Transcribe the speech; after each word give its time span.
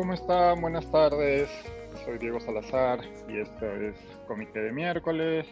¿cómo 0.00 0.14
están? 0.14 0.62
Buenas 0.62 0.90
tardes. 0.90 1.50
Soy 2.06 2.16
Diego 2.16 2.40
Salazar 2.40 3.00
y 3.28 3.38
esto 3.38 3.66
es 3.66 3.94
Comité 4.26 4.60
de 4.60 4.72
Miércoles, 4.72 5.46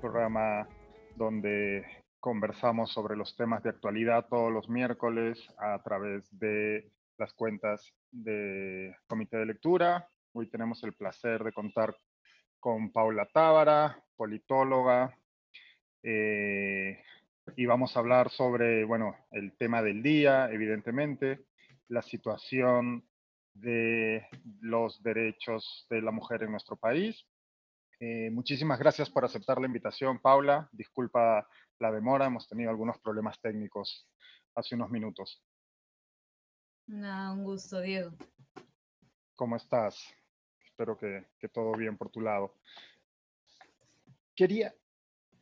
programa 0.00 0.68
donde 1.14 1.86
conversamos 2.18 2.92
sobre 2.92 3.16
los 3.16 3.36
temas 3.36 3.62
de 3.62 3.70
actualidad 3.70 4.26
todos 4.28 4.52
los 4.52 4.68
miércoles 4.68 5.38
a 5.56 5.80
través 5.84 6.24
de 6.36 6.90
las 7.16 7.32
cuentas 7.34 7.94
de 8.10 8.92
Comité 9.06 9.36
de 9.36 9.46
Lectura. 9.46 10.08
Hoy 10.32 10.50
tenemos 10.50 10.82
el 10.82 10.94
placer 10.94 11.44
de 11.44 11.52
contar 11.52 11.96
con 12.58 12.90
Paula 12.90 13.28
Tábara, 13.32 14.02
politóloga, 14.16 15.16
eh, 16.02 16.98
y 17.54 17.66
vamos 17.66 17.96
a 17.96 18.00
hablar 18.00 18.30
sobre, 18.30 18.84
bueno, 18.84 19.14
el 19.30 19.56
tema 19.56 19.80
del 19.80 20.02
día, 20.02 20.50
evidentemente, 20.50 21.44
la 21.86 22.02
situación 22.02 23.04
de 23.54 24.26
los 24.60 25.02
derechos 25.02 25.86
de 25.90 26.02
la 26.02 26.10
mujer 26.10 26.42
en 26.42 26.52
nuestro 26.52 26.76
país. 26.76 27.26
Eh, 27.98 28.30
muchísimas 28.30 28.78
gracias 28.78 29.10
por 29.10 29.24
aceptar 29.24 29.60
la 29.60 29.66
invitación, 29.66 30.18
Paula. 30.20 30.68
Disculpa 30.72 31.46
la 31.78 31.92
demora, 31.92 32.26
hemos 32.26 32.48
tenido 32.48 32.70
algunos 32.70 32.98
problemas 33.00 33.40
técnicos 33.40 34.08
hace 34.54 34.74
unos 34.74 34.90
minutos. 34.90 35.42
No, 36.86 37.34
un 37.34 37.44
gusto, 37.44 37.80
Diego. 37.80 38.12
¿Cómo 39.36 39.56
estás? 39.56 40.02
Espero 40.64 40.96
que, 40.96 41.26
que 41.38 41.48
todo 41.48 41.72
bien 41.72 41.96
por 41.96 42.10
tu 42.10 42.20
lado. 42.20 42.56
Quería, 44.34 44.74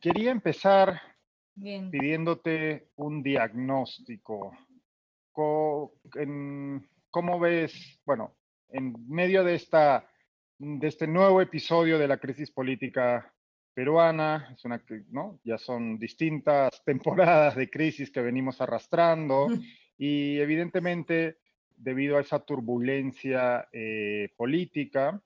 quería 0.01 0.31
empezar 0.31 1.01
Bien. 1.55 1.89
pidiéndote 1.89 2.91
un 2.95 3.23
diagnóstico. 3.23 4.51
En- 6.15 6.89
¿Cómo 7.11 7.39
ves, 7.39 7.99
bueno, 8.05 8.35
en 8.69 8.93
medio 9.07 9.43
de, 9.43 9.55
esta, 9.55 10.07
de 10.59 10.87
este 10.87 11.07
nuevo 11.07 11.41
episodio 11.41 11.97
de 11.97 12.07
la 12.07 12.19
crisis 12.19 12.51
política 12.51 13.33
peruana, 13.73 14.49
es 14.53 14.63
una, 14.63 14.83
¿no? 15.09 15.39
ya 15.43 15.57
son 15.57 15.97
distintas 15.97 16.83
temporadas 16.85 17.55
de 17.55 17.67
crisis 17.67 18.11
que 18.11 18.21
venimos 18.21 18.61
arrastrando 18.61 19.47
y 19.97 20.37
evidentemente 20.37 21.39
debido 21.75 22.17
a 22.17 22.21
esa 22.21 22.45
turbulencia 22.45 23.67
eh, 23.71 24.29
política, 24.37 25.19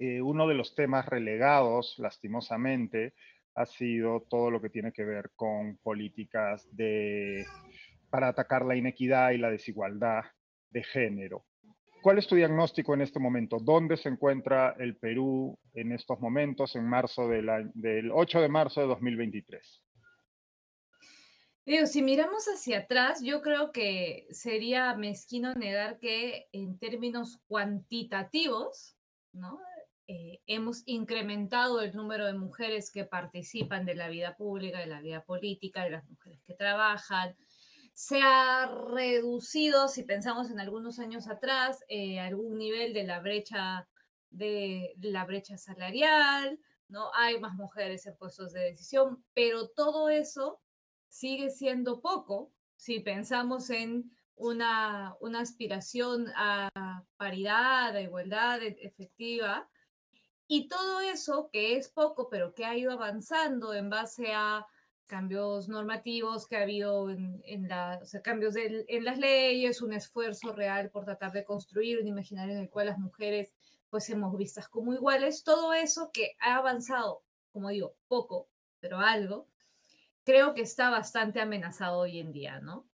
eh, 0.00 0.20
uno 0.20 0.48
de 0.48 0.54
los 0.54 0.74
temas 0.74 1.06
relegados, 1.06 1.96
lastimosamente, 1.98 3.14
ha 3.54 3.66
sido 3.66 4.22
todo 4.28 4.50
lo 4.50 4.60
que 4.60 4.70
tiene 4.70 4.92
que 4.92 5.04
ver 5.04 5.30
con 5.36 5.76
políticas 5.76 6.66
de, 6.74 7.44
para 8.08 8.28
atacar 8.28 8.64
la 8.64 8.74
inequidad 8.74 9.30
y 9.30 9.38
la 9.38 9.50
desigualdad 9.50 10.24
de 10.70 10.82
género. 10.82 11.44
¿Cuál 12.02 12.18
es 12.18 12.26
tu 12.26 12.34
diagnóstico 12.34 12.94
en 12.94 13.02
este 13.02 13.18
momento? 13.18 13.58
¿Dónde 13.60 13.96
se 13.96 14.08
encuentra 14.08 14.74
el 14.78 14.96
Perú 14.96 15.58
en 15.74 15.92
estos 15.92 16.18
momentos, 16.18 16.74
en 16.74 16.88
marzo 16.88 17.28
del, 17.28 17.48
año- 17.48 17.70
del 17.74 18.10
8 18.10 18.40
de 18.40 18.48
marzo 18.48 18.80
de 18.80 18.86
2023? 18.86 19.82
Digo, 21.66 21.86
si 21.86 22.02
miramos 22.02 22.46
hacia 22.46 22.78
atrás, 22.78 23.22
yo 23.22 23.42
creo 23.42 23.70
que 23.70 24.26
sería 24.30 24.94
mezquino 24.94 25.52
negar 25.54 25.98
que 25.98 26.48
en 26.52 26.78
términos 26.78 27.38
cuantitativos. 27.46 28.96
Eh, 30.08 30.40
hemos 30.46 30.82
incrementado 30.86 31.80
el 31.82 31.94
número 31.94 32.26
de 32.26 32.32
mujeres 32.32 32.90
que 32.90 33.04
participan 33.04 33.86
de 33.86 33.94
la 33.94 34.08
vida 34.08 34.34
pública, 34.36 34.80
de 34.80 34.88
la 34.88 35.00
vida 35.00 35.22
política, 35.22 35.84
de 35.84 35.90
las 35.90 36.08
mujeres 36.08 36.42
que 36.44 36.54
trabajan. 36.54 37.36
Se 38.00 38.22
ha 38.22 38.66
reducido, 38.66 39.86
si 39.86 40.04
pensamos 40.04 40.50
en 40.50 40.58
algunos 40.58 40.98
años 40.98 41.28
atrás, 41.28 41.84
eh, 41.86 42.18
algún 42.18 42.56
nivel 42.56 42.94
de 42.94 43.04
la 43.04 43.20
brecha 43.20 43.86
de 44.30 44.94
la 45.02 45.26
brecha 45.26 45.58
salarial, 45.58 46.58
¿no? 46.88 47.10
Hay 47.14 47.38
más 47.40 47.56
mujeres 47.56 48.06
en 48.06 48.16
puestos 48.16 48.54
de 48.54 48.60
decisión, 48.60 49.22
pero 49.34 49.68
todo 49.68 50.08
eso 50.08 50.62
sigue 51.08 51.50
siendo 51.50 52.00
poco 52.00 52.54
si 52.74 53.00
pensamos 53.00 53.68
en 53.68 54.10
una, 54.34 55.14
una 55.20 55.40
aspiración 55.40 56.32
a 56.34 57.04
paridad, 57.18 57.94
a 57.94 58.00
igualdad 58.00 58.62
e- 58.62 58.78
efectiva. 58.80 59.68
Y 60.46 60.68
todo 60.68 61.02
eso 61.02 61.50
que 61.52 61.76
es 61.76 61.90
poco, 61.90 62.30
pero 62.30 62.54
que 62.54 62.64
ha 62.64 62.74
ido 62.78 62.92
avanzando 62.92 63.74
en 63.74 63.90
base 63.90 64.32
a 64.32 64.66
cambios 65.10 65.68
normativos 65.68 66.46
que 66.46 66.56
ha 66.56 66.62
habido 66.62 67.10
en, 67.10 67.42
en 67.44 67.68
la, 67.68 67.98
o 68.00 68.06
sea, 68.06 68.22
cambios 68.22 68.54
del- 68.54 68.84
en 68.88 69.04
las 69.04 69.18
leyes, 69.18 69.82
un 69.82 69.92
esfuerzo 69.92 70.52
real 70.52 70.90
por 70.90 71.04
tratar 71.04 71.32
de 71.32 71.44
construir 71.44 71.98
un 72.00 72.06
imaginario 72.06 72.54
en 72.54 72.60
el 72.62 72.70
cual 72.70 72.86
las 72.86 72.98
mujeres 72.98 73.52
fuésemos 73.88 74.36
vistas 74.36 74.68
como 74.68 74.94
iguales, 74.94 75.42
todo 75.42 75.72
eso 75.74 76.10
que 76.12 76.36
ha 76.40 76.56
avanzado, 76.56 77.24
como 77.52 77.70
digo, 77.70 77.96
poco, 78.08 78.48
pero 78.78 78.98
algo, 79.00 79.48
creo 80.24 80.54
que 80.54 80.62
está 80.62 80.90
bastante 80.90 81.40
amenazado 81.40 81.98
hoy 82.00 82.18
en 82.20 82.32
día, 82.32 82.60
¿no? 82.60 82.88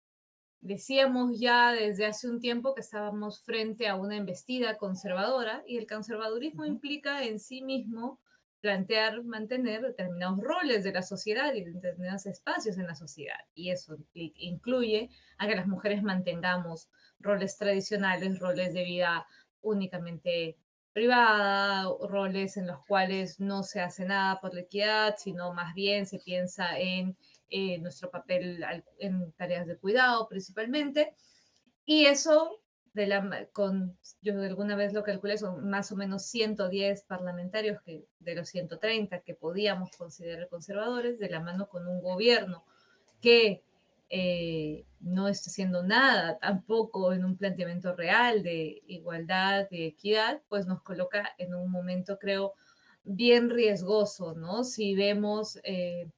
Decíamos 0.60 1.40
ya 1.40 1.72
desde 1.72 2.06
hace 2.06 2.28
un 2.28 2.40
tiempo 2.40 2.74
que 2.74 2.82
estábamos 2.82 3.40
frente 3.42 3.88
a 3.88 3.96
una 3.96 4.16
embestida 4.16 4.78
conservadora 4.78 5.62
y 5.66 5.78
el 5.78 5.86
conservadurismo 5.86 6.64
Ujú. 6.64 6.72
implica 6.72 7.24
en 7.24 7.38
sí 7.40 7.62
mismo 7.62 8.20
plantear, 8.66 9.22
mantener 9.22 9.80
determinados 9.80 10.40
roles 10.40 10.82
de 10.82 10.92
la 10.92 11.02
sociedad 11.02 11.54
y 11.54 11.62
determinados 11.62 12.26
espacios 12.26 12.76
en 12.78 12.88
la 12.88 12.96
sociedad. 12.96 13.38
Y 13.54 13.70
eso 13.70 13.96
incluye 14.12 15.08
a 15.38 15.46
que 15.46 15.54
las 15.54 15.68
mujeres 15.68 16.02
mantengamos 16.02 16.90
roles 17.20 17.56
tradicionales, 17.58 18.40
roles 18.40 18.74
de 18.74 18.82
vida 18.82 19.24
únicamente 19.60 20.58
privada, 20.92 21.84
roles 22.08 22.56
en 22.56 22.66
los 22.66 22.84
cuales 22.88 23.38
no 23.38 23.62
se 23.62 23.80
hace 23.80 24.04
nada 24.04 24.40
por 24.40 24.52
la 24.52 24.62
equidad, 24.62 25.14
sino 25.16 25.54
más 25.54 25.72
bien 25.72 26.04
se 26.04 26.18
piensa 26.18 26.76
en 26.76 27.16
eh, 27.48 27.78
nuestro 27.78 28.10
papel 28.10 28.64
en 28.98 29.30
tareas 29.34 29.68
de 29.68 29.78
cuidado 29.78 30.26
principalmente. 30.26 31.14
Y 31.84 32.06
eso, 32.06 32.64
de 32.96 33.06
la, 33.06 33.46
con, 33.52 33.98
yo 34.22 34.40
alguna 34.40 34.74
vez 34.74 34.94
lo 34.94 35.02
calculé, 35.02 35.36
son 35.36 35.68
más 35.68 35.92
o 35.92 35.96
menos 35.96 36.24
110 36.24 37.02
parlamentarios 37.02 37.82
que, 37.82 38.06
de 38.20 38.34
los 38.34 38.48
130 38.48 39.20
que 39.20 39.34
podíamos 39.34 39.90
considerar 39.90 40.48
conservadores, 40.48 41.18
de 41.18 41.28
la 41.28 41.40
mano 41.40 41.68
con 41.68 41.86
un 41.86 42.00
gobierno 42.00 42.64
que 43.20 43.62
eh, 44.08 44.86
no 45.00 45.28
está 45.28 45.50
haciendo 45.50 45.82
nada 45.82 46.38
tampoco 46.38 47.12
en 47.12 47.26
un 47.26 47.36
planteamiento 47.36 47.94
real 47.94 48.42
de 48.42 48.82
igualdad, 48.86 49.68
de 49.68 49.88
equidad, 49.88 50.40
pues 50.48 50.66
nos 50.66 50.80
coloca 50.80 51.34
en 51.36 51.54
un 51.54 51.70
momento, 51.70 52.18
creo, 52.18 52.54
bien 53.04 53.50
riesgoso, 53.50 54.34
¿no? 54.34 54.64
Si 54.64 54.94
vemos 54.94 55.60
eh, 55.64 56.08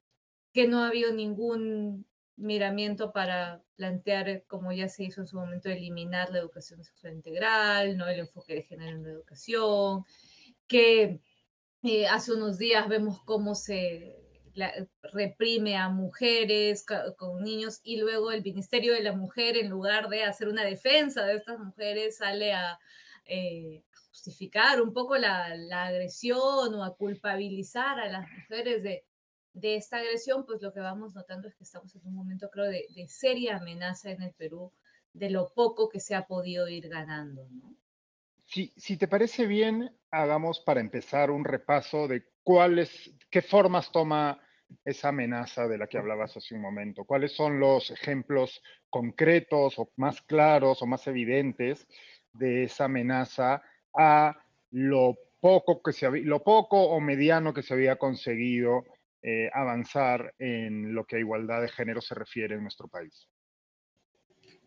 que 0.53 0.65
no 0.65 0.81
ha 0.81 0.87
habido 0.87 1.11
ningún 1.11 2.05
miramiento 2.39 3.11
para 3.11 3.61
plantear, 3.75 4.43
como 4.47 4.71
ya 4.71 4.87
se 4.87 5.03
hizo 5.03 5.21
en 5.21 5.27
su 5.27 5.37
momento, 5.37 5.69
eliminar 5.69 6.31
la 6.31 6.39
educación 6.39 6.83
sexual 6.83 7.13
integral, 7.13 7.97
¿no? 7.97 8.07
El 8.07 8.21
enfoque 8.21 8.55
de 8.55 8.63
género 8.63 8.97
en 8.97 9.03
la 9.03 9.09
educación, 9.09 10.05
que 10.67 11.19
eh, 11.83 12.07
hace 12.07 12.33
unos 12.33 12.57
días 12.57 12.87
vemos 12.87 13.21
cómo 13.23 13.55
se 13.55 14.15
reprime 15.13 15.77
a 15.77 15.89
mujeres 15.89 16.85
con 17.17 17.43
niños 17.43 17.79
y 17.83 17.97
luego 17.97 18.31
el 18.31 18.43
Ministerio 18.43 18.93
de 18.93 19.03
la 19.03 19.13
Mujer, 19.13 19.57
en 19.57 19.69
lugar 19.69 20.09
de 20.09 20.23
hacer 20.23 20.47
una 20.47 20.63
defensa 20.63 21.25
de 21.25 21.35
estas 21.35 21.59
mujeres, 21.59 22.17
sale 22.17 22.53
a 22.53 22.79
eh, 23.25 23.83
justificar 24.09 24.81
un 24.81 24.91
poco 24.91 25.17
la 25.17 25.85
agresión 25.85 26.73
o 26.73 26.83
a 26.83 26.95
culpabilizar 26.95 27.99
a 27.99 28.09
las 28.09 28.27
mujeres 28.29 28.83
de, 28.83 29.05
de 29.53 29.75
esta 29.75 29.97
agresión, 29.97 30.45
pues 30.45 30.61
lo 30.61 30.73
que 30.73 30.79
vamos 30.79 31.15
notando 31.15 31.47
es 31.47 31.55
que 31.55 31.63
estamos 31.63 31.95
en 31.95 32.05
un 32.05 32.15
momento, 32.15 32.49
creo, 32.49 32.65
de, 32.65 32.85
seria 33.07 33.57
amenaza 33.57 34.11
en 34.11 34.21
el 34.21 34.33
Perú 34.33 34.71
de 35.13 35.29
lo 35.29 35.51
poco 35.53 35.89
que 35.89 35.99
se 35.99 36.15
ha 36.15 36.27
podido 36.27 36.67
ir 36.67 36.87
ganando, 36.87 37.47
¿no? 37.49 37.75
Si, 38.45 38.73
si 38.77 38.97
te 38.97 39.07
parece 39.07 39.45
bien, 39.45 39.95
hagamos 40.11 40.59
para 40.61 40.79
empezar 40.79 41.29
un 41.29 41.45
repaso 41.45 42.07
de 42.07 42.25
cuáles, 42.43 43.13
qué 43.29 43.41
formas 43.41 43.91
toma 43.91 44.41
esa 44.85 45.09
amenaza 45.09 45.67
de 45.67 45.77
la 45.77 45.87
que 45.87 45.97
hablabas 45.97 46.35
hace 46.37 46.55
un 46.55 46.61
momento. 46.61 47.05
¿Cuáles 47.05 47.35
son 47.35 47.59
los 47.59 47.91
ejemplos 47.91 48.61
concretos 48.89 49.77
o 49.77 49.91
más 49.97 50.21
claros 50.21 50.81
o 50.81 50.85
más 50.85 51.05
evidentes 51.07 51.87
de 52.33 52.63
esa 52.63 52.85
amenaza 52.85 53.61
a 53.93 54.37
lo 54.71 55.17
poco 55.39 55.81
que 55.81 55.93
se 55.93 56.05
había, 56.05 56.23
lo 56.25 56.43
poco 56.43 56.83
o 56.83 56.99
mediano 56.99 57.53
que 57.53 57.63
se 57.63 57.73
había 57.73 57.97
conseguido 57.97 58.83
eh, 59.21 59.49
avanzar 59.53 60.33
en 60.39 60.93
lo 60.93 61.05
que 61.05 61.17
a 61.17 61.19
igualdad 61.19 61.61
de 61.61 61.69
género 61.69 62.01
se 62.01 62.15
refiere 62.15 62.55
en 62.55 62.63
nuestro 62.63 62.87
país? 62.87 63.27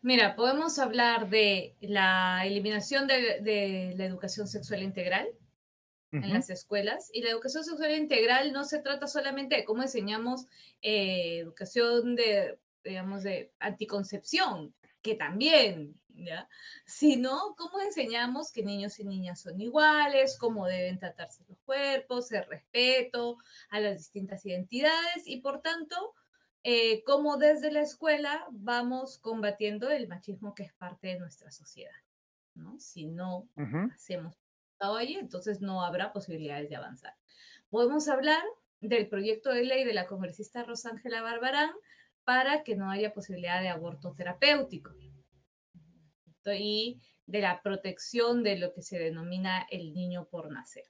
Mira, 0.03 0.35
podemos 0.35 0.79
hablar 0.79 1.31
de 1.31 1.77
la 1.81 2.45
eliminación 2.45 3.07
de, 3.07 3.41
de 3.41 3.95
la 3.97 4.05
educación 4.05 4.49
sexual 4.49 4.83
integral 4.83 5.29
en 6.13 6.33
las 6.33 6.51
escuelas. 6.51 7.11
Y 7.13 7.23
la 7.23 7.31
educación 7.31 7.65
sexual 7.65 7.93
integral 7.93 8.53
no 8.53 8.65
se 8.65 8.81
trata 8.81 9.07
solamente 9.07 9.57
de 9.57 9.65
cómo 9.65 9.83
enseñamos 9.83 10.47
eh, 10.83 11.39
educación 11.39 12.15
de, 12.15 12.59
digamos, 12.85 13.23
de 13.23 13.53
anticoncepción, 13.59 14.75
que 15.03 15.15
también, 15.15 16.01
¿ya? 16.15 16.49
Sino 16.87 17.55
cómo 17.57 17.81
enseñamos 17.81 18.53
que 18.53 18.63
niños 18.63 18.99
y 18.99 19.05
niñas 19.05 19.41
son 19.41 19.61
iguales, 19.61 20.39
cómo 20.39 20.67
deben 20.67 20.99
tratarse 20.99 21.45
los 21.49 21.59
cuerpos, 21.61 22.31
el 22.33 22.45
respeto 22.47 23.39
a 23.71 23.81
las 23.81 23.99
distintas 23.99 24.45
identidades 24.47 25.27
y 25.27 25.41
por 25.41 25.61
tanto, 25.61 26.15
eh, 26.65 27.03
cómo 27.05 27.39
desde 27.39 27.73
la 27.73 27.81
escuela 27.81 28.47
vamos 28.53 29.19
combatiendo 29.19 29.91
el 29.91 30.07
machismo 30.07 30.55
que 30.55 30.63
es 30.63 30.73
parte 30.75 31.09
de 31.09 31.19
nuestra 31.19 31.51
sociedad, 31.51 31.91
¿no? 32.55 32.79
Si 32.79 33.07
no 33.07 33.49
hacemos 33.93 34.37
todo 34.79 34.97
allí, 34.97 35.15
entonces 35.15 35.61
no 35.61 35.83
habrá 35.83 36.13
posibilidades 36.13 36.69
de 36.69 36.77
avanzar. 36.77 37.15
Podemos 37.69 38.09
hablar 38.09 38.43
del 38.81 39.09
proyecto 39.09 39.51
de 39.51 39.65
ley 39.65 39.85
de 39.85 39.95
la 39.95 40.07
congresista 40.07 40.63
Rosángela 40.63 41.23
Barbarán 41.23 41.73
para 42.25 42.63
que 42.63 42.77
no 42.77 42.91
haya 42.91 43.13
posibilidad 43.13 43.61
de 43.61 43.69
aborto 43.69 44.15
terapéutico 44.15 44.93
y 46.47 47.01
de 47.27 47.41
la 47.41 47.63
protección 47.63 48.43
de 48.43 48.59
lo 48.59 48.73
que 48.73 48.83
se 48.83 48.99
denomina 48.99 49.67
el 49.71 49.95
niño 49.95 50.27
por 50.27 50.51
nacer. 50.51 50.85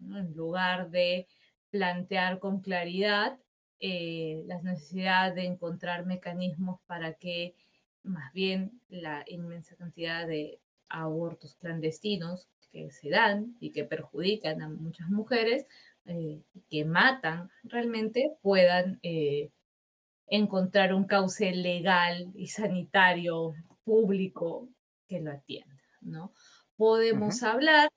En 0.00 0.34
lugar 0.34 0.90
de 0.90 1.26
plantear 1.70 2.38
con 2.38 2.60
claridad 2.60 3.38
eh, 3.78 4.42
la 4.46 4.60
necesidad 4.62 5.34
de 5.34 5.44
encontrar 5.44 6.06
mecanismos 6.06 6.80
para 6.86 7.14
que 7.14 7.54
más 8.02 8.32
bien 8.32 8.80
la 8.88 9.24
inmensa 9.26 9.76
cantidad 9.76 10.26
de 10.26 10.60
abortos 10.88 11.56
clandestinos 11.56 12.48
que 12.70 12.90
se 12.90 13.10
dan 13.10 13.56
y 13.60 13.72
que 13.72 13.84
perjudican 13.84 14.62
a 14.62 14.68
muchas 14.68 15.08
mujeres, 15.08 15.66
eh, 16.06 16.40
que 16.70 16.84
matan 16.84 17.50
realmente, 17.64 18.32
puedan 18.40 18.98
eh, 19.02 19.50
encontrar 20.26 20.92
un 20.92 21.04
cauce 21.04 21.52
legal 21.52 22.30
y 22.34 22.48
sanitario 22.48 23.54
público 23.84 24.68
que 25.06 25.20
lo 25.20 25.30
atienda, 25.32 25.82
¿no? 26.00 26.32
Podemos 26.76 27.42
hablar 27.42 27.88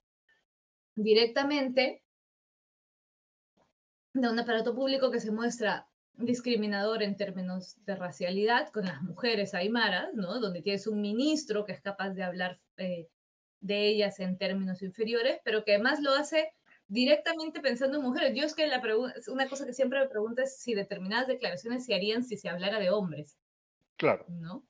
directamente 0.95 2.03
de 4.13 4.29
un 4.29 4.39
aparato 4.39 4.75
público 4.75 5.11
que 5.11 5.19
se 5.19 5.31
muestra 5.31 5.87
discriminador 6.13 7.01
en 7.01 7.15
términos 7.15 7.77
de 7.85 7.95
racialidad 7.95 8.69
con 8.69 8.85
las 8.85 9.01
mujeres 9.01 9.53
aymaras, 9.53 10.13
¿no? 10.13 10.39
Donde 10.39 10.61
tienes 10.61 10.85
un 10.87 11.01
ministro 11.01 11.65
que 11.65 11.71
es 11.71 11.81
capaz 11.81 12.11
de 12.11 12.23
hablar 12.23 12.59
eh, 12.77 13.07
de 13.61 13.87
ellas 13.87 14.19
en 14.19 14.37
términos 14.37 14.81
inferiores, 14.81 15.39
pero 15.43 15.63
que 15.63 15.75
además 15.75 16.01
lo 16.01 16.11
hace 16.11 16.53
directamente 16.89 17.61
pensando 17.61 17.97
en 17.97 18.03
mujeres. 18.03 18.35
Yo 18.35 18.43
es 18.43 18.53
que 18.53 18.67
la 18.67 18.81
una 19.27 19.47
cosa 19.47 19.65
que 19.65 19.73
siempre 19.73 19.99
me 19.99 20.07
pregunto 20.07 20.41
es 20.41 20.57
si 20.57 20.73
determinadas 20.73 21.27
declaraciones 21.27 21.85
se 21.85 21.95
harían 21.95 22.23
si 22.23 22.35
se 22.35 22.49
hablara 22.49 22.79
de 22.79 22.89
hombres. 22.89 23.37
Claro. 23.95 24.25
¿No? 24.27 24.65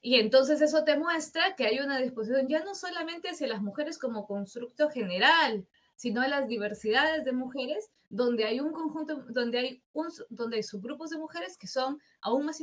Y 0.00 0.16
entonces 0.16 0.60
eso 0.60 0.84
te 0.84 0.96
muestra 0.96 1.54
que 1.56 1.66
hay 1.66 1.78
una 1.80 1.98
disposición 1.98 2.48
ya 2.48 2.62
no 2.62 2.74
solamente 2.74 3.30
hacia 3.30 3.46
las 3.46 3.62
mujeres 3.62 3.98
como 3.98 4.26
constructo 4.26 4.90
general, 4.90 5.66
sino 5.96 6.20
a 6.20 6.28
las 6.28 6.46
diversidades 6.46 7.24
de 7.24 7.32
mujeres, 7.32 7.90
donde 8.08 8.44
hay 8.44 8.60
un 8.60 8.72
conjunto, 8.72 9.24
donde 9.28 9.58
hay, 9.58 9.82
un, 9.92 10.08
donde 10.30 10.56
hay 10.56 10.62
subgrupos 10.62 11.10
de 11.10 11.18
mujeres 11.18 11.58
que 11.58 11.66
son 11.66 12.00
aún 12.20 12.46
más 12.46 12.60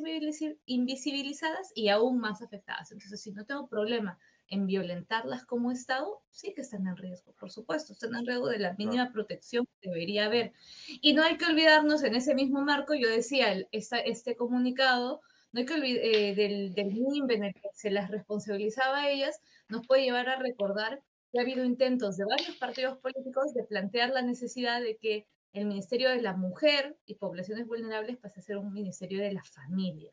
invisibilizadas 0.65 1.71
y 1.75 1.89
aún 1.89 2.19
más 2.19 2.41
afectadas. 2.41 2.91
Entonces, 2.91 3.21
si 3.21 3.31
no 3.31 3.45
tengo 3.45 3.67
problema 3.67 4.17
en 4.49 4.67
violentarlas 4.67 5.45
como 5.45 5.71
Estado, 5.71 6.21
sí 6.29 6.53
que 6.53 6.61
están 6.61 6.87
en 6.87 6.97
riesgo, 6.97 7.33
por 7.39 7.51
supuesto, 7.51 7.93
están 7.93 8.15
en 8.15 8.25
riesgo 8.25 8.47
de 8.47 8.59
la 8.59 8.73
mínima 8.73 9.11
protección 9.11 9.67
que 9.81 9.89
debería 9.89 10.25
haber. 10.25 10.53
Y 11.01 11.13
no 11.13 11.23
hay 11.23 11.37
que 11.37 11.45
olvidarnos, 11.45 12.03
en 12.03 12.15
ese 12.15 12.35
mismo 12.35 12.61
marco, 12.61 12.93
yo 12.93 13.09
decía, 13.09 13.55
esta, 13.71 13.99
este 13.99 14.35
comunicado, 14.35 15.21
no 15.51 15.59
hay 15.59 15.65
que 15.65 15.73
olvidar 15.73 16.03
eh, 16.03 16.35
del, 16.35 16.73
del 16.73 16.89
en 17.31 17.43
el 17.43 17.53
que 17.53 17.69
se 17.73 17.89
las 17.89 18.11
responsabilizaba 18.11 19.03
a 19.03 19.09
ellas, 19.09 19.39
nos 19.67 19.85
puede 19.87 20.03
llevar 20.03 20.29
a 20.29 20.37
recordar 20.37 21.01
que 21.31 21.39
ha 21.39 21.41
habido 21.41 21.63
intentos 21.63 22.17
de 22.17 22.25
varios 22.25 22.55
partidos 22.57 22.97
políticos 22.99 23.53
de 23.53 23.63
plantear 23.63 24.09
la 24.11 24.21
necesidad 24.21 24.81
de 24.81 24.97
que 24.97 25.27
el 25.53 25.65
Ministerio 25.65 26.09
de 26.09 26.21
la 26.21 26.33
Mujer 26.33 26.97
y 27.05 27.15
Poblaciones 27.15 27.65
Vulnerables 27.65 28.17
pase 28.17 28.41
a 28.41 28.43
ser 28.43 28.57
un 28.57 28.73
Ministerio 28.73 29.21
de 29.21 29.31
la 29.31 29.43
Familia. 29.43 30.11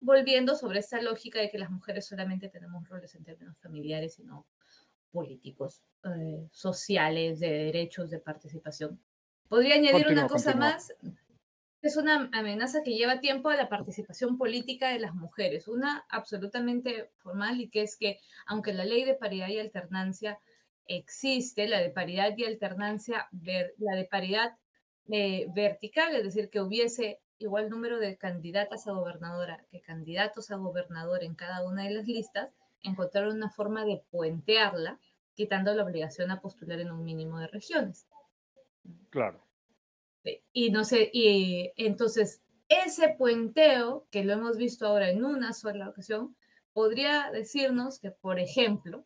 Volviendo 0.00 0.54
sobre 0.54 0.80
esa 0.80 1.00
lógica 1.00 1.40
de 1.40 1.50
que 1.50 1.58
las 1.58 1.70
mujeres 1.70 2.06
solamente 2.06 2.48
tenemos 2.48 2.88
roles 2.88 3.14
en 3.14 3.24
términos 3.24 3.58
familiares 3.58 4.18
y 4.18 4.24
no 4.24 4.46
políticos, 5.10 5.82
eh, 6.04 6.48
sociales, 6.50 7.40
de 7.40 7.50
derechos, 7.50 8.10
de 8.10 8.18
participación. 8.18 9.00
Podría 9.48 9.76
añadir 9.76 10.08
una 10.08 10.26
cosa 10.26 10.54
más. 10.54 10.92
Es 11.82 11.96
una 11.96 12.30
amenaza 12.32 12.82
que 12.82 12.94
lleva 12.94 13.20
tiempo 13.20 13.50
a 13.50 13.56
la 13.56 13.68
participación 13.68 14.38
política 14.38 14.88
de 14.88 14.98
las 14.98 15.14
mujeres, 15.14 15.68
una 15.68 16.04
absolutamente 16.08 17.10
formal 17.18 17.60
y 17.60 17.68
que 17.68 17.82
es 17.82 17.96
que 17.96 18.18
aunque 18.46 18.72
la 18.72 18.84
ley 18.84 19.04
de 19.04 19.14
paridad 19.14 19.48
y 19.48 19.58
alternancia 19.58 20.40
existe, 20.86 21.68
la 21.68 21.78
de 21.80 21.90
paridad 21.90 22.34
y 22.36 22.44
alternancia, 22.44 23.28
la 23.78 23.96
de 23.96 24.08
paridad 24.10 24.56
eh, 25.12 25.46
vertical, 25.54 26.14
es 26.16 26.24
decir, 26.24 26.48
que 26.48 26.60
hubiese 26.60 27.20
igual 27.38 27.70
número 27.70 27.98
de 27.98 28.16
candidatas 28.16 28.86
a 28.86 28.92
gobernadora 28.92 29.64
que 29.70 29.80
candidatos 29.80 30.50
a 30.50 30.56
gobernador 30.56 31.24
en 31.24 31.34
cada 31.34 31.64
una 31.64 31.84
de 31.84 31.90
las 31.90 32.06
listas, 32.06 32.50
encontrar 32.82 33.28
una 33.28 33.50
forma 33.50 33.84
de 33.84 34.02
puentearla, 34.10 35.00
quitando 35.34 35.74
la 35.74 35.84
obligación 35.84 36.30
a 36.30 36.40
postular 36.40 36.80
en 36.80 36.92
un 36.92 37.04
mínimo 37.04 37.38
de 37.38 37.48
regiones. 37.48 38.06
Claro. 39.10 39.44
Y 40.52 40.70
no 40.70 40.84
sé, 40.84 41.10
y 41.12 41.72
entonces 41.76 42.42
ese 42.68 43.10
puenteo, 43.10 44.06
que 44.10 44.24
lo 44.24 44.32
hemos 44.32 44.56
visto 44.56 44.86
ahora 44.86 45.10
en 45.10 45.24
una 45.24 45.52
sola 45.52 45.88
ocasión, 45.88 46.36
podría 46.72 47.30
decirnos 47.30 47.98
que, 47.98 48.10
por 48.10 48.38
ejemplo, 48.38 49.04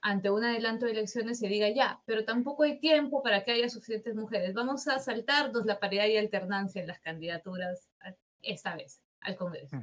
ante 0.00 0.30
un 0.30 0.44
adelanto 0.44 0.86
de 0.86 0.92
elecciones 0.92 1.38
se 1.38 1.48
diga 1.48 1.68
ya, 1.70 2.00
pero 2.06 2.24
tampoco 2.24 2.62
hay 2.62 2.78
tiempo 2.78 3.22
para 3.22 3.44
que 3.44 3.52
haya 3.52 3.68
suficientes 3.68 4.14
mujeres. 4.14 4.54
Vamos 4.54 4.86
a 4.88 4.98
saltarnos 4.98 5.66
la 5.66 5.80
paridad 5.80 6.06
y 6.06 6.16
alternancia 6.16 6.80
en 6.80 6.88
las 6.88 7.00
candidaturas 7.00 7.88
esta 8.42 8.76
vez 8.76 9.02
al 9.20 9.36
Congreso. 9.36 9.76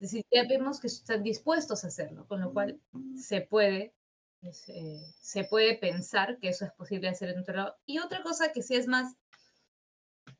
Es 0.00 0.10
decir, 0.10 0.24
ya 0.32 0.46
vemos 0.48 0.80
que 0.80 0.88
están 0.88 1.22
dispuestos 1.22 1.84
a 1.84 1.88
hacerlo, 1.88 2.26
con 2.26 2.40
lo 2.40 2.52
cual 2.52 2.80
se 3.16 3.42
puede, 3.42 3.94
eh, 4.42 5.00
se 5.20 5.44
puede 5.44 5.76
pensar 5.76 6.38
que 6.38 6.48
eso 6.48 6.64
es 6.64 6.72
posible 6.72 7.08
hacer 7.08 7.28
en 7.28 7.38
otro 7.38 7.54
lado. 7.54 7.76
Y 7.86 8.00
otra 8.00 8.22
cosa 8.22 8.50
que 8.52 8.62
sí 8.62 8.74
es 8.74 8.88
más 8.88 9.14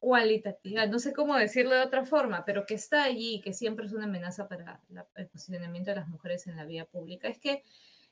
cualitativa, 0.00 0.87
no 0.87 0.99
sé 0.99 1.12
cómo 1.12 1.37
decirlo 1.37 1.76
de 1.76 1.82
otra 1.82 2.04
forma, 2.04 2.44
pero 2.44 2.66
que 2.66 2.75
está 2.75 3.04
allí, 3.04 3.40
que 3.40 3.52
siempre 3.52 3.87
es 3.87 3.92
una 3.92 4.06
amenaza 4.06 4.49
para 4.49 4.80
el 5.14 5.28
posicionamiento 5.28 5.90
de 5.90 5.97
las 5.97 6.08
mujeres 6.08 6.49
en 6.49 6.56
la 6.56 6.64
vía 6.64 6.87
pública, 6.87 7.28
es 7.28 7.38
que 7.38 7.62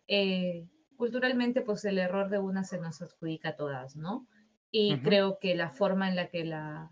eh, 0.06 0.68
culturalmente 1.00 1.62
pues 1.62 1.86
el 1.86 1.98
error 1.98 2.28
de 2.28 2.38
una 2.38 2.62
se 2.62 2.78
nos 2.78 3.00
adjudica 3.00 3.48
a 3.48 3.56
todas, 3.56 3.96
¿no? 3.96 4.26
Y 4.70 4.98
creo 4.98 5.38
que 5.38 5.54
la 5.54 5.70
forma 5.70 6.08
en 6.08 6.14
la 6.14 6.28
que 6.28 6.44
la 6.44 6.90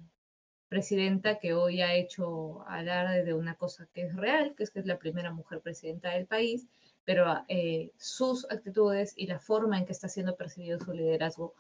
presidenta 0.69 1.39
que 1.39 1.53
hoy 1.53 1.83
ha 1.83 1.93
hecho 1.93 2.67
alarde 2.67 3.23
de 3.23 3.35
una 3.35 3.55
cosa 3.57 3.87
que 3.93 4.07
es 4.07 4.17
real, 4.17 4.55
que 4.57 4.63
es 4.65 4.71
que 4.71 4.81
es 4.81 4.87
la 4.87 4.99
primera 4.99 5.31
mujer 5.31 5.61
presidenta 5.61 6.11
del 6.13 6.27
país, 6.27 6.67
pero 7.05 7.45
eh, 7.49 7.91
sus 7.99 8.51
actitudes 8.51 9.13
y 9.15 9.27
la 9.27 9.39
forma 9.39 9.77
en 9.77 9.85
que 9.85 9.93
está 9.93 10.09
siendo 10.09 10.37
percibido 10.37 10.79
su 10.81 10.95
liderazgo 10.95 11.53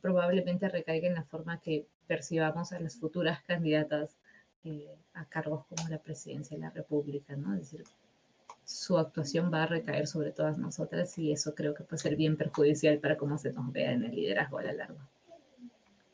probablemente 0.00 0.68
recaiga 0.68 1.08
en 1.08 1.14
la 1.14 1.24
forma 1.24 1.60
que 1.60 1.88
percibamos 2.06 2.72
a 2.72 2.78
las 2.78 3.00
futuras 3.00 3.42
candidatas 3.42 4.16
eh, 4.62 4.96
a 5.12 5.24
cargos 5.24 5.66
como 5.66 5.88
la 5.88 5.98
presidencia 5.98 6.56
de 6.56 6.62
la 6.62 6.70
República, 6.70 7.34
¿no? 7.34 7.52
Es 7.54 7.62
decir, 7.62 7.84
su 8.66 8.98
actuación 8.98 9.50
va 9.52 9.62
a 9.62 9.66
recaer 9.66 10.08
sobre 10.08 10.32
todas 10.32 10.58
nosotras 10.58 11.16
y 11.18 11.30
eso 11.30 11.54
creo 11.54 11.72
que 11.72 11.84
puede 11.84 12.02
ser 12.02 12.16
bien 12.16 12.36
perjudicial 12.36 12.98
para 12.98 13.16
cómo 13.16 13.38
se 13.38 13.52
nos 13.52 13.72
vea 13.72 13.92
en 13.92 14.02
el 14.02 14.14
liderazgo 14.14 14.58
a 14.58 14.64
la 14.64 14.72
larga. 14.72 15.08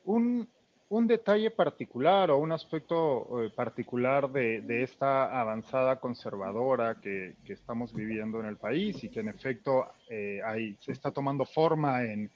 Un, 0.05 0.47
un 0.91 1.07
detalle 1.07 1.51
particular 1.51 2.31
o 2.31 2.37
un 2.37 2.53
aspecto 2.53 3.43
eh, 3.43 3.51
particular 3.57 4.31
de, 4.31 4.61
de, 4.61 4.83
esta 4.83 5.41
avanzada 5.41 5.99
conservadora 5.99 7.01
que, 7.01 7.37
que, 7.47 7.55
estamos 7.55 7.95
viviendo 7.95 8.39
en 8.41 8.47
el 8.47 8.59
país 8.59 9.03
y 9.03 9.09
que 9.09 9.21
en 9.21 9.29
efecto 9.29 9.87
eh, 10.11 10.43
hay, 10.45 10.77
se 10.81 10.93
está 10.93 11.11
tomando 11.11 11.47
forma 11.47 12.05
en, 12.05 12.31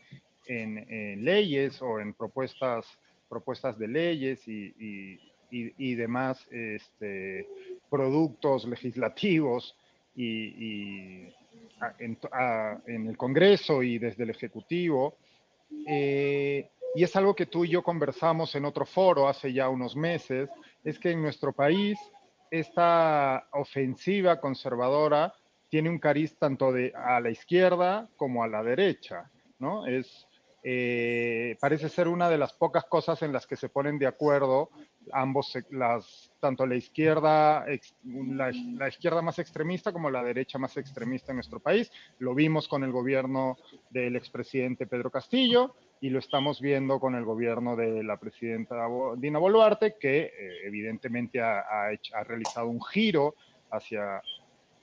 en, 0.46 1.24
leyes 1.26 1.82
o 1.82 2.00
en 2.00 2.14
propuestas, 2.14 2.86
propuestas 3.28 3.78
de 3.78 3.88
leyes 3.88 4.48
y, 4.48 4.72
y, 4.78 5.20
y 5.50 5.94
demás 5.94 6.48
este, 6.50 7.46
productos 7.90 8.64
legislativos 8.64 9.76
y, 10.16 11.28
en, 11.98 13.06
el 13.06 13.16
Congreso 13.16 13.82
y 13.82 13.98
desde 13.98 14.24
el 14.24 14.30
Ejecutivo. 14.30 15.16
Eh, 15.86 16.70
y 16.94 17.04
es 17.04 17.14
algo 17.16 17.34
que 17.34 17.46
tú 17.46 17.64
y 17.64 17.68
yo 17.68 17.82
conversamos 17.82 18.54
en 18.54 18.64
otro 18.64 18.86
foro 18.86 19.28
hace 19.28 19.52
ya 19.52 19.68
unos 19.68 19.96
meses, 19.96 20.48
es 20.82 20.98
que 20.98 21.10
en 21.10 21.20
nuestro 21.20 21.52
país 21.52 21.98
esta 22.50 23.48
ofensiva 23.52 24.40
conservadora 24.40 25.34
tiene 25.68 25.90
un 25.90 25.98
cariz 25.98 26.38
tanto 26.38 26.72
de, 26.72 26.92
a 26.94 27.20
la 27.20 27.30
izquierda 27.30 28.08
como 28.16 28.42
a 28.42 28.48
la 28.48 28.62
derecha, 28.62 29.30
¿no? 29.58 29.86
Es, 29.86 30.26
eh, 30.62 31.56
parece 31.60 31.88
ser 31.88 32.08
una 32.08 32.30
de 32.30 32.38
las 32.38 32.52
pocas 32.52 32.84
cosas 32.86 33.20
en 33.22 33.32
las 33.32 33.46
que 33.46 33.56
se 33.56 33.68
ponen 33.68 33.98
de 33.98 34.06
acuerdo 34.06 34.70
ambos, 35.12 35.56
las, 35.70 36.30
tanto 36.40 36.66
la 36.66 36.76
izquierda, 36.76 37.64
la, 38.04 38.88
izquierda 38.88 39.22
más 39.22 39.38
extremista 39.38 39.92
como 39.92 40.10
la 40.10 40.22
derecha 40.22 40.58
más 40.58 40.76
extremista 40.76 41.32
en 41.32 41.36
nuestro 41.36 41.60
país. 41.60 41.90
Lo 42.18 42.34
vimos 42.34 42.68
con 42.68 42.84
el 42.84 42.92
gobierno 42.92 43.56
del 43.90 44.16
expresidente 44.16 44.86
Pedro 44.86 45.10
Castillo 45.10 45.74
y 46.00 46.10
lo 46.10 46.18
estamos 46.18 46.60
viendo 46.60 47.00
con 47.00 47.14
el 47.14 47.24
gobierno 47.24 47.76
de 47.76 48.02
la 48.02 48.18
presidenta 48.18 48.86
Dina 49.16 49.38
Boluarte, 49.38 49.96
que 49.98 50.24
eh, 50.24 50.32
evidentemente 50.64 51.40
ha, 51.40 51.60
ha, 51.60 52.24
realizado 52.24 52.68
un 52.68 52.82
giro 52.82 53.34
hacia, 53.70 54.20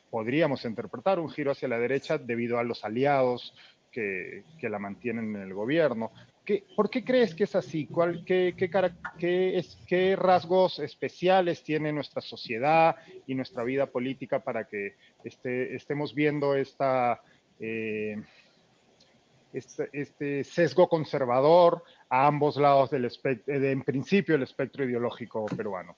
podríamos 0.10 0.66
interpretar, 0.66 1.20
un 1.20 1.30
giro 1.30 1.52
hacia 1.52 1.68
la 1.68 1.78
derecha 1.78 2.18
debido 2.18 2.58
a 2.58 2.64
los 2.64 2.84
aliados 2.84 3.54
que, 3.92 4.44
que 4.60 4.70
la 4.70 4.80
mantienen 4.80 5.36
en 5.36 5.42
el 5.44 5.54
gobierno. 5.54 6.12
¿Qué, 6.46 6.66
¿Por 6.76 6.90
qué 6.90 7.06
crees 7.06 7.34
que 7.34 7.46
es 7.46 7.56
así? 7.56 7.88
¿Cuál, 7.88 8.26
qué, 8.26 8.54
qué, 8.58 8.70
qué, 9.18 9.58
es, 9.58 9.78
¿Qué 9.88 10.16
rasgos 10.16 10.80
especiales 10.80 11.64
tiene 11.64 11.94
nuestra 11.94 12.22
sociedad 12.22 12.98
y 13.26 13.36
nuestra 13.36 13.64
vida 13.64 13.86
política 13.86 14.44
para 14.44 14.68
que 14.68 14.96
este, 15.24 15.76
estemos 15.76 16.14
viendo. 16.14 16.56
Eh, 16.56 18.22
este, 19.54 19.90
este, 19.94 20.44
sesgo 20.44 20.90
conservador 20.90 21.84
a 22.10 22.26
ambos 22.26 22.58
lados 22.58 22.90
del 22.90 23.06
espectro, 23.06 23.60
de, 23.60 23.72
en 23.72 23.84
principio 23.84 24.36
el 24.36 24.42
espectro 24.42 24.84
ideológico 24.84 25.46
peruano. 25.46 25.96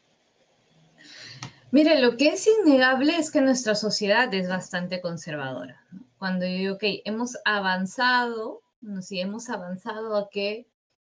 Mire, 1.71 1.99
lo 2.01 2.17
que 2.17 2.29
es 2.29 2.47
innegable 2.47 3.15
es 3.15 3.31
que 3.31 3.41
nuestra 3.41 3.75
sociedad 3.75 4.33
es 4.33 4.49
bastante 4.49 4.99
conservadora. 4.99 5.81
Cuando 6.17 6.45
yo 6.45 6.51
digo, 6.51 6.75
ok, 6.75 6.83
hemos 7.05 7.37
avanzado, 7.45 8.61
no, 8.85 9.01
sí, 9.01 9.19
hemos 9.19 9.49
avanzado 9.49 10.15
a 10.15 10.29
que 10.29 10.67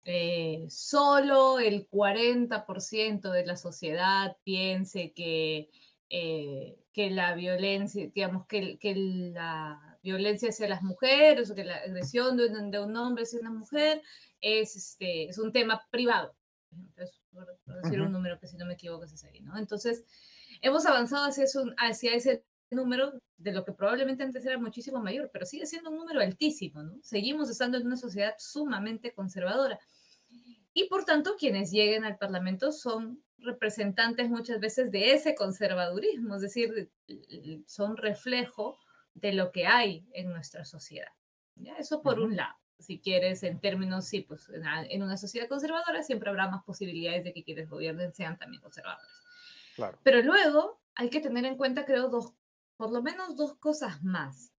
eh, 0.05 0.67
solo 0.71 1.59
el 1.59 1.89
40% 1.89 3.31
de 3.31 3.47
la 3.47 3.57
sociedad 3.57 4.37
piense 4.43 5.13
que, 5.13 5.71
eh, 6.09 6.79
que 6.93 7.11
la 7.11 7.35
violencia, 7.35 8.11
digamos, 8.15 8.47
que, 8.47 8.79
que 8.79 8.95
la 8.95 9.99
violencia 10.03 10.49
hacia 10.49 10.69
las 10.69 10.83
mujeres 10.83 11.51
o 11.51 11.55
que 11.55 11.65
la 11.65 11.77
agresión 11.77 12.37
de 12.39 12.47
un, 12.47 12.71
de 12.71 12.81
un 12.81 12.97
hombre 12.97 13.25
hacia 13.25 13.41
una 13.41 13.51
mujer 13.51 14.03
es, 14.41 14.75
este, 14.75 15.29
es 15.29 15.39
un 15.39 15.53
tema 15.53 15.87
privado. 15.91 16.35
por, 17.31 17.59
decir 17.83 18.01
un 18.01 18.13
número 18.13 18.39
que 18.41 18.47
si 18.47 18.57
no 18.57 18.65
me 18.65 18.75
equivoco 18.75 19.05
es 19.05 19.25
ahí, 19.25 19.41
¿no? 19.41 19.59
Entonces, 19.59 20.05
hemos 20.63 20.87
avanzado 20.87 21.27
hacia, 21.27 21.45
hacia 21.77 22.15
ese 22.15 22.45
número 22.71 23.21
de 23.37 23.53
lo 23.53 23.65
que 23.65 23.73
probablemente 23.73 24.23
antes 24.23 24.45
era 24.45 24.59
muchísimo 24.59 25.01
mayor, 25.01 25.31
pero 25.33 25.47
sigue 25.47 25.67
siendo 25.67 25.91
un 25.91 25.97
número 25.97 26.21
altísimo, 26.21 26.83
¿no? 26.83 26.99
Seguimos 27.03 27.51
estando 27.51 27.79
en 27.79 27.87
una 27.87 27.97
sociedad 27.97 28.35
sumamente 28.39 29.13
conservadora. 29.13 29.79
Y 30.75 30.89
por 30.89 31.05
tanto, 31.05 31.37
quienes 31.39 31.71
lleguen 31.71 32.05
al 32.05 32.19
Parlamento 32.19 32.73
son 32.73 33.23
representantes 33.39 34.29
muchas 34.29 34.61
veces 34.61 34.91
de 34.91 35.13
ese 35.13 35.35
conservadurismo, 35.35 36.37
es 36.37 36.43
decir, 36.43 36.91
son 37.67 37.97
reflejo 37.97 38.79
de 39.15 39.33
lo 39.33 39.51
que 39.53 39.67
hay 39.67 40.07
en 40.13 40.31
nuestra 40.31 40.65
sociedad. 40.65 41.11
¿ya? 41.57 41.77
Eso 41.77 42.03
por 42.03 42.21
un 42.21 42.37
lado. 42.37 42.55
Si 42.79 43.01
quieres, 43.01 43.43
en 43.43 43.59
términos, 43.61 44.07
sí, 44.07 44.21
pues 44.21 44.49
en, 44.51 45.03
una 45.03 45.17
sociedad 45.17 45.49
conservadora 45.49 46.03
siempre 46.05 46.31
habrá 46.31 46.49
más 46.49 46.63
posibilidades 46.63 47.25
de 47.25 47.33
que 47.33 47.43
quienes 47.43 47.69
gobiernen 47.69 48.15
sean 48.15 48.39
también 48.39 48.63
conservadores. 48.63 49.11
Claro. 49.75 49.99
Pero 50.05 50.23
luego 50.23 50.81
hay 50.95 51.11
que 51.11 51.21
tener 51.21 51.45
en 51.45 51.57
cuenta, 51.57 51.85
creo, 51.85 52.09
dos, 52.09 52.35
por 52.79 52.93
lo 52.93 53.03
menos 53.03 53.37
dos 53.37 53.57
cosas 53.57 54.03
más. 54.03 54.55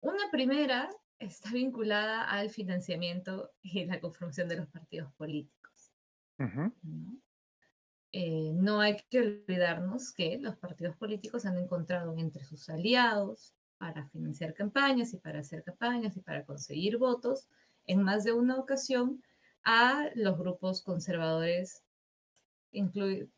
Una 0.00 0.30
primera 0.32 0.90
está 1.18 1.52
vinculada 1.52 2.24
al 2.24 2.50
financiamiento 2.50 3.52
y 3.62 3.84
la 3.84 4.00
conformación 4.00 4.48
de 4.48 4.56
los 4.56 4.66
partidos 4.68 5.12
políticos. 5.12 5.92
¿no? 6.38 6.74
Eh, 8.10 8.52
no 8.54 8.80
hay 8.80 8.96
que 9.08 9.20
olvidarnos 9.20 10.12
que 10.12 10.38
los 10.38 10.56
partidos 10.56 10.96
políticos 10.96 11.46
han 11.46 11.58
encontrado 11.58 12.16
entre 12.18 12.44
sus 12.44 12.68
aliados 12.68 13.54
para 13.78 14.08
financiar 14.08 14.54
campañas 14.54 15.12
y 15.12 15.18
para 15.18 15.40
hacer 15.40 15.62
campañas 15.62 16.16
y 16.16 16.20
para 16.20 16.44
conseguir 16.44 16.96
votos 16.96 17.48
en 17.86 18.02
más 18.02 18.24
de 18.24 18.32
una 18.32 18.56
ocasión 18.56 19.22
a 19.64 20.08
los 20.14 20.38
grupos 20.38 20.82
conservadores, 20.82 21.84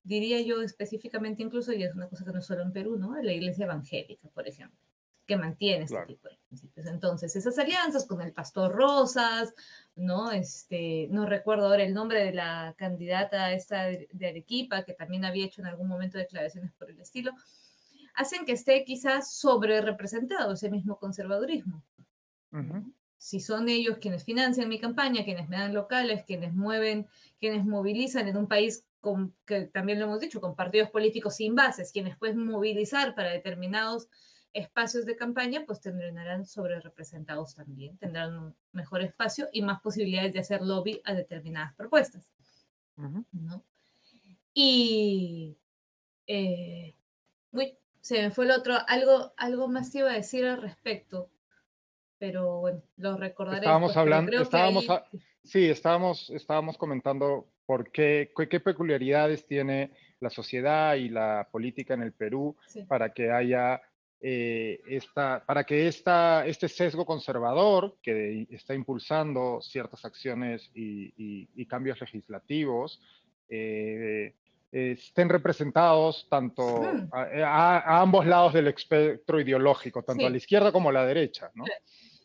diría 0.03 0.41
yo 0.41 0.63
específicamente 0.63 1.43
incluso, 1.43 1.73
y 1.73 1.83
es 1.83 1.95
una 1.95 2.09
cosa 2.09 2.25
que 2.25 2.33
no 2.33 2.39
es 2.39 2.47
solo 2.47 2.63
en 2.63 2.73
Perú, 2.73 2.97
¿no? 2.97 3.21
La 3.21 3.33
iglesia 3.33 3.65
evangélica, 3.65 4.29
por 4.29 4.49
ejemplo 4.49 4.79
que 5.27 5.37
mantiene 5.37 5.85
este 5.85 6.05
tipo 6.07 6.29
de 6.29 6.39
principios. 6.49 6.87
Entonces, 6.87 7.35
esas 7.35 7.59
alianzas 7.59 8.07
con 8.07 8.21
el 8.21 8.33
pastor 8.33 8.73
Rosas, 8.73 9.55
¿no? 9.97 10.31
Este, 10.31 11.09
no 11.11 11.27
recuerdo 11.27 11.67
ahora 11.67 11.85
el 11.85 11.95
nombre 11.95 12.23
de 12.25 12.33
la 12.33 12.75
candidata 12.77 13.53
esta 13.53 13.85
de, 13.85 14.27
Arequipa, 14.27 14.85
que 14.85 14.93
también 14.93 15.25
había 15.25 15.47
hecho 15.47 15.63
en 15.63 15.69
algún 15.69 15.89
momento 15.89 16.19
declaraciones 16.19 16.73
por 16.73 16.91
el 16.91 17.01
estilo, 17.01 17.33
hacen 18.15 18.45
que 18.45 18.53
esté 18.53 18.85
quizás 18.85 19.35
sobre 19.35 19.81
representado 19.81 20.53
ese 20.53 20.71
mismo 20.71 20.99
conservadurismo. 20.99 21.83
Si 23.17 23.41
son 23.41 23.69
ellos 23.69 23.99
quienes 23.99 24.23
financian 24.23 24.69
mi 24.69 24.79
campaña, 24.79 25.25
quienes 25.25 25.49
me 25.49 25.57
dan 25.57 25.75
locales, 25.75 26.25
quienes 26.25 26.53
mueven, 26.53 27.09
quienes 27.41 27.65
movilizan 27.65 28.29
en 28.29 28.37
un 28.37 28.47
país 28.47 28.85
con, 29.05 29.35
que 29.45 29.67
también 29.67 29.99
lo 29.99 30.07
hemos 30.07 30.19
dicho, 30.19 30.41
con 30.41 30.57
partidos 30.57 30.89
políticos 30.89 31.37
sin 31.37 31.55
bases, 31.55 31.93
quienes 31.93 32.17
pueden 32.17 32.39
movilizar 32.39 33.15
para 33.15 33.29
determinados 33.29 34.09
espacios 34.55 35.05
de 35.05 35.15
campaña, 35.15 35.65
pues 35.67 35.83
tendrán 35.83 36.47
sobre 36.47 36.81
representados 36.81 37.55
también, 37.55 37.99
tendrán 37.99 38.39
un 38.39 38.57
mejor 38.73 39.03
espacio 39.03 39.51
y 39.53 39.61
más 39.61 39.83
posibilidades 39.83 40.33
de 40.33 40.41
hacer 40.41 40.63
lobby 40.63 41.03
a 41.05 41.13
determinadas 41.13 41.75
propuestas. 41.75 42.33
¿no? 42.97 43.63
Y 44.55 45.59
eh, 46.27 46.95
uy, 47.53 47.77
se 48.01 48.23
me 48.23 48.31
fue 48.31 48.47
el 48.47 48.53
otro, 48.53 48.79
algo, 48.89 49.35
algo 49.37 49.69
más 49.69 49.91
te 49.91 49.99
iba 49.99 50.13
a 50.13 50.15
decir 50.15 50.47
al 50.47 50.63
respecto, 50.63 51.29
pero 52.17 52.61
bueno, 52.61 52.83
lo 52.97 53.19
recordaré. 53.19 53.59
Estábamos 53.59 53.97
hablando, 53.99 54.41
estábamos, 54.41 54.87
sí, 55.45 55.69
estábamos, 55.69 56.31
estábamos 56.31 56.77
comentando 56.77 57.47
por 57.67 57.91
qué, 57.91 58.33
qué 58.51 58.61
peculiaridades 58.61 59.47
tiene 59.47 59.91
la 60.21 60.31
sociedad 60.31 60.95
y 60.95 61.09
la 61.09 61.49
política 61.51 61.95
en 61.95 62.03
el 62.03 62.13
Perú 62.13 62.57
para 62.89 63.13
que 63.13 63.31
haya 63.31 63.81
eh, 64.21 64.81
esta, 64.87 65.45
para 65.45 65.65
que 65.65 65.87
esta, 65.87 66.47
este 66.47 66.69
sesgo 66.69 67.05
conservador 67.05 67.97
que 68.03 68.47
está 68.51 68.75
impulsando 68.75 69.61
ciertas 69.61 70.05
acciones 70.05 70.71
y, 70.75 71.67
cambios 71.67 72.01
legislativos 72.01 73.01
eh, 73.49 74.35
estén 74.73 75.29
representados 75.29 76.27
tanto 76.29 76.83
a, 77.13 78.01
ambos 78.01 78.27
lados 78.27 78.55
del 78.55 78.69
espectro 78.69 79.41
ideológico, 79.41 80.03
tanto 80.03 80.27
a 80.27 80.31
la 80.31 80.37
izquierda 80.37 80.73
como 80.73 80.89
a 80.89 80.93
la 80.93 81.07
derecha. 81.07 81.51
¿no? 81.55 81.65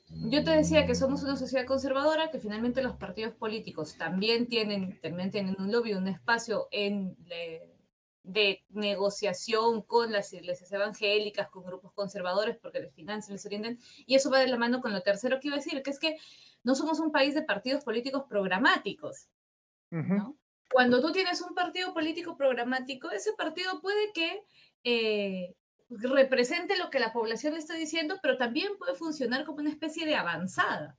Yo 0.09 0.43
te 0.43 0.51
decía 0.51 0.85
que 0.85 0.95
somos 0.95 1.23
una 1.23 1.35
sociedad 1.35 1.65
conservadora, 1.65 2.31
que 2.31 2.39
finalmente 2.39 2.81
los 2.81 2.95
partidos 2.95 3.33
políticos 3.35 3.95
también 3.97 4.47
tienen, 4.47 4.99
también 5.01 5.31
tienen 5.31 5.55
un 5.59 5.71
lobby, 5.71 5.93
un 5.93 6.07
espacio 6.07 6.67
en 6.71 7.15
de 8.23 8.63
negociación 8.69 9.81
con 9.81 10.11
las 10.11 10.31
iglesias 10.33 10.71
evangélicas, 10.71 11.49
con 11.49 11.63
grupos 11.63 11.93
conservadores, 11.93 12.57
porque 12.57 12.79
les 12.79 12.93
financian, 12.93 13.33
les 13.33 13.45
orientan, 13.45 13.79
y 14.05 14.15
eso 14.15 14.29
va 14.29 14.39
de 14.39 14.47
la 14.47 14.57
mano 14.57 14.81
con 14.81 14.93
lo 14.93 15.01
tercero 15.01 15.39
que 15.39 15.47
iba 15.47 15.55
a 15.55 15.59
decir, 15.59 15.81
que 15.81 15.89
es 15.89 15.99
que 15.99 16.17
no 16.63 16.75
somos 16.75 16.99
un 16.99 17.11
país 17.11 17.33
de 17.33 17.41
partidos 17.41 17.83
políticos 17.83 18.23
programáticos. 18.29 19.29
Cuando 20.71 21.01
tú 21.01 21.11
tienes 21.11 21.41
un 21.41 21.55
partido 21.55 21.93
político 21.93 22.37
programático, 22.37 23.09
ese 23.09 23.33
partido 23.33 23.81
puede 23.81 24.13
que 24.13 24.43
eh, 24.83 25.55
represente 25.89 26.77
lo 26.77 26.89
que 26.89 26.99
la 26.99 27.11
población 27.11 27.53
le 27.53 27.59
está 27.59 27.73
diciendo, 27.73 28.19
pero 28.21 28.37
también 28.37 28.77
puede 28.77 28.95
funcionar 28.95 29.45
como 29.45 29.59
una 29.59 29.71
especie 29.71 30.05
de 30.05 30.15
avanzada. 30.15 30.97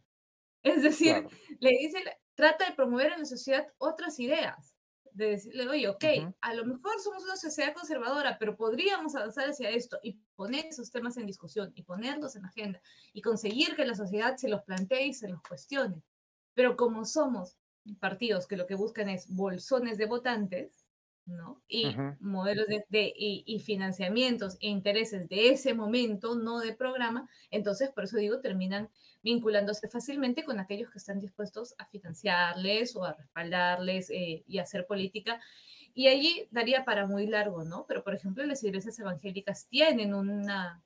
Es 0.62 0.82
decir, 0.82 1.26
le 1.60 1.70
dice, 1.70 1.98
trata 2.34 2.66
de 2.66 2.74
promover 2.74 3.12
en 3.12 3.20
la 3.20 3.24
sociedad 3.24 3.66
otras 3.78 4.18
ideas 4.18 4.76
de 5.12 5.30
decirle, 5.30 5.68
oye, 5.68 5.88
ok, 5.88 6.04
a 6.40 6.54
lo 6.54 6.64
mejor 6.64 7.00
somos 7.00 7.24
una 7.24 7.36
sociedad 7.36 7.74
conservadora, 7.74 8.38
pero 8.38 8.56
podríamos 8.56 9.14
avanzar 9.14 9.48
hacia 9.48 9.70
esto 9.70 9.98
y 10.02 10.20
poner 10.36 10.66
esos 10.66 10.90
temas 10.90 11.16
en 11.16 11.26
discusión 11.26 11.72
y 11.74 11.82
ponerlos 11.82 12.36
en 12.36 12.44
agenda 12.44 12.80
y 13.12 13.22
conseguir 13.22 13.74
que 13.74 13.84
la 13.84 13.94
sociedad 13.94 14.36
se 14.36 14.48
los 14.48 14.62
plantee 14.62 15.06
y 15.06 15.14
se 15.14 15.28
los 15.28 15.42
cuestione. 15.42 16.02
Pero 16.54 16.76
como 16.76 17.04
somos 17.04 17.56
partidos 17.98 18.46
que 18.46 18.56
lo 18.56 18.66
que 18.66 18.74
buscan 18.74 19.08
es 19.08 19.28
bolsones 19.28 19.98
de 19.98 20.06
votantes, 20.06 20.79
¿no? 21.30 21.62
Y 21.68 21.96
modelos 22.20 22.66
de, 22.66 23.12
y, 23.16 23.58
financiamientos 23.60 24.56
e 24.60 24.68
intereses 24.68 25.28
de 25.28 25.50
ese 25.50 25.74
momento, 25.74 26.34
no 26.34 26.60
de 26.60 26.74
programa, 26.74 27.28
entonces 27.50 27.90
por 27.90 28.04
eso 28.04 28.16
digo, 28.16 28.40
terminan 28.40 28.90
vinculándose 29.22 29.88
fácilmente 29.88 30.44
con 30.44 30.60
aquellos 30.60 30.90
que 30.90 30.98
están 30.98 31.20
dispuestos 31.20 31.74
a 31.78 31.86
financiarles 31.86 32.96
o 32.96 33.04
a 33.04 33.12
respaldarles 33.12 34.10
eh, 34.10 34.44
y 34.46 34.58
hacer 34.58 34.86
política. 34.86 35.40
Y 35.92 36.08
allí 36.08 36.48
daría 36.50 36.84
para 36.84 37.06
muy 37.06 37.26
largo, 37.26 37.64
¿no? 37.64 37.84
Pero 37.86 38.02
por 38.02 38.14
ejemplo, 38.14 38.44
las 38.44 38.62
iglesias 38.62 38.98
evangélicas 38.98 39.66
tienen 39.68 40.14
una, 40.14 40.82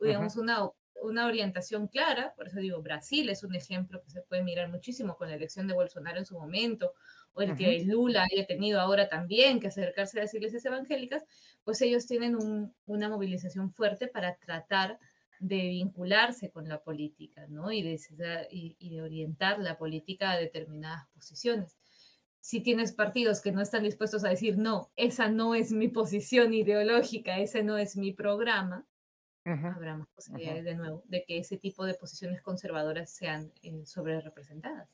digamos, 0.00 0.36
una 0.36 0.70
una 1.04 1.26
orientación 1.26 1.88
clara, 1.88 2.34
por 2.36 2.48
eso 2.48 2.58
digo, 2.58 2.80
Brasil 2.82 3.28
es 3.28 3.44
un 3.44 3.54
ejemplo 3.54 4.02
que 4.02 4.10
se 4.10 4.22
puede 4.22 4.42
mirar 4.42 4.68
muchísimo 4.68 5.16
con 5.16 5.28
la 5.28 5.34
elección 5.34 5.66
de 5.66 5.74
Bolsonaro 5.74 6.18
en 6.18 6.26
su 6.26 6.38
momento, 6.38 6.94
o 7.34 7.42
el 7.42 7.56
que 7.56 7.84
Lula 7.84 8.26
haya 8.30 8.46
tenido 8.46 8.80
ahora 8.80 9.08
también 9.08 9.60
que 9.60 9.68
acercarse 9.68 10.18
a 10.18 10.22
las 10.22 10.34
iglesias 10.34 10.64
evangélicas, 10.64 11.24
pues 11.64 11.80
ellos 11.82 12.06
tienen 12.06 12.36
una 12.86 13.08
movilización 13.08 13.72
fuerte 13.72 14.08
para 14.08 14.36
tratar 14.36 14.98
de 15.40 15.68
vincularse 15.68 16.50
con 16.50 16.68
la 16.68 16.82
política, 16.82 17.46
¿no? 17.48 17.70
Y 17.72 17.82
de, 17.82 18.46
y 18.50 18.90
de 18.90 19.02
orientar 19.02 19.58
la 19.58 19.76
política 19.76 20.30
a 20.30 20.38
determinadas 20.38 21.06
posiciones 21.08 21.76
si 22.44 22.60
tienes 22.60 22.92
partidos 22.92 23.40
que 23.40 23.52
no 23.52 23.62
están 23.62 23.84
dispuestos 23.84 24.22
a 24.22 24.28
decir, 24.28 24.58
no, 24.58 24.90
esa 24.96 25.30
no 25.30 25.54
es 25.54 25.72
mi 25.72 25.88
posición 25.88 26.52
ideológica, 26.52 27.38
ese 27.38 27.62
no 27.62 27.78
es 27.78 27.96
mi 27.96 28.12
programa, 28.12 28.86
habrá 29.46 29.96
más 29.96 30.08
posibilidades 30.08 30.64
de 30.64 30.74
nuevo 30.74 31.02
de 31.06 31.24
que 31.24 31.38
ese 31.38 31.56
tipo 31.56 31.86
de 31.86 31.94
posiciones 31.94 32.42
conservadoras 32.42 33.10
sean 33.10 33.50
eh, 33.62 33.86
sobre 33.86 34.20
representadas. 34.20 34.90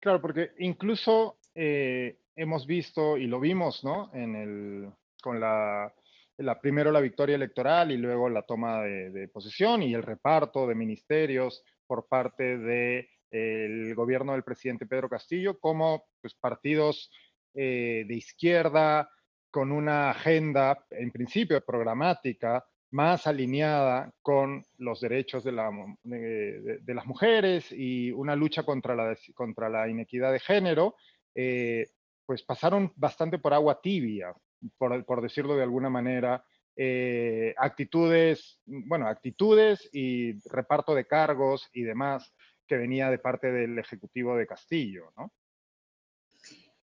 Claro, 0.00 0.20
porque 0.20 0.50
incluso 0.58 1.38
eh, 1.54 2.18
hemos 2.36 2.66
visto 2.66 3.16
y 3.16 3.26
lo 3.26 3.40
vimos, 3.40 3.84
¿no? 3.84 4.10
En 4.14 4.36
el, 4.36 4.90
con 5.22 5.40
la, 5.40 5.92
la, 6.38 6.60
primero 6.60 6.90
la 6.92 7.00
victoria 7.00 7.36
electoral 7.36 7.90
y 7.90 7.96
luego 7.96 8.28
la 8.28 8.42
toma 8.42 8.82
de, 8.82 9.10
de 9.10 9.28
posesión 9.28 9.82
y 9.82 9.94
el 9.94 10.02
reparto 10.02 10.66
de 10.66 10.74
ministerios 10.74 11.64
por 11.86 12.08
parte 12.08 12.58
de 12.58 13.08
el 13.32 13.94
gobierno 13.94 14.32
del 14.32 14.44
presidente 14.44 14.86
Pedro 14.86 15.08
Castillo, 15.08 15.58
como 15.58 16.04
pues, 16.20 16.34
partidos 16.34 17.10
eh, 17.54 18.04
de 18.06 18.14
izquierda 18.14 19.10
con 19.50 19.72
una 19.72 20.10
agenda, 20.10 20.86
en 20.90 21.10
principio 21.10 21.62
programática, 21.64 22.64
más 22.90 23.26
alineada 23.26 24.12
con 24.20 24.62
los 24.78 25.00
derechos 25.00 25.44
de, 25.44 25.52
las 25.52 27.06
mujeres 27.06 27.72
y 27.72 28.12
una 28.12 28.36
lucha 28.36 28.64
contra 28.64 28.94
la, 28.94 29.16
contra 29.34 29.70
la 29.70 29.88
inequidad 29.88 30.32
de 30.32 30.40
género, 30.40 30.96
eh, 31.34 31.88
pues 32.26 32.42
pasaron 32.42 32.92
bastante 32.96 33.38
por 33.38 33.52
agua 33.54 33.80
tibia, 33.80 34.34
por, 34.78 35.22
decirlo 35.22 35.56
de 35.56 35.62
alguna 35.62 35.90
manera, 35.90 36.44
eh, 36.76 37.54
actitudes, 37.58 38.60
bueno, 38.64 39.06
actitudes 39.08 39.88
y 39.92 40.38
reparto 40.48 40.94
de 40.94 41.06
cargos 41.06 41.68
y 41.72 41.82
demás 41.82 42.32
que 42.66 42.76
venía 42.76 43.10
de 43.10 43.18
parte 43.18 43.50
del 43.50 43.78
Ejecutivo 43.78 44.36
de 44.36 44.46
Castillo, 44.46 45.12
¿no? 45.16 45.32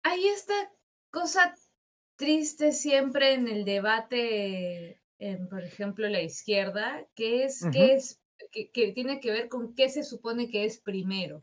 Hay 0.02 0.26
esta 0.26 0.54
cosa 1.10 1.54
triste 2.16 2.72
siempre 2.72 3.34
en 3.34 3.46
el 3.46 3.64
debate, 3.64 5.00
por 5.50 5.62
ejemplo, 5.62 6.08
la 6.08 6.22
izquierda, 6.22 7.06
que 7.14 7.44
es, 7.44 7.64
que, 7.70 7.94
es 7.94 8.20
que, 8.50 8.92
tiene 8.92 9.20
que 9.20 9.30
ver 9.30 9.48
con 9.48 9.74
qué 9.74 9.88
se 9.88 10.02
supone 10.02 10.48
que 10.48 10.64
es 10.64 10.80
primero. 10.80 11.42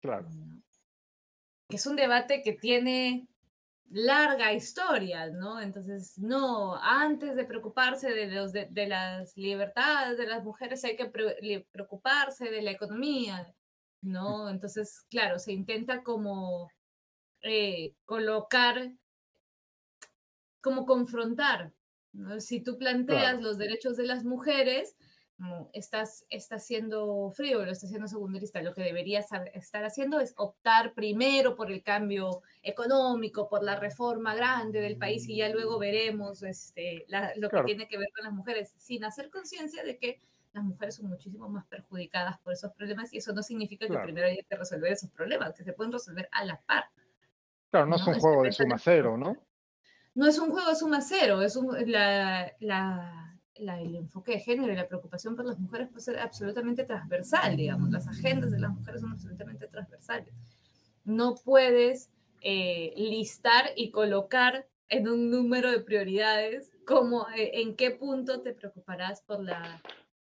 Claro. 0.00 0.28
Que 1.70 1.76
es 1.76 1.86
un 1.86 1.96
debate 1.96 2.42
que 2.42 2.52
tiene 2.52 3.28
larga 3.90 4.52
historia, 4.52 5.28
¿no? 5.28 5.60
Entonces, 5.60 6.18
no, 6.18 6.76
antes 6.76 7.34
de 7.34 7.44
preocuparse 7.44 8.10
de, 8.10 8.26
los, 8.26 8.52
de, 8.52 8.86
las 8.86 9.36
libertades 9.36 10.18
de 10.18 10.26
las 10.26 10.44
mujeres 10.44 10.84
hay 10.84 10.96
que 10.96 11.06
preocuparse 11.72 12.50
de 12.50 12.62
la 12.62 12.70
economía, 12.70 13.52
¿no? 14.00 14.48
Entonces, 14.48 15.06
claro, 15.10 15.38
se 15.38 15.52
intenta 15.52 16.02
como 16.02 16.70
eh, 17.42 17.94
colocar, 18.04 18.92
como 20.60 20.86
confrontar, 20.86 21.72
¿no? 22.12 22.40
Si 22.40 22.60
tú 22.60 22.78
planteas 22.78 23.40
los 23.40 23.58
derechos 23.58 23.96
de 23.96 24.06
las 24.06 24.24
mujeres, 24.24 24.96
estás, 25.72 26.24
está 26.28 26.58
siendo 26.58 27.30
frío, 27.30 27.64
lo 27.64 27.72
está 27.72 27.86
haciendo 27.86 28.08
secundarista. 28.08 28.62
Lo 28.62 28.74
que 28.74 28.82
deberías 28.82 29.28
estar 29.54 29.84
haciendo 29.84 30.20
es 30.20 30.34
optar 30.36 30.94
primero 30.94 31.56
por 31.56 31.70
el 31.70 31.82
cambio 31.82 32.42
económico, 32.62 33.48
por 33.48 33.62
la 33.62 33.76
reforma 33.76 34.34
grande 34.34 34.80
del 34.80 34.96
país 34.96 35.28
y 35.28 35.36
ya 35.36 35.48
luego 35.48 35.78
veremos 35.78 36.42
este, 36.42 37.06
lo 37.36 37.48
que 37.48 37.62
tiene 37.64 37.88
que 37.88 37.98
ver 37.98 38.08
con 38.14 38.24
las 38.24 38.32
mujeres, 38.32 38.74
sin 38.76 39.04
hacer 39.04 39.30
conciencia 39.30 39.82
de 39.82 39.98
que 39.98 40.20
las 40.52 40.64
mujeres 40.64 40.96
son 40.96 41.06
muchísimo 41.06 41.48
más 41.48 41.64
perjudicadas 41.66 42.38
por 42.40 42.52
esos 42.52 42.72
problemas 42.72 43.12
y 43.12 43.18
eso 43.18 43.32
no 43.32 43.42
significa 43.42 43.86
que 43.86 43.98
primero 43.98 44.26
haya 44.26 44.42
que 44.42 44.56
resolver 44.56 44.92
esos 44.92 45.10
problemas, 45.10 45.54
que 45.54 45.64
se 45.64 45.72
pueden 45.72 45.92
resolver 45.92 46.28
a 46.32 46.44
la 46.44 46.60
par. 46.60 46.84
Claro, 47.70 47.86
no, 47.86 47.96
es 47.96 48.06
un 48.06 48.18
juego 48.18 48.42
de 48.42 48.52
suma 48.52 48.78
cero, 48.78 49.16
¿no? 49.16 49.36
No 50.12 50.26
es 50.26 50.38
un 50.38 50.50
juego 50.50 50.68
de 50.68 50.74
suma 50.74 51.00
cero, 51.00 51.40
es 51.40 51.54
un, 51.54 51.90
la, 51.90 52.52
la 52.58 53.39
el 53.60 53.94
enfoque 53.94 54.32
de 54.32 54.40
género 54.40 54.72
y 54.72 54.76
la 54.76 54.88
preocupación 54.88 55.36
por 55.36 55.46
las 55.46 55.58
mujeres 55.58 55.88
puede 55.88 56.02
ser 56.02 56.18
absolutamente 56.18 56.84
transversal, 56.84 57.56
digamos, 57.56 57.90
las 57.90 58.08
agendas 58.08 58.50
de 58.50 58.58
las 58.58 58.72
mujeres 58.72 59.00
son 59.00 59.12
absolutamente 59.12 59.66
transversales. 59.68 60.34
No 61.04 61.34
puedes 61.34 62.10
eh, 62.42 62.92
listar 62.96 63.70
y 63.76 63.90
colocar 63.90 64.66
en 64.88 65.08
un 65.08 65.30
número 65.30 65.70
de 65.70 65.80
prioridades 65.80 66.72
como 66.86 67.28
eh, 67.30 67.60
en 67.60 67.76
qué 67.76 67.90
punto 67.92 68.42
te 68.42 68.52
preocuparás 68.52 69.22
por 69.22 69.42
la, 69.42 69.80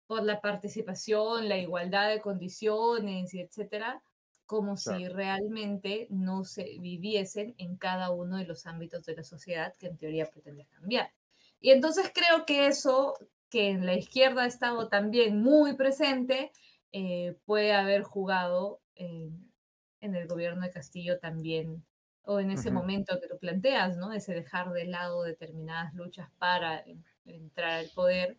por 0.05 0.23
la 0.23 0.41
participación, 0.41 1.49
la 1.49 1.57
igualdad 1.57 2.09
de 2.09 2.21
condiciones 2.21 3.33
y 3.33 3.41
etcétera, 3.41 4.01
como 4.45 4.77
si 4.77 5.07
realmente 5.07 6.07
no 6.09 6.43
se 6.43 6.77
viviesen 6.79 7.55
en 7.57 7.77
cada 7.77 8.12
uno 8.12 8.38
de 8.38 8.45
los 8.45 8.65
ámbitos 8.65 9.05
de 9.05 9.15
la 9.15 9.23
sociedad 9.23 9.73
que 9.79 9.88
en 9.88 9.97
teoría 9.97 10.29
pretende 10.29 10.65
cambiar. 10.65 11.12
Y 11.63 11.71
entonces 11.71 12.12
creo 12.13 12.45
que 12.45 12.67
eso, 12.67 13.13
que 13.49 13.69
en 13.69 13.86
la 13.86 13.95
izquierda 13.95 14.43
ha 14.43 14.47
estado 14.47 14.89
también 14.89 15.41
muy 15.41 15.78
presente, 15.78 16.52
eh, 16.91 17.38
puede 17.45 17.71
haber 17.71 18.04
jugado 18.04 18.82
en, 18.95 19.49
el 20.02 20.28
gobierno 20.28 20.62
de 20.62 20.71
Castillo 20.71 21.19
también, 21.19 21.86
o 22.23 22.41
en 22.41 22.52
ese 22.52 22.69
momento 22.69 23.17
que 23.21 23.30
tú 23.30 23.39
planteas, 23.39 23.95
¿no? 23.95 24.12
Ese 24.12 24.34
dejar 24.34 24.73
de 24.73 24.84
lado 24.84 25.23
determinadas 25.23 25.93
luchas 25.93 26.30
para 26.38 26.84
entrar 27.23 27.80
al 27.80 27.89
poder, 27.95 28.38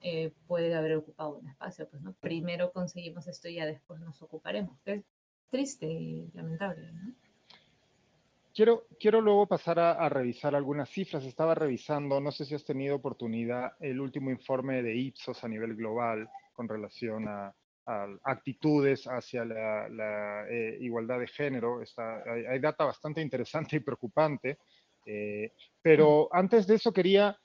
eh, 0.00 0.32
puede 0.48 0.74
haber 0.74 0.96
ocupado 0.96 1.36
un 1.38 1.48
espacio. 1.48 1.88
Pues, 1.88 2.02
¿no? 2.02 2.14
Primero 2.14 2.72
conseguimos 2.72 3.28
esto 3.28 3.48
y 3.48 3.54
ya 3.54 3.66
después 3.66 4.00
nos 4.00 4.20
ocuparemos. 4.20 4.80
Es 4.84 5.04
triste 5.48 5.86
y 5.86 6.28
lamentable, 6.34 6.90
¿no? 6.90 7.14
Quiero, 8.54 8.86
quiero 9.00 9.20
luego 9.20 9.48
pasar 9.48 9.80
a, 9.80 10.08
revisar 10.08 10.54
algunas 10.54 10.88
cifras. 10.88 11.24
Estaba 11.24 11.56
revisando, 11.56 12.20
no 12.20 12.30
sé 12.30 12.44
si 12.44 12.54
has 12.54 12.64
tenido 12.64 12.94
oportunidad, 12.94 13.72
el 13.80 14.00
último 14.00 14.30
informe 14.30 14.80
de 14.80 14.94
Ipsos 14.94 15.42
a 15.42 15.48
nivel 15.48 15.74
global 15.74 16.30
con 16.52 16.68
relación 16.68 17.26
a, 17.26 17.52
actitudes 18.22 19.06
hacia 19.06 19.44
la, 19.44 20.46
eh, 20.48 20.78
igualdad 20.80 21.18
de 21.18 21.26
género. 21.26 21.82
Está, 21.82 22.22
hay, 22.48 22.60
data 22.60 22.84
bastante 22.84 23.20
interesante 23.20 23.76
y 23.76 23.80
preocupante. 23.80 24.58
Eh, 25.04 25.52
pero 25.82 26.28
antes 26.32 26.64
de 26.68 26.76
eso 26.76 26.92
quería, 26.92 27.36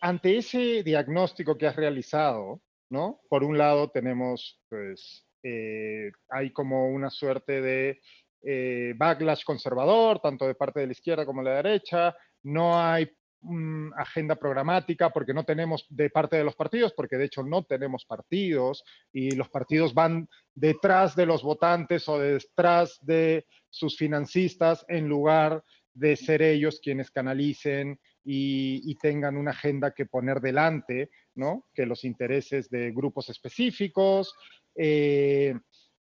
ante 0.00 0.38
ese 0.38 0.82
diagnóstico 0.82 1.58
que 1.58 1.66
has 1.66 1.76
realizado, 1.76 2.62
¿no? 2.88 3.20
Por 3.28 3.44
un 3.44 3.58
lado 3.58 3.90
tenemos, 3.90 4.60
pues, 4.70 5.28
eh, 5.42 6.10
hay 6.30 6.50
como 6.52 6.88
una 6.88 7.10
suerte 7.10 7.60
de 7.60 8.00
eh, 8.46 8.92
backlash 8.96 9.42
conservador, 9.44 10.20
tanto 10.20 10.46
de 10.46 10.54
parte 10.54 10.80
de 10.80 10.86
la 10.86 10.92
izquierda 10.92 11.24
como 11.24 11.42
de 11.42 11.50
la 11.50 11.62
derecha, 11.62 12.14
no 12.42 12.78
hay 12.78 13.08
mm, 13.40 13.92
agenda 13.96 14.36
programática 14.36 15.10
porque 15.10 15.32
no 15.32 15.44
tenemos 15.44 15.86
de 15.88 16.10
parte 16.10 16.36
de 16.36 16.44
los 16.44 16.54
partidos, 16.54 16.92
porque 16.92 17.16
de 17.16 17.24
hecho 17.24 17.42
no 17.42 17.64
tenemos 17.64 18.04
partidos 18.04 18.84
y 19.12 19.30
los 19.30 19.48
partidos 19.48 19.94
van 19.94 20.28
detrás 20.54 21.16
de 21.16 21.26
los 21.26 21.42
votantes 21.42 22.08
o 22.08 22.18
detrás 22.18 22.98
de 23.00 23.46
sus 23.70 23.96
financistas 23.96 24.84
en 24.88 25.08
lugar 25.08 25.64
de 25.94 26.16
ser 26.16 26.42
ellos 26.42 26.80
quienes 26.82 27.10
canalicen 27.10 27.98
y, 28.24 28.94
tengan 28.96 29.36
una 29.36 29.50
agenda 29.50 29.92
que 29.92 30.06
poner 30.06 30.40
delante, 30.40 31.10
¿no? 31.34 31.66
Que 31.74 31.84
los 31.84 32.04
intereses 32.04 32.70
de 32.70 32.90
grupos 32.90 33.28
específicos. 33.28 34.34
Eh, 34.74 35.54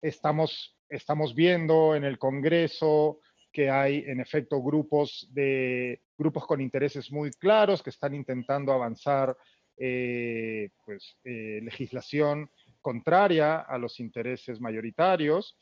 estamos 0.00 0.75
estamos 0.88 1.34
viendo 1.34 1.94
en 1.94 2.04
el 2.04 2.18
Congreso 2.18 3.20
que 3.52 3.70
hay 3.70 4.04
en 4.06 4.20
efecto 4.20 4.62
grupos, 4.62 5.28
de, 5.32 6.02
grupos 6.18 6.46
con 6.46 6.60
intereses 6.60 7.10
muy 7.10 7.30
claros 7.30 7.82
que 7.82 7.90
están 7.90 8.14
intentando 8.14 8.72
avanzar 8.72 9.36
eh, 9.78 10.70
pues, 10.84 11.16
eh, 11.24 11.60
legislación 11.62 12.50
contraria 12.82 13.60
a 13.60 13.78
los 13.78 13.98
intereses 13.98 14.60
mayoritarios. 14.60 15.56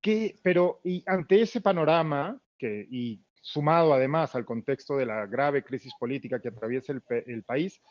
Que, 0.00 0.36
pero 0.42 0.80
y 0.82 1.02
ante 1.06 1.42
ese 1.42 1.60
panorama, 1.60 2.40
que, 2.56 2.86
y 2.90 3.20
sumado 3.42 3.92
además 3.92 4.34
al 4.34 4.46
contexto 4.46 4.96
de 4.96 5.04
la 5.04 5.26
grave 5.26 5.62
crisis 5.62 5.92
política 6.00 6.40
que 6.40 6.48
atraviesa 6.48 6.94
el, 6.94 7.02
el 7.26 7.42
país, 7.42 7.82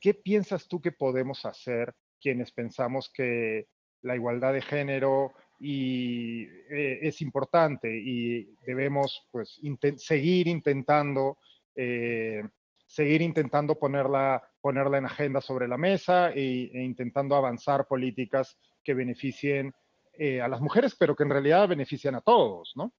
¿qué 0.00 0.14
piensas 0.14 0.68
tú 0.68 0.80
que 0.80 0.92
podemos 0.92 1.44
hacer 1.44 1.92
quienes 2.20 2.52
pensamos 2.52 3.10
que 3.12 3.66
la 4.02 4.14
igualdad 4.14 4.52
de 4.52 4.62
género, 4.62 5.34
y 5.60 6.44
eh, 6.70 7.00
es 7.02 7.20
importante 7.20 7.94
y 7.94 8.54
debemos 8.66 9.28
pues 9.30 9.60
seguir 9.96 10.48
intentando 10.48 11.38
eh, 11.76 12.42
seguir 12.86 13.22
intentando 13.22 13.78
ponerla 13.78 14.42
ponerla 14.60 14.98
en 14.98 15.06
agenda 15.06 15.40
sobre 15.40 15.68
la 15.68 15.76
mesa 15.76 16.30
e, 16.30 16.70
e 16.72 16.82
intentando 16.82 17.36
avanzar 17.36 17.86
políticas 17.86 18.56
que 18.82 18.94
beneficien 18.94 19.74
eh, 20.22 20.40
a 20.40 20.48
las 20.48 20.60
mujeres, 20.60 20.94
pero 20.94 21.16
que 21.16 21.22
en 21.22 21.30
realidad 21.30 21.66
benefician 21.66 22.14
a 22.14 22.20
todos, 22.20 22.72
¿no? 22.76 22.92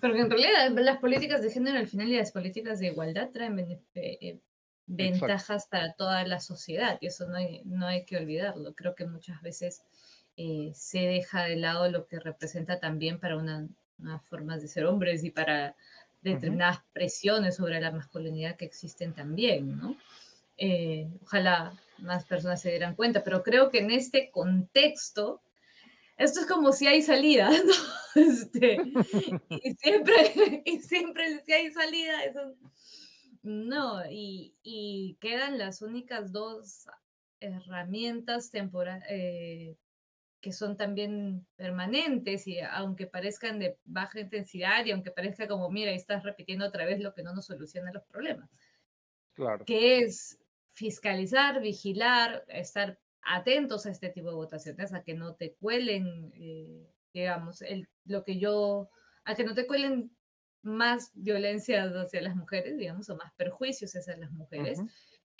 Pero 0.00 0.12
que 0.12 0.20
en 0.20 0.30
realidad 0.30 0.70
las 0.72 0.98
políticas 0.98 1.42
de 1.42 1.50
género 1.50 1.78
al 1.78 1.88
final 1.88 2.08
y 2.08 2.16
las 2.16 2.32
políticas 2.32 2.80
de 2.80 2.88
igualdad 2.88 3.30
traen 3.30 3.58
eh, 3.60 3.80
eh, 3.94 4.40
ventajas 4.86 5.68
para 5.68 5.94
toda 5.94 6.22
la 6.26 6.38
sociedad 6.38 6.98
y 7.00 7.06
eso 7.06 7.26
no 7.28 7.36
hay, 7.36 7.62
no 7.64 7.86
hay 7.86 8.04
que 8.04 8.18
olvidarlo. 8.18 8.74
Creo 8.74 8.94
que 8.94 9.06
muchas 9.06 9.40
veces 9.40 9.82
se 10.74 10.98
deja 10.98 11.44
de 11.44 11.56
lado 11.56 11.90
lo 11.90 12.06
que 12.06 12.18
representa 12.18 12.78
también 12.80 13.18
para 13.18 13.36
una, 13.36 13.68
unas 13.98 14.24
formas 14.26 14.62
de 14.62 14.68
ser 14.68 14.86
hombres 14.86 15.24
y 15.24 15.30
para 15.30 15.76
determinadas 16.22 16.80
presiones 16.92 17.56
sobre 17.56 17.80
la 17.80 17.90
masculinidad 17.90 18.56
que 18.56 18.64
existen 18.64 19.14
también, 19.14 19.78
¿no? 19.78 19.96
ojalá 21.22 21.72
más 22.00 22.26
personas 22.26 22.60
se 22.60 22.68
dieran 22.68 22.94
cuenta, 22.94 23.24
pero 23.24 23.42
creo 23.42 23.70
que 23.70 23.78
en 23.78 23.90
este 23.90 24.30
contexto 24.30 25.40
esto 26.20 26.40
es 26.40 26.46
como 26.46 26.72
si 26.72 26.86
hay 26.86 27.00
salida, 27.00 27.50
¿no? 27.64 27.72
Este, 28.14 28.76
y, 29.48 29.74
siempre, 29.80 30.62
y 30.66 30.80
siempre 30.80 31.42
si 31.44 31.52
hay 31.52 31.72
salida, 31.72 32.24
eso, 32.24 32.54
no, 33.42 34.04
y, 34.10 34.54
y 34.62 35.16
quedan 35.18 35.56
las 35.56 35.80
únicas 35.80 36.30
dos 36.30 36.86
herramientas 37.40 38.50
temporales 38.50 39.02
eh, 39.08 39.76
que 40.40 40.52
son 40.52 40.76
también 40.76 41.46
permanentes 41.56 42.46
y 42.46 42.60
aunque 42.60 43.06
parezcan 43.06 43.58
de 43.58 43.78
baja 43.84 44.20
intensidad 44.20 44.84
y 44.86 44.90
aunque 44.90 45.10
parezca 45.10 45.46
como, 45.46 45.70
mira, 45.70 45.92
estás 45.92 46.22
repitiendo 46.22 46.66
otra 46.66 46.86
vez 46.86 47.00
lo 47.00 47.14
que 47.14 47.22
no 47.22 47.34
nos 47.34 47.46
soluciona 47.46 47.92
los 47.92 48.04
problemas. 48.04 48.50
Claro. 49.34 49.64
Que 49.64 50.00
es 50.00 50.38
fiscalizar, 50.72 51.60
vigilar, 51.60 52.44
estar 52.48 52.98
atentos 53.22 53.86
a 53.86 53.90
este 53.90 54.08
tipo 54.08 54.28
de 54.28 54.34
votaciones, 54.34 54.94
a 54.94 55.02
que 55.02 55.14
no 55.14 55.34
te 55.34 55.54
cuelen, 55.54 56.32
eh, 56.34 56.90
digamos, 57.12 57.60
el, 57.62 57.88
lo 58.06 58.24
que 58.24 58.38
yo, 58.38 58.88
a 59.24 59.34
que 59.34 59.44
no 59.44 59.54
te 59.54 59.66
cuelen 59.66 60.10
más 60.62 61.10
violencia 61.14 61.84
hacia 61.84 62.22
las 62.22 62.36
mujeres, 62.36 62.76
digamos, 62.76 63.08
o 63.10 63.16
más 63.16 63.32
perjuicios 63.34 63.94
hacia 63.94 64.16
las 64.16 64.30
mujeres. 64.32 64.80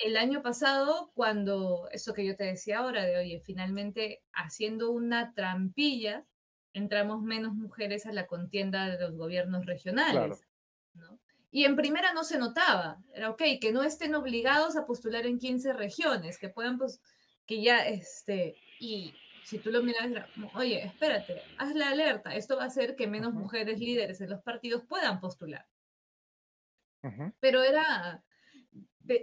El 0.03 0.17
año 0.17 0.43
pasado, 0.43 1.11
cuando, 1.15 1.89
eso 1.93 2.15
que 2.15 2.25
yo 2.25 2.37
te 2.37 2.45
decía 2.45 2.79
ahora, 2.79 3.05
de 3.05 3.19
oye, 3.19 3.41
finalmente 3.41 4.23
haciendo 4.33 4.91
una 4.91 5.35
trampilla, 5.35 6.25
entramos 6.73 7.23
menos 7.23 7.55
mujeres 7.55 8.07
a 8.07 8.13
la 8.13 8.27
contienda 8.27 8.89
de 8.89 8.99
los 8.99 9.17
gobiernos 9.17 9.67
regionales. 9.67 10.47
¿no? 10.95 11.21
Y 11.51 11.65
en 11.65 11.77
primera 11.77 12.13
no 12.13 12.25
se 12.25 12.39
notaba, 12.39 13.03
era 13.13 13.31
ok, 13.31 13.43
que 13.61 13.73
no 13.73 13.83
estén 13.83 14.15
obligados 14.15 14.77
a 14.77 14.87
postular 14.87 15.27
en 15.27 15.39
15 15.39 15.73
regiones, 15.73 16.39
que 16.39 16.49
puedan 16.49 16.79
pues, 16.79 17.01
que 17.45 17.61
ya, 17.61 17.87
este, 17.87 18.57
y 18.79 19.15
si 19.45 19.59
tú 19.59 19.73
lo 19.73 19.83
miras, 19.83 20.29
oye, 20.55 20.85
espérate, 20.85 21.43
haz 21.59 21.75
la 21.75 21.89
alerta, 21.89 22.35
esto 22.37 22.57
va 22.57 22.65
a 22.65 22.67
hacer 22.67 22.95
que 22.95 23.09
menos 23.09 23.35
mujeres 23.35 23.81
líderes 23.81 24.21
en 24.21 24.31
los 24.31 24.43
partidos 24.43 24.85
puedan 24.89 25.21
postular. 25.21 25.67
Pero 27.41 27.63
era, 27.63 28.23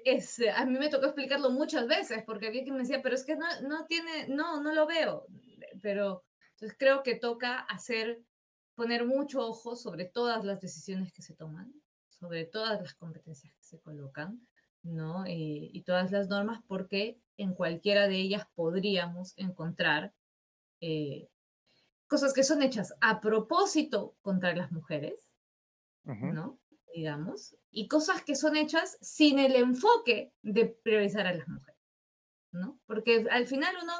es, 0.05 0.39
a 0.55 0.65
mí 0.65 0.77
me 0.77 0.89
tocó 0.89 1.05
explicarlo 1.05 1.49
muchas 1.51 1.87
veces, 1.87 2.23
porque 2.25 2.47
había 2.47 2.63
quien 2.63 2.75
me 2.75 2.81
decía, 2.81 3.01
pero 3.01 3.15
es 3.15 3.25
que 3.25 3.35
no, 3.35 3.45
no 3.61 3.85
tiene, 3.85 4.27
no, 4.27 4.61
no 4.61 4.73
lo 4.73 4.85
veo. 4.85 5.25
Pero 5.81 6.23
entonces 6.53 6.77
creo 6.79 7.03
que 7.03 7.15
toca 7.15 7.59
hacer, 7.59 8.21
poner 8.75 9.05
mucho 9.05 9.45
ojo 9.45 9.75
sobre 9.75 10.05
todas 10.05 10.43
las 10.43 10.61
decisiones 10.61 11.11
que 11.13 11.21
se 11.21 11.35
toman, 11.35 11.73
sobre 12.09 12.45
todas 12.45 12.81
las 12.81 12.93
competencias 12.95 13.53
que 13.53 13.63
se 13.63 13.79
colocan, 13.79 14.47
¿no? 14.83 15.27
Y, 15.27 15.69
y 15.73 15.83
todas 15.83 16.11
las 16.11 16.29
normas, 16.29 16.61
porque 16.67 17.19
en 17.37 17.53
cualquiera 17.53 18.07
de 18.07 18.15
ellas 18.15 18.47
podríamos 18.55 19.33
encontrar 19.37 20.13
eh, 20.81 21.29
cosas 22.07 22.33
que 22.33 22.43
son 22.43 22.61
hechas 22.61 22.93
a 23.01 23.21
propósito 23.21 24.15
contra 24.21 24.55
las 24.55 24.71
mujeres, 24.71 25.31
¿no? 26.03 26.59
Digamos, 26.93 27.57
y 27.77 27.87
cosas 27.87 28.23
que 28.23 28.35
son 28.35 28.55
hechas 28.55 28.97
sin 29.01 29.37
el 29.37 29.55
enfoque 29.55 30.33
de 30.41 30.65
priorizar 30.65 31.27
a 31.27 31.35
las 31.35 31.47
mujeres, 31.47 31.79
¿no? 32.51 32.79
Porque 32.87 33.27
al 33.29 33.45
final 33.45 33.75
uno 33.83 33.93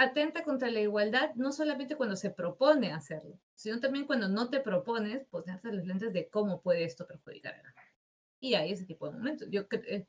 atenta 0.00 0.42
contra 0.42 0.68
la 0.68 0.80
igualdad 0.80 1.32
no 1.36 1.52
solamente 1.52 1.94
cuando 1.94 2.16
se 2.16 2.30
propone 2.30 2.90
hacerlo, 2.90 3.38
sino 3.54 3.78
también 3.78 4.04
cuando 4.04 4.28
no 4.28 4.50
te 4.50 4.58
propones 4.58 5.24
ponerte 5.26 5.70
los 5.70 5.86
lentes 5.86 6.12
de 6.12 6.28
cómo 6.28 6.60
puede 6.60 6.82
esto 6.82 7.06
perjudicar 7.06 7.54
a 7.54 7.62
la 7.62 7.68
mujer. 7.68 7.92
Y 8.40 8.54
hay 8.54 8.72
ese 8.72 8.84
tipo 8.84 9.06
de 9.06 9.12
momentos. 9.16 9.46
Yo 9.48 9.66
eh, 9.70 10.08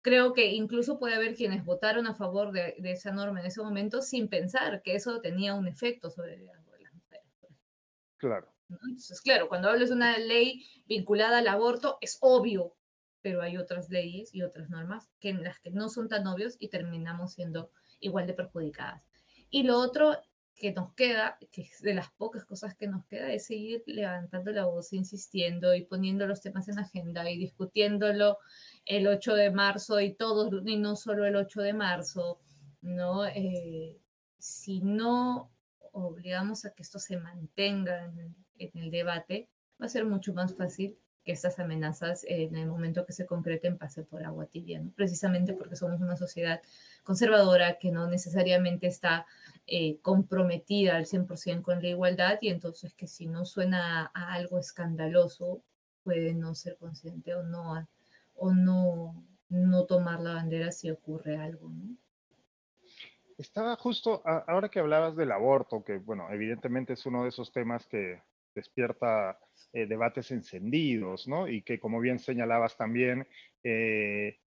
creo 0.00 0.32
que 0.32 0.46
incluso 0.46 1.00
puede 1.00 1.16
haber 1.16 1.34
quienes 1.34 1.64
votaron 1.64 2.06
a 2.06 2.14
favor 2.14 2.52
de, 2.52 2.76
esa 2.84 3.10
norma 3.10 3.40
en 3.40 3.46
ese 3.46 3.62
momento 3.62 4.00
sin 4.00 4.28
pensar 4.28 4.80
que 4.82 4.94
eso 4.94 5.20
tenía 5.20 5.54
un 5.54 5.66
efecto 5.66 6.08
sobre 6.08 6.34
el 6.34 6.46
de 6.46 6.52
las 6.84 6.94
mujeres. 6.94 7.26
Claro. 8.16 8.59
Entonces, 8.70 9.20
claro, 9.20 9.48
cuando 9.48 9.68
hablas 9.68 9.88
de 9.88 9.96
una 9.96 10.16
ley 10.18 10.64
vinculada 10.86 11.38
al 11.38 11.48
aborto, 11.48 11.98
es 12.00 12.18
obvio, 12.20 12.76
pero 13.22 13.42
hay 13.42 13.56
otras 13.56 13.90
leyes 13.90 14.34
y 14.34 14.42
otras 14.42 14.70
normas 14.70 15.08
que 15.20 15.30
en 15.30 15.42
las 15.42 15.58
que 15.60 15.70
no 15.70 15.88
son 15.88 16.08
tan 16.08 16.26
obvios 16.26 16.56
y 16.58 16.68
terminamos 16.68 17.34
siendo 17.34 17.70
igual 18.00 18.26
de 18.26 18.34
perjudicadas. 18.34 19.02
Y 19.50 19.64
lo 19.64 19.78
otro 19.78 20.16
que 20.54 20.72
nos 20.72 20.92
queda, 20.94 21.38
que 21.50 21.62
es 21.62 21.80
de 21.80 21.94
las 21.94 22.10
pocas 22.12 22.44
cosas 22.44 22.76
que 22.76 22.86
nos 22.86 23.06
queda, 23.06 23.32
es 23.32 23.46
seguir 23.46 23.82
levantando 23.86 24.52
la 24.52 24.66
voz, 24.66 24.92
insistiendo 24.92 25.74
y 25.74 25.86
poniendo 25.86 26.26
los 26.26 26.42
temas 26.42 26.68
en 26.68 26.78
agenda 26.78 27.28
y 27.30 27.38
discutiéndolo 27.38 28.38
el 28.84 29.06
8 29.06 29.34
de 29.34 29.50
marzo 29.50 30.00
y 30.00 30.14
todos, 30.14 30.52
y 30.66 30.76
no 30.76 30.96
solo 30.96 31.24
el 31.24 31.36
8 31.36 31.62
de 31.62 31.72
marzo, 31.72 32.40
¿no? 32.82 33.26
Eh, 33.26 33.98
si 34.38 34.80
no 34.80 35.50
obligamos 35.92 36.64
a 36.64 36.72
que 36.74 36.82
esto 36.82 36.98
se 36.98 37.16
mantenga 37.16 38.04
en 38.04 38.36
el, 38.74 38.90
debate, 38.90 39.48
va 39.80 39.86
a 39.86 39.88
ser 39.88 40.04
mucho 40.04 40.34
más 40.34 40.54
fácil 40.54 40.96
que 41.24 41.32
estas 41.32 41.58
amenazas 41.58 42.24
en 42.26 42.56
el 42.56 42.66
momento 42.66 43.04
que 43.04 43.12
se 43.12 43.26
concreten 43.26 43.76
pase 43.76 44.02
por 44.04 44.24
agua 44.24 44.46
tibia, 44.46 44.82
precisamente 44.96 45.52
porque 45.52 45.76
somos 45.76 46.00
una 46.00 46.16
sociedad 46.16 46.62
conservadora 47.02 47.78
que 47.78 47.90
no 47.90 48.06
necesariamente 48.06 48.86
está 48.86 49.26
eh, 49.66 49.98
comprometida 50.00 50.96
al 50.96 51.04
100% 51.04 51.62
con 51.62 51.82
la 51.82 51.88
igualdad 51.88 52.38
y 52.40 52.48
entonces 52.48 52.94
que 52.94 53.06
si 53.06 53.26
no 53.26 53.44
suena 53.44 54.10
a, 54.14 54.32
algo 54.32 54.58
escandaloso 54.58 55.62
puede 56.02 56.32
no 56.34 56.54
ser 56.54 56.76
consciente 56.78 57.34
o 57.34 57.42
no 57.42 57.86
o 58.34 58.52
no, 58.52 59.22
no 59.50 59.84
tomar 59.84 60.20
la 60.20 60.34
bandera 60.34 60.72
si 60.72 60.90
ocurre 60.90 61.36
algo. 61.36 61.70
Estaba 63.36 63.76
justo, 63.76 64.22
ahora 64.24 64.68
que 64.68 64.80
hablabas 64.80 65.16
del 65.16 65.32
aborto, 65.32 65.82
que 65.82 65.98
bueno, 65.98 66.30
evidentemente 66.30 66.94
es 66.94 67.06
uno 67.06 67.22
de 67.22 67.30
esos 67.30 67.52
temas 67.52 67.86
que 67.86 68.20
despierta 68.54 69.38
eh, 69.72 69.86
debates 69.86 70.32
encendidos, 70.32 71.28
¿no? 71.28 71.46
Y 71.46 71.62
que 71.62 71.78
como 71.78 72.00
bien 72.00 72.18
señalabas 72.18 72.76
también, 72.76 73.28
eh, 73.62 74.40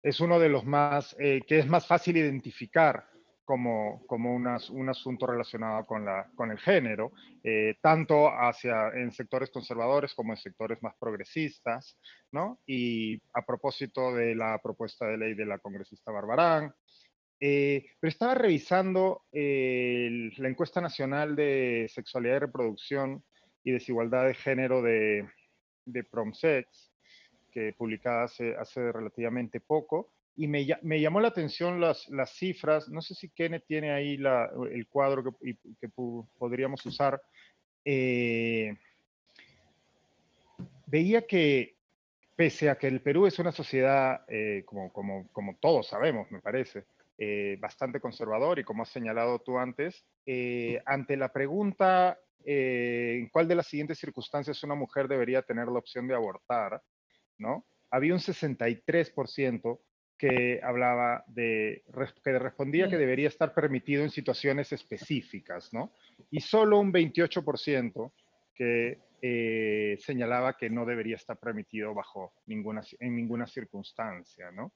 es 0.00 0.20
uno 0.20 0.38
de 0.38 0.48
los 0.48 0.64
más, 0.64 1.16
eh, 1.18 1.40
que 1.44 1.58
es 1.58 1.66
más 1.66 1.88
fácil 1.88 2.16
identificar 2.16 3.04
como, 3.44 4.06
como 4.06 4.32
un 4.32 4.88
asunto 4.88 5.26
relacionado 5.26 5.84
con, 5.86 6.04
la, 6.04 6.30
con 6.36 6.52
el 6.52 6.58
género, 6.60 7.10
tanto 7.82 8.28
hacia, 8.28 8.90
en 8.90 9.10
sectores 9.10 9.50
conservadores 9.50 10.14
como 10.14 10.32
en 10.32 10.36
sectores 10.36 10.80
más 10.84 10.94
progresistas, 11.00 11.98
¿no? 12.30 12.60
Y 12.64 13.20
a 13.34 13.44
propósito 13.44 14.14
de 14.14 14.36
la 14.36 14.60
propuesta 14.62 15.04
de 15.08 15.18
ley 15.18 15.34
de 15.34 15.46
la 15.46 15.58
congresista 15.58 16.12
Barbarán, 16.12 16.72
pero 17.40 17.82
estaba 18.02 18.34
revisando 18.34 19.24
la 19.32 20.48
encuesta 20.48 20.80
nacional 20.80 21.34
de 21.34 21.90
sexualidad 21.92 22.36
y 22.36 22.38
reproducción 22.38 23.24
y 23.64 23.72
desigualdad 23.72 24.26
de 24.26 24.34
género 24.34 24.82
de, 24.82 25.28
de 25.84 26.04
Promsex, 26.04 26.92
que 27.50 27.72
publicada 27.72 28.24
hace, 28.24 28.56
hace 28.56 28.92
relativamente 28.92 29.60
poco, 29.60 30.12
y 30.36 30.46
me, 30.46 30.66
me, 30.82 31.00
llamó 31.00 31.20
la 31.20 31.28
atención 31.28 31.80
las, 31.80 32.08
las, 32.08 32.30
cifras. 32.30 32.88
No 32.88 33.02
sé 33.02 33.14
si 33.14 33.28
Kenneth 33.28 33.64
tiene 33.66 33.92
ahí 33.92 34.16
la, 34.16 34.50
el 34.70 34.86
cuadro 34.86 35.22
que, 35.22 35.56
que 35.80 35.88
podríamos 36.38 36.86
usar. 36.86 37.20
Eh, 37.84 38.74
veía 40.86 41.26
que 41.26 41.76
pese 42.36 42.70
a 42.70 42.78
que 42.78 42.86
el 42.86 43.02
Perú 43.02 43.26
es 43.26 43.38
una 43.38 43.52
sociedad, 43.52 44.24
eh, 44.28 44.62
como, 44.64 44.90
como, 44.92 45.28
como, 45.32 45.56
todos 45.56 45.88
sabemos, 45.88 46.30
me 46.30 46.40
parece, 46.40 46.84
eh, 47.22 47.58
bastante 47.60 48.00
conservador 48.00 48.58
y 48.58 48.64
como 48.64 48.82
has 48.82 48.88
señalado 48.88 49.38
tú 49.40 49.58
antes, 49.58 50.04
ante 50.86 51.16
la 51.16 51.32
pregunta 51.32 52.18
en 52.42 53.28
cuál 53.28 53.46
de 53.46 53.54
las 53.54 53.66
siguientes 53.66 53.98
circunstancias 53.98 54.64
una 54.64 54.74
mujer 54.74 55.06
debería 55.06 55.42
tener 55.42 55.68
la 55.68 55.78
opción 55.78 56.08
de 56.08 56.14
abortar, 56.14 56.82
¿no? 57.36 57.66
Había 57.90 58.14
un 58.14 58.20
63% 58.20 59.80
que 60.20 60.60
hablaba 60.62 61.24
de, 61.28 61.82
que 62.22 62.38
respondía 62.38 62.90
que 62.90 62.98
debería 62.98 63.28
estar 63.28 63.54
permitido 63.54 64.02
en 64.02 64.10
situaciones 64.10 64.70
específicas, 64.70 65.72
¿no? 65.72 65.94
Y 66.30 66.40
solo 66.40 66.78
un 66.78 66.92
28% 66.92 68.12
que 68.54 68.98
eh, 69.22 69.96
señalaba 69.98 70.58
que 70.58 70.68
no 70.68 70.84
debería 70.84 71.16
estar 71.16 71.38
permitido 71.38 71.94
bajo 71.94 72.34
ninguna, 72.44 72.82
en 72.98 73.16
ninguna 73.16 73.46
circunstancia, 73.46 74.50
¿no? 74.50 74.74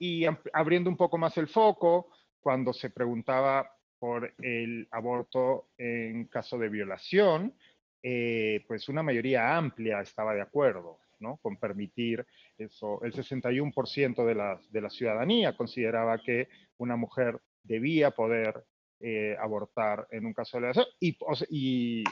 Y 0.00 0.24
abriendo 0.54 0.88
un 0.88 0.96
poco 0.96 1.18
más 1.18 1.36
el 1.36 1.46
foco, 1.46 2.08
cuando 2.40 2.72
se 2.72 2.90
preguntaba 2.90 3.70
por 3.98 4.32
el 4.42 4.88
aborto 4.90 5.68
en 5.76 6.24
caso 6.24 6.56
de 6.58 6.70
violación, 6.70 7.54
eh, 8.02 8.64
pues 8.66 8.88
una 8.88 9.02
mayoría 9.02 9.54
amplia 9.56 10.00
estaba 10.00 10.34
de 10.34 10.40
acuerdo, 10.40 11.00
¿no? 11.18 11.36
Con 11.36 11.58
permitir 11.58 12.26
eso. 12.56 13.02
El 13.04 13.12
61% 13.12 14.24
de 14.24 14.34
la, 14.34 14.58
de 14.70 14.80
la 14.80 14.88
ciudadanía 14.88 15.54
consideraba 15.54 16.18
que 16.18 16.48
una 16.78 16.96
mujer 16.96 17.38
debía 17.62 18.10
poder 18.10 18.64
eh, 19.00 19.36
abortar 19.38 20.06
en 20.10 20.24
un 20.26 20.32
caso 20.32 20.56
de 20.56 20.60
violación 20.62 20.86
y, 20.98 22.04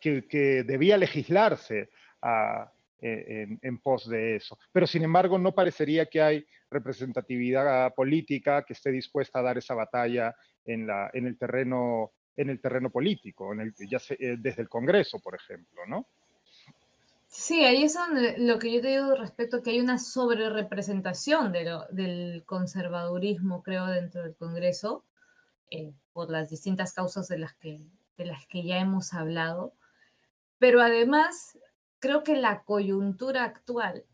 que, 0.00 0.62
debía 0.64 0.96
legislarse 0.96 1.78
e, 1.78 1.88
en, 3.00 3.78
pos 3.78 4.08
de 4.08 4.36
eso. 4.36 4.58
Pero 4.72 4.86
sin 4.86 5.02
embargo, 5.02 5.38
no 5.38 5.54
parecería 5.54 6.06
que 6.06 6.22
hay 6.22 6.46
representatividad 6.70 7.94
política 7.94 8.64
que 8.64 8.74
esté 8.74 8.90
dispuesta 8.90 9.38
a 9.38 9.42
dar 9.42 9.58
esa 9.58 9.74
batalla 9.74 10.34
en, 10.64 10.86
la, 10.86 11.10
en 11.12 11.26
el 11.26 11.38
terreno 11.38 12.12
en 12.36 12.48
el 12.48 12.60
terreno 12.60 12.90
político, 12.90 13.52
en 13.52 13.60
el, 13.60 13.74
ya 13.88 13.98
eh, 14.10 14.36
desde 14.38 14.62
el 14.62 14.68
Congreso, 14.68 15.18
por 15.18 15.34
ejemplo, 15.34 15.82
¿no? 15.86 16.08
Sí, 17.26 17.64
ahí 17.64 17.84
es 17.84 17.96
lo 18.38 18.58
que 18.58 18.72
yo 18.72 18.80
te 18.80 18.88
digo 18.88 19.14
respecto 19.14 19.58
a 19.58 19.62
que 19.62 19.70
hay 19.70 19.80
una 19.80 19.98
sobrerepresentación 19.98 21.52
de 21.52 21.78
del 21.90 22.42
conservadurismo, 22.44 23.62
creo, 23.62 23.86
dentro 23.86 24.22
del 24.22 24.34
Congreso, 24.34 25.04
eh, 25.70 25.92
por 26.12 26.30
las 26.30 26.50
distintas 26.50 26.92
causas 26.92 27.28
de 27.28 27.38
las, 27.38 27.54
que, 27.54 27.86
de 28.16 28.24
las 28.24 28.46
que 28.46 28.64
ya 28.64 28.78
hemos 28.78 29.14
hablado. 29.14 29.74
Pero 30.58 30.80
además, 30.80 31.56
creo 32.00 32.24
que 32.24 32.36
la 32.36 32.64
coyuntura 32.64 33.44
actual 33.44 34.04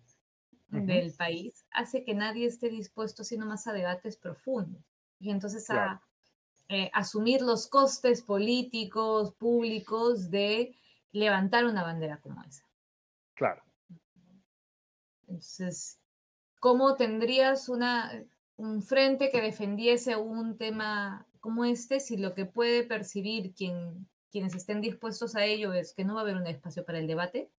del 0.68 1.14
país 1.14 1.64
hace 1.70 2.04
que 2.04 2.12
nadie 2.12 2.46
esté 2.46 2.68
dispuesto 2.68 3.24
sino 3.24 3.46
más 3.46 3.66
a 3.66 3.72
debates 3.72 4.16
profundos 4.16 4.84
y 5.18 5.30
entonces 5.30 5.70
a 5.70 6.02
eh, 6.68 6.90
asumir 6.92 7.40
los 7.40 7.68
costes 7.68 8.20
políticos, 8.20 9.32
públicos 9.34 10.28
de 10.30 10.76
levantar 11.12 11.64
una 11.64 11.82
bandera 11.82 12.20
como 12.20 12.42
esa. 12.42 12.64
Claro. 13.34 13.62
Entonces, 15.22 15.98
¿cómo 16.60 16.96
tendrías 16.96 17.68
una, 17.68 18.12
un 18.56 18.82
frente 18.82 19.30
que 19.30 19.40
defendiese 19.40 20.16
un 20.16 20.58
tema 20.58 21.26
como 21.40 21.64
este 21.64 22.00
si 22.00 22.16
lo 22.16 22.34
que 22.34 22.44
puede 22.44 22.82
percibir 22.82 23.54
quien 23.54 24.06
quienes 24.36 24.54
estén 24.54 24.82
dispuestos 24.82 25.34
a 25.34 25.46
ello 25.46 25.72
es 25.72 25.94
que 25.94 26.04
no 26.04 26.14
va 26.14 26.20
a 26.20 26.24
haber 26.24 26.36
un 26.36 26.46
espacio 26.46 26.84
para 26.84 26.98
el 26.98 27.06
debate, 27.06 27.50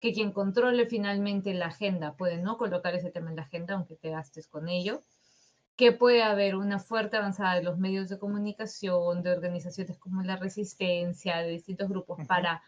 que 0.00 0.12
quien 0.12 0.32
controle 0.32 0.86
finalmente 0.86 1.54
la 1.54 1.66
agenda 1.66 2.16
puede 2.16 2.38
no 2.38 2.58
colocar 2.58 2.94
ese 2.94 3.10
tema 3.10 3.30
en 3.30 3.36
la 3.36 3.42
agenda, 3.42 3.74
aunque 3.74 3.96
te 3.96 4.10
gastes 4.10 4.48
con 4.48 4.68
ello, 4.68 5.02
que 5.76 5.92
puede 5.92 6.22
haber 6.22 6.54
una 6.56 6.78
fuerte 6.78 7.16
avanzada 7.16 7.56
de 7.56 7.62
los 7.62 7.78
medios 7.78 8.08
de 8.08 8.18
comunicación, 8.18 9.22
de 9.22 9.32
organizaciones 9.32 9.98
como 9.98 10.22
la 10.22 10.36
Resistencia, 10.36 11.38
de 11.38 11.50
distintos 11.50 11.88
grupos, 11.88 12.18
para 12.28 12.62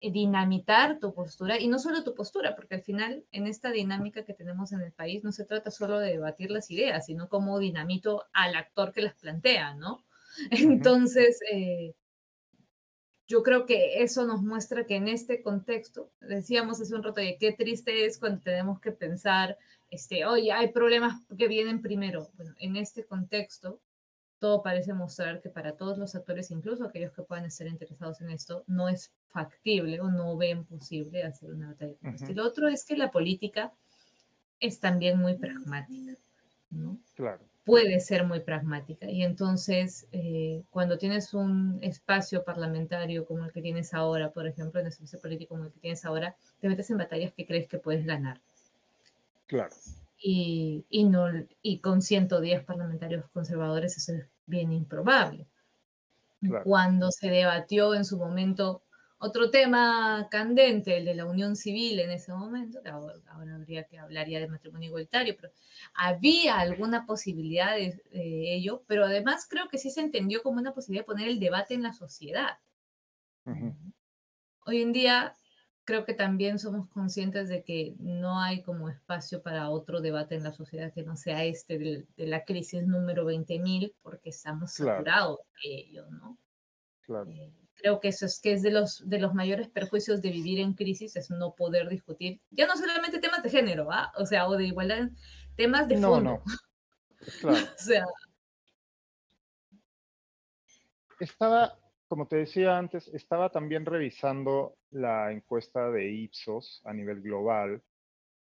eh, 0.00 0.10
dinamitar 0.10 0.98
tu 0.98 1.14
postura, 1.14 1.60
y 1.60 1.68
no 1.68 1.78
solo 1.78 2.02
tu 2.02 2.14
postura, 2.14 2.56
porque 2.56 2.76
al 2.76 2.82
final 2.82 3.24
en 3.32 3.46
esta 3.46 3.70
dinámica 3.70 4.24
que 4.24 4.34
tenemos 4.34 4.72
en 4.72 4.80
el 4.80 4.92
país 4.92 5.22
no 5.22 5.32
se 5.32 5.44
trata 5.44 5.70
solo 5.70 5.98
de 5.98 6.10
debatir 6.10 6.50
las 6.50 6.70
ideas, 6.70 7.06
sino 7.06 7.28
como 7.28 7.58
dinamito 7.58 8.24
al 8.32 8.56
actor 8.56 8.92
que 8.92 9.02
las 9.02 9.14
plantea, 9.14 9.74
¿no? 9.74 10.04
Entonces, 10.50 11.40
eh, 11.52 11.94
yo 13.28 13.42
creo 13.42 13.66
que 13.66 14.02
eso 14.02 14.26
nos 14.26 14.42
muestra 14.42 14.86
que 14.86 14.96
en 14.96 15.06
este 15.06 15.42
contexto, 15.42 16.10
decíamos 16.20 16.80
hace 16.80 16.94
un 16.94 17.02
rato, 17.02 17.20
de 17.20 17.36
qué 17.38 17.52
triste 17.52 18.06
es 18.06 18.18
cuando 18.18 18.40
tenemos 18.40 18.80
que 18.80 18.90
pensar, 18.90 19.58
este, 19.90 20.24
oye, 20.24 20.50
hay 20.50 20.68
problemas 20.72 21.20
que 21.36 21.46
vienen 21.46 21.82
primero. 21.82 22.30
Bueno, 22.34 22.54
en 22.58 22.76
este 22.76 23.04
contexto, 23.04 23.80
todo 24.38 24.62
parece 24.62 24.94
mostrar 24.94 25.42
que 25.42 25.50
para 25.50 25.76
todos 25.76 25.98
los 25.98 26.14
actores, 26.14 26.50
incluso 26.50 26.84
aquellos 26.84 27.12
que 27.12 27.22
puedan 27.22 27.44
estar 27.44 27.66
interesados 27.66 28.22
en 28.22 28.30
esto, 28.30 28.64
no 28.66 28.88
es 28.88 29.12
factible 29.28 30.00
o 30.00 30.10
no 30.10 30.34
ven 30.38 30.64
posible 30.64 31.22
hacer 31.22 31.52
una 31.52 31.68
batalla 31.68 31.94
como 32.00 32.12
uh 32.12 32.30
Y 32.30 32.34
lo 32.34 32.46
otro 32.46 32.68
es 32.68 32.86
que 32.86 32.96
la 32.96 33.10
política 33.10 33.72
es 34.58 34.80
también 34.80 35.18
muy 35.18 35.36
pragmática, 35.36 36.16
¿no? 36.70 36.98
Claro 37.14 37.44
puede 37.68 38.00
ser 38.00 38.24
muy 38.24 38.40
pragmática. 38.40 39.10
Y 39.10 39.22
entonces, 39.22 40.08
eh, 40.10 40.62
cuando 40.70 40.96
tienes 40.96 41.34
un 41.34 41.78
espacio 41.82 42.42
parlamentario 42.42 43.26
como 43.26 43.44
el 43.44 43.52
que 43.52 43.60
tienes 43.60 43.92
ahora, 43.92 44.30
por 44.30 44.46
ejemplo, 44.46 44.80
en 44.80 44.86
el 44.86 44.92
espacio 44.92 45.20
político 45.20 45.50
como 45.50 45.66
el 45.66 45.72
que 45.72 45.80
tienes 45.80 46.02
ahora, 46.06 46.34
te 46.60 46.68
metes 46.68 46.88
en 46.88 46.96
batallas 46.96 47.34
que 47.34 47.46
crees 47.46 47.68
que 47.68 47.76
puedes 47.76 48.06
ganar. 48.06 48.40
Claro. 49.46 49.76
Y, 50.18 50.86
y, 50.88 51.04
no, 51.04 51.26
y 51.60 51.80
con 51.80 52.00
110 52.00 52.64
parlamentarios 52.64 53.26
conservadores 53.34 53.98
eso 53.98 54.14
es 54.14 54.24
bien 54.46 54.72
improbable. 54.72 55.46
Cuando 56.64 57.10
se 57.10 57.28
debatió 57.28 57.94
en 57.94 58.06
su 58.06 58.16
momento 58.16 58.80
otro 59.18 59.50
tema 59.50 60.28
candente, 60.30 60.96
el 60.96 61.04
de 61.04 61.14
la 61.14 61.26
unión 61.26 61.56
civil 61.56 61.98
en 61.98 62.10
ese 62.10 62.32
momento, 62.32 62.80
que 62.82 62.88
ahora, 62.88 63.20
habría 63.54 63.84
que 63.84 63.98
hablar 63.98 64.28
ya 64.28 64.38
de 64.38 64.46
matrimonio 64.46 64.88
igualitario, 64.88 65.34
pero 65.36 65.52
había 65.94 66.58
alguna 66.58 67.04
posibilidad 67.04 67.74
de, 67.74 68.00
ello, 68.12 68.84
pero 68.86 69.04
además 69.04 69.46
creo 69.48 69.68
que 69.68 69.78
sí 69.78 69.90
se 69.90 70.00
entendió 70.00 70.42
como 70.42 70.58
una 70.58 70.72
posibilidad 70.72 71.02
de 71.02 71.12
poner 71.12 71.28
el 71.28 71.40
debate 71.40 71.74
en 71.74 71.82
la 71.82 71.92
sociedad. 71.92 72.58
Hoy 74.66 74.82
en 74.82 74.92
día 74.92 75.34
creo 75.84 76.04
que 76.04 76.14
también 76.14 76.58
somos 76.58 76.86
conscientes 76.88 77.48
de 77.48 77.64
que 77.64 77.96
no 77.98 78.40
hay 78.40 78.62
como 78.62 78.90
espacio 78.90 79.42
para 79.42 79.70
otro 79.70 80.00
debate 80.00 80.34
en 80.34 80.44
la 80.44 80.52
sociedad 80.52 80.92
que 80.92 81.02
no 81.02 81.16
sea 81.16 81.44
este 81.44 81.78
de, 81.78 82.06
la 82.18 82.44
crisis 82.44 82.86
número 82.86 83.24
20.000, 83.24 83.94
porque 84.02 84.28
estamos 84.28 84.74
saturados 84.74 85.38
de 85.64 85.74
ello, 85.74 86.06
¿no? 86.10 86.38
Claro. 87.00 87.30
Eh, 87.30 87.50
creo 87.78 88.00
que 88.00 88.08
eso 88.08 88.26
es 88.26 88.40
que 88.40 88.52
es 88.52 88.62
de 88.62 88.70
los, 88.70 89.08
de 89.08 89.18
los 89.18 89.34
mayores 89.34 89.68
perjuicios 89.68 90.20
de 90.20 90.30
vivir 90.30 90.60
en 90.60 90.74
crisis, 90.74 91.16
es 91.16 91.30
no 91.30 91.54
poder 91.54 91.88
discutir, 91.88 92.40
ya 92.50 92.66
no 92.66 92.76
solamente 92.76 93.20
temas 93.20 93.42
de 93.42 93.50
género, 93.50 93.88
¿ah? 93.90 94.12
o 94.16 94.26
sea, 94.26 94.48
o 94.48 94.56
de 94.56 94.66
igualdad, 94.66 95.08
temas 95.56 95.88
de 95.88 95.96
fondo. 95.96 96.42
No, 96.44 96.44
Claro. 97.40 97.56
o 97.56 97.78
sea. 97.82 98.04
Estaba, 101.18 101.76
como 102.06 102.28
te 102.28 102.36
decía 102.36 102.78
antes, 102.78 103.08
estaba 103.08 103.50
también 103.50 103.84
revisando 103.84 104.76
la 104.90 105.32
encuesta 105.32 105.90
de 105.90 106.10
Ipsos 106.10 106.80
a 106.84 106.92
nivel 106.92 107.20
global 107.20 107.82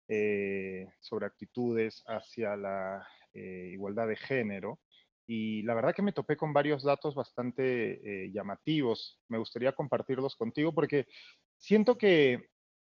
eh, 0.08 0.88
sobre 1.00 1.26
actitudes 1.26 2.04
hacia 2.06 2.54
la 2.56 3.08
eh, 3.32 3.70
igualdad 3.72 4.08
de 4.08 4.16
género 4.16 4.78
y 5.26 5.62
la 5.62 5.74
verdad 5.74 5.94
que 5.94 6.02
me 6.02 6.12
topé 6.12 6.36
con 6.36 6.52
varios 6.52 6.84
datos 6.84 7.14
bastante 7.14 8.24
eh, 8.26 8.30
llamativos. 8.32 9.20
Me 9.28 9.38
gustaría 9.38 9.72
compartirlos 9.72 10.36
contigo 10.36 10.72
porque 10.72 11.06
siento 11.58 11.98
que 11.98 12.48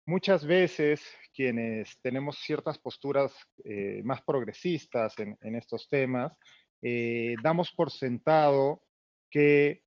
muchas 0.06 0.46
veces 0.46 1.02
quienes 1.34 2.00
tenemos 2.00 2.38
ciertas 2.38 2.78
posturas 2.78 3.34
eh, 3.64 4.00
más 4.04 4.22
progresistas 4.22 5.14
en, 5.18 5.54
estos 5.54 5.88
temas, 5.88 6.32
eh, 6.80 7.34
damos 7.42 7.70
por 7.72 7.90
sentado 7.90 8.82
que 9.30 9.82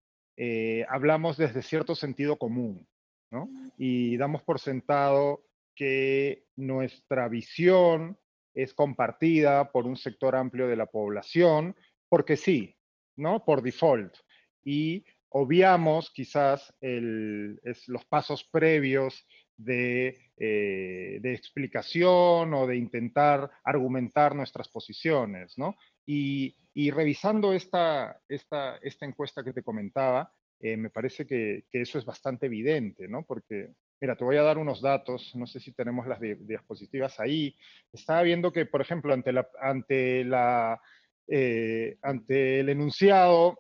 hablamos 0.89 1.38
desde 1.38 1.62
cierto 1.62 1.95
sentido 1.95 2.38
común, 2.38 2.86
¿no? 3.31 3.47
Y 3.77 4.17
damos 4.17 4.43
por 4.43 4.60
sentado 4.60 5.45
que 5.75 6.43
nuestra 6.58 7.29
visión 7.29 8.17
es 8.53 8.73
compartida 8.73 9.71
por 9.71 9.86
un 9.86 9.95
sector 9.95 10.36
amplio 10.36 10.67
de 10.67 10.75
la 10.75 10.88
población 10.88 11.75
porque 12.15 12.38
sí, 12.38 12.73
¿no? 13.17 13.43
Por 13.43 13.62
default. 13.62 14.15
Y 14.63 15.04
obviamos 15.28 16.10
quizás 16.12 16.73
los 16.80 18.06
pasos 18.06 18.45
previos 18.45 19.28
de, 19.58 20.17
eh, 20.38 21.19
de, 21.21 21.34
explicación 21.34 22.54
o 22.54 22.67
de 22.67 22.78
intentar 22.78 23.51
argumentar 23.65 24.34
nuestras 24.34 24.69
posiciones, 24.69 25.58
¿no? 25.58 25.75
Y, 26.06 26.56
revisando 26.89 27.51
esta, 27.51 28.17
esta, 28.30 28.78
esta, 28.78 29.06
encuesta 29.06 29.43
que 29.43 29.51
te 29.51 29.63
comentaba, 29.63 30.32
eh, 30.62 30.78
me 30.78 30.91
parece 30.91 31.28
que, 31.28 31.65
eso 31.69 31.99
es 31.99 32.06
bastante 32.06 32.45
evidente, 32.45 33.10
¿no? 33.10 33.25
Porque, 33.25 33.73
mira, 33.99 34.15
te 34.15 34.23
voy 34.23 34.38
a 34.38 34.43
dar 34.43 34.58
unos 34.58 34.82
datos, 34.82 35.36
no 35.36 35.47
sé 35.47 35.60
si 35.60 35.73
tenemos 35.73 36.08
las 36.08 36.21
diapositivas 36.21 37.19
ahí. 37.19 37.58
Estaba 37.91 38.21
viendo 38.21 38.54
que, 38.54 38.65
por 38.65 38.80
ejemplo, 38.80 39.13
ante 39.13 39.34
la, 39.34 39.49
ante 39.60 40.23
la 40.23 40.80
eh, 41.27 41.97
ante 42.01 42.59
el 42.59 42.69
enunciado 42.69 43.59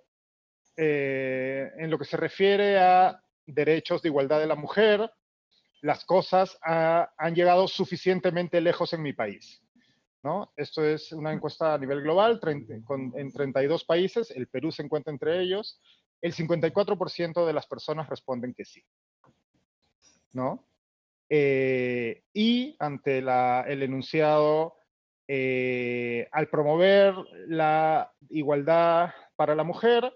eh, 0.77 1.71
en 1.77 1.89
lo 1.89 1.97
que 1.97 2.05
se 2.05 2.17
refiere 2.17 2.79
a 2.79 3.21
derechos 3.45 4.01
de 4.01 4.09
igualdad 4.09 4.39
de 4.39 4.47
la 4.47 4.55
mujer, 4.55 5.09
las 5.81 6.03
cosas 6.05 6.57
han 6.61 7.35
llegado 7.35 7.67
suficientemente 7.67 8.59
lejos 8.59 8.93
en 8.93 9.03
mi 9.03 9.13
país. 9.13 9.61
¿no? 10.23 10.51
Esto 10.55 10.83
es 10.83 11.11
una 11.11 11.31
encuesta 11.31 11.75
a 11.75 11.77
nivel 11.77 12.01
global 12.01 12.39
en 12.43 13.31
32 13.31 13.83
países, 13.83 14.31
el 14.31 14.47
Perú 14.47 14.71
se 14.71 14.81
encuentra 14.81 15.13
entre 15.13 15.39
ellos. 15.41 15.79
El 16.21 16.33
54% 16.33 17.45
de 17.45 17.53
las 17.53 17.67
personas 17.67 18.09
responden 18.09 18.55
que 18.55 18.65
sí. 18.65 18.83
¿no? 20.33 20.67
Eh, 21.29 22.23
y 22.33 22.75
ante 22.79 23.19
el 23.19 23.83
enunciado, 23.83 24.75
eh, 25.27 26.27
al 26.31 26.49
promover 26.49 27.15
la 27.47 28.11
igualdad 28.29 29.11
para 29.35 29.55
la 29.55 29.63
mujer, 29.63 30.13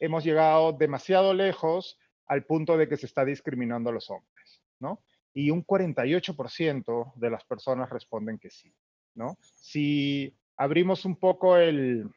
hemos 0.00 0.24
llegado 0.24 0.72
demasiado 0.72 1.34
lejos 1.34 1.98
al 2.26 2.44
punto 2.44 2.76
de 2.76 2.88
que 2.88 2.96
se 2.96 3.06
está 3.06 3.24
discriminando 3.24 3.90
a 3.90 3.92
los 3.92 4.10
hombres, 4.10 4.62
¿no? 4.80 5.02
Y 5.32 5.50
un 5.50 5.64
48% 5.64 7.12
de 7.16 7.30
las 7.30 7.44
personas 7.44 7.88
responden 7.90 8.38
que 8.38 8.50
sí, 8.50 8.72
¿no? 9.14 9.38
Si 9.40 10.36
abrimos 10.56 11.04
un 11.04 11.16
poco 11.16 11.56
el, 11.56 12.10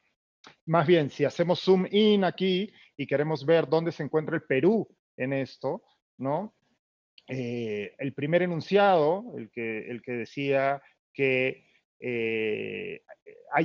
más 0.66 0.88
bien, 0.88 1.10
si 1.10 1.26
hacemos 1.26 1.62
zoom 1.62 1.86
in 1.92 2.24
aquí 2.24 2.72
y 2.98 3.08
queremos 3.08 3.46
ver 3.46 3.68
dónde 3.68 3.92
se 3.92 4.04
encuentra 4.04 4.36
el 4.36 4.44
Perú 4.44 4.88
en 5.18 5.34
esto, 5.34 5.84
¿no? 6.18 6.56
Eh, 7.28 7.94
el 7.98 8.14
primer 8.14 8.42
enunciado, 8.42 9.34
el 9.38 9.50
que, 9.52 9.90
el 9.90 10.02
que 10.02 10.14
decía 10.14 10.82
que 11.14 11.71
eh, 12.04 13.04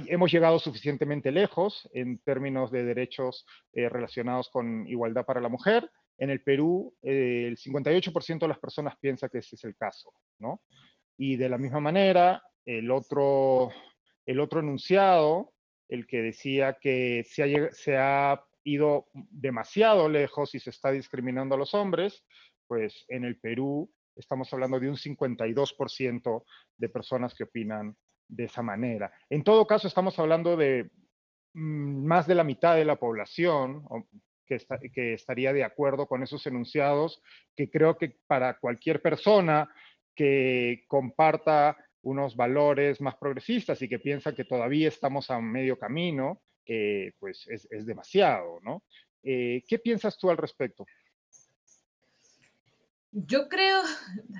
hemos 0.08 0.30
llegado 0.30 0.58
suficientemente 0.58 1.32
lejos 1.32 1.88
en 1.94 2.18
términos 2.18 2.70
de 2.70 2.84
derechos 2.84 3.46
eh, 3.72 3.88
relacionados 3.88 4.50
con 4.50 4.86
igualdad 4.86 5.24
para 5.24 5.40
la 5.40 5.48
mujer. 5.48 5.90
En 6.18 6.30
el 6.30 6.42
Perú, 6.42 6.94
el 7.02 7.56
58% 7.56 8.40
de 8.40 8.48
las 8.48 8.58
personas 8.58 8.96
piensa 9.00 9.28
que 9.28 9.38
ese 9.38 9.56
es 9.56 9.64
el 9.64 9.76
caso, 9.76 10.12
¿no? 10.38 10.62
Y 11.16 11.36
de 11.36 11.48
la 11.48 11.58
misma 11.58 11.80
manera, 11.80 12.42
el 12.64 12.90
otro, 12.90 13.70
el 14.26 14.40
otro 14.40 14.60
enunciado, 14.60 15.54
el 15.88 16.06
que 16.06 16.20
decía 16.20 16.76
que 16.80 17.24
se 17.26 17.42
ha, 17.42 17.72
se 17.72 17.96
ha 17.96 18.44
ido 18.64 19.06
demasiado 19.12 20.08
lejos 20.08 20.54
y 20.54 20.60
se 20.60 20.70
está 20.70 20.90
discriminando 20.90 21.54
a 21.54 21.58
los 21.58 21.72
hombres, 21.74 22.24
pues 22.66 23.04
en 23.08 23.24
el 23.24 23.38
Perú 23.38 23.90
estamos 24.16 24.52
hablando 24.52 24.80
de 24.80 24.88
un 24.88 24.96
52% 24.96 26.44
de 26.76 26.88
personas 26.88 27.34
que 27.34 27.44
opinan 27.44 27.96
de 28.28 28.44
esa 28.44 28.62
manera. 28.62 29.12
En 29.30 29.42
todo 29.44 29.66
caso, 29.66 29.88
estamos 29.88 30.18
hablando 30.18 30.56
de 30.56 30.90
mm, 31.54 32.04
más 32.06 32.26
de 32.26 32.34
la 32.34 32.44
mitad 32.44 32.76
de 32.76 32.84
la 32.84 32.96
población 32.96 33.84
que, 34.46 34.58
que 34.92 35.14
estaría 35.14 35.52
de 35.52 35.64
acuerdo 35.64 36.06
con 36.06 36.22
esos 36.22 36.46
enunciados, 36.46 37.22
que 37.56 37.70
creo 37.70 37.96
que 37.96 38.18
para 38.26 38.58
cualquier 38.58 39.02
persona 39.02 39.68
que 40.14 40.84
comparta 40.88 41.76
unos 42.02 42.36
valores 42.36 43.00
más 43.00 43.16
progresistas 43.16 43.82
y 43.82 43.88
que 43.88 43.98
piensa 43.98 44.34
que 44.34 44.44
todavía 44.44 44.88
estamos 44.88 45.30
a 45.30 45.40
medio 45.40 45.78
camino, 45.78 46.40
eh, 46.64 47.12
pues 47.18 47.46
es, 47.48 47.86
demasiado, 47.86 48.60
¿no? 48.62 48.84
Eh, 49.22 49.62
¿Qué 49.68 49.78
piensas 49.78 50.16
tú 50.16 50.30
al 50.30 50.36
respecto? 50.36 50.86
Yo 53.10 53.48
creo, 53.48 53.82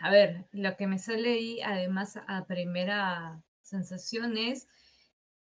a 0.03 0.11
ver, 0.11 0.47
lo 0.53 0.77
que 0.77 0.87
me 0.87 0.99
sale 0.99 1.33
ahí, 1.33 1.61
además 1.61 2.19
a 2.27 2.47
primera 2.47 3.43
sensación 3.67 4.37
es 4.37 4.69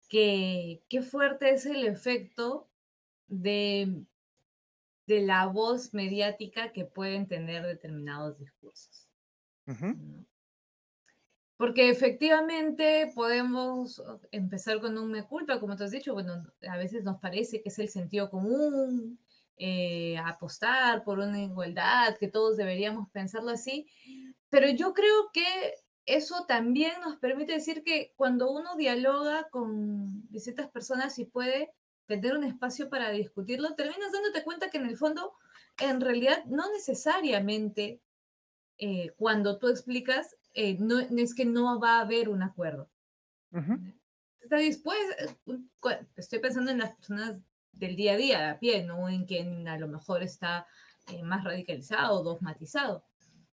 que 0.09 0.83
qué 0.89 1.01
fuerte 1.01 1.51
es 1.51 1.65
el 1.65 1.85
efecto 1.85 2.69
de, 3.27 4.03
de 5.07 5.21
la 5.21 5.47
voz 5.47 5.93
mediática 5.93 6.71
que 6.71 6.85
pueden 6.85 7.27
tener 7.27 7.63
determinados 7.63 8.37
discursos. 8.37 9.07
Porque 11.57 11.89
efectivamente 11.89 13.11
podemos 13.15 14.03
empezar 14.31 14.81
con 14.81 14.97
un 14.97 15.11
me 15.11 15.23
culpa, 15.23 15.59
como 15.59 15.75
te 15.75 15.85
has 15.85 15.91
dicho, 15.91 16.13
bueno, 16.13 16.45
a 16.67 16.77
veces 16.77 17.03
nos 17.03 17.19
parece 17.19 17.61
que 17.61 17.69
es 17.69 17.79
el 17.79 17.89
sentido 17.89 18.29
común, 18.29 19.17
eh, 19.57 20.17
apostar 20.17 21.03
por 21.03 21.19
una 21.19 21.41
igualdad, 21.41 22.17
que 22.17 22.27
todos 22.27 22.57
deberíamos 22.57 23.09
pensarlo 23.11 23.51
así, 23.51 23.87
pero 24.49 24.69
yo 24.69 24.93
creo 24.93 25.31
que 25.33 25.45
eso 26.05 26.45
también 26.47 26.93
nos 27.01 27.17
permite 27.17 27.53
decir 27.53 27.83
que 27.83 28.13
cuando 28.15 28.51
uno 28.51 28.75
dialoga 28.75 29.49
con 29.49 30.29
distintas 30.29 30.69
personas 30.69 31.17
y 31.19 31.25
puede 31.25 31.71
tener 32.07 32.37
un 32.37 32.43
espacio 32.43 32.89
para 32.89 33.09
discutirlo, 33.09 33.73
terminas 33.75 34.11
dándote 34.11 34.43
cuenta 34.43 34.69
que 34.69 34.77
en 34.77 34.85
el 34.85 34.97
fondo, 34.97 35.33
en 35.79 36.01
realidad, 36.01 36.45
no 36.45 36.71
necesariamente 36.71 37.99
eh, 38.77 39.11
cuando 39.17 39.57
tú 39.57 39.69
explicas 39.69 40.35
eh, 40.53 40.77
no, 40.79 40.99
es 40.99 41.35
que 41.35 41.45
no 41.45 41.79
va 41.79 41.97
a 41.97 42.01
haber 42.01 42.29
un 42.29 42.41
acuerdo. 42.41 42.89
Está 44.41 44.57
dispuesto, 44.57 45.15
estoy 46.17 46.39
pensando 46.39 46.71
en 46.71 46.79
las 46.79 46.93
personas 46.93 47.39
del 47.71 47.95
día 47.95 48.13
a 48.13 48.17
día, 48.17 48.51
a 48.51 48.59
pie, 48.59 48.83
no 48.83 49.09
en 49.09 49.25
quien 49.25 49.67
a 49.67 49.77
lo 49.77 49.87
mejor 49.87 50.23
está 50.23 50.67
eh, 51.11 51.23
más 51.23 51.43
radicalizado 51.43 52.19
o 52.19 52.23
dogmatizado. 52.23 53.03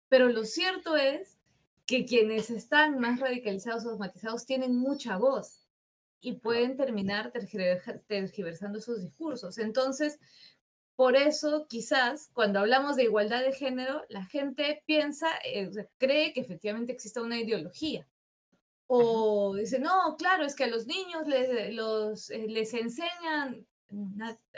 Pero 0.07 0.29
lo 0.29 0.45
cierto 0.45 0.95
es 0.95 1.39
que 1.85 2.05
quienes 2.05 2.49
están 2.49 2.99
más 2.99 3.19
radicalizados 3.19 3.85
o 3.85 3.91
dogmatizados 3.91 4.45
tienen 4.45 4.75
mucha 4.75 5.17
voz 5.17 5.67
y 6.21 6.33
pueden 6.33 6.77
terminar 6.77 7.33
tergiversando 8.07 8.79
sus 8.79 9.01
discursos. 9.01 9.57
Entonces, 9.57 10.19
por 10.95 11.15
eso, 11.17 11.67
quizás, 11.67 12.29
cuando 12.33 12.59
hablamos 12.59 12.95
de 12.95 13.03
igualdad 13.03 13.41
de 13.43 13.51
género, 13.51 14.03
la 14.09 14.23
gente 14.25 14.83
piensa, 14.85 15.27
eh, 15.43 15.69
cree 15.97 16.33
que 16.33 16.39
efectivamente 16.41 16.93
existe 16.93 17.19
una 17.19 17.39
ideología. 17.39 18.07
O 18.87 19.55
dice, 19.55 19.79
no, 19.79 20.15
claro, 20.17 20.45
es 20.45 20.55
que 20.55 20.65
a 20.65 20.67
los 20.67 20.85
niños 20.85 21.27
les, 21.27 21.73
los, 21.73 22.29
eh, 22.29 22.45
les 22.47 22.73
enseñan, 22.73 23.65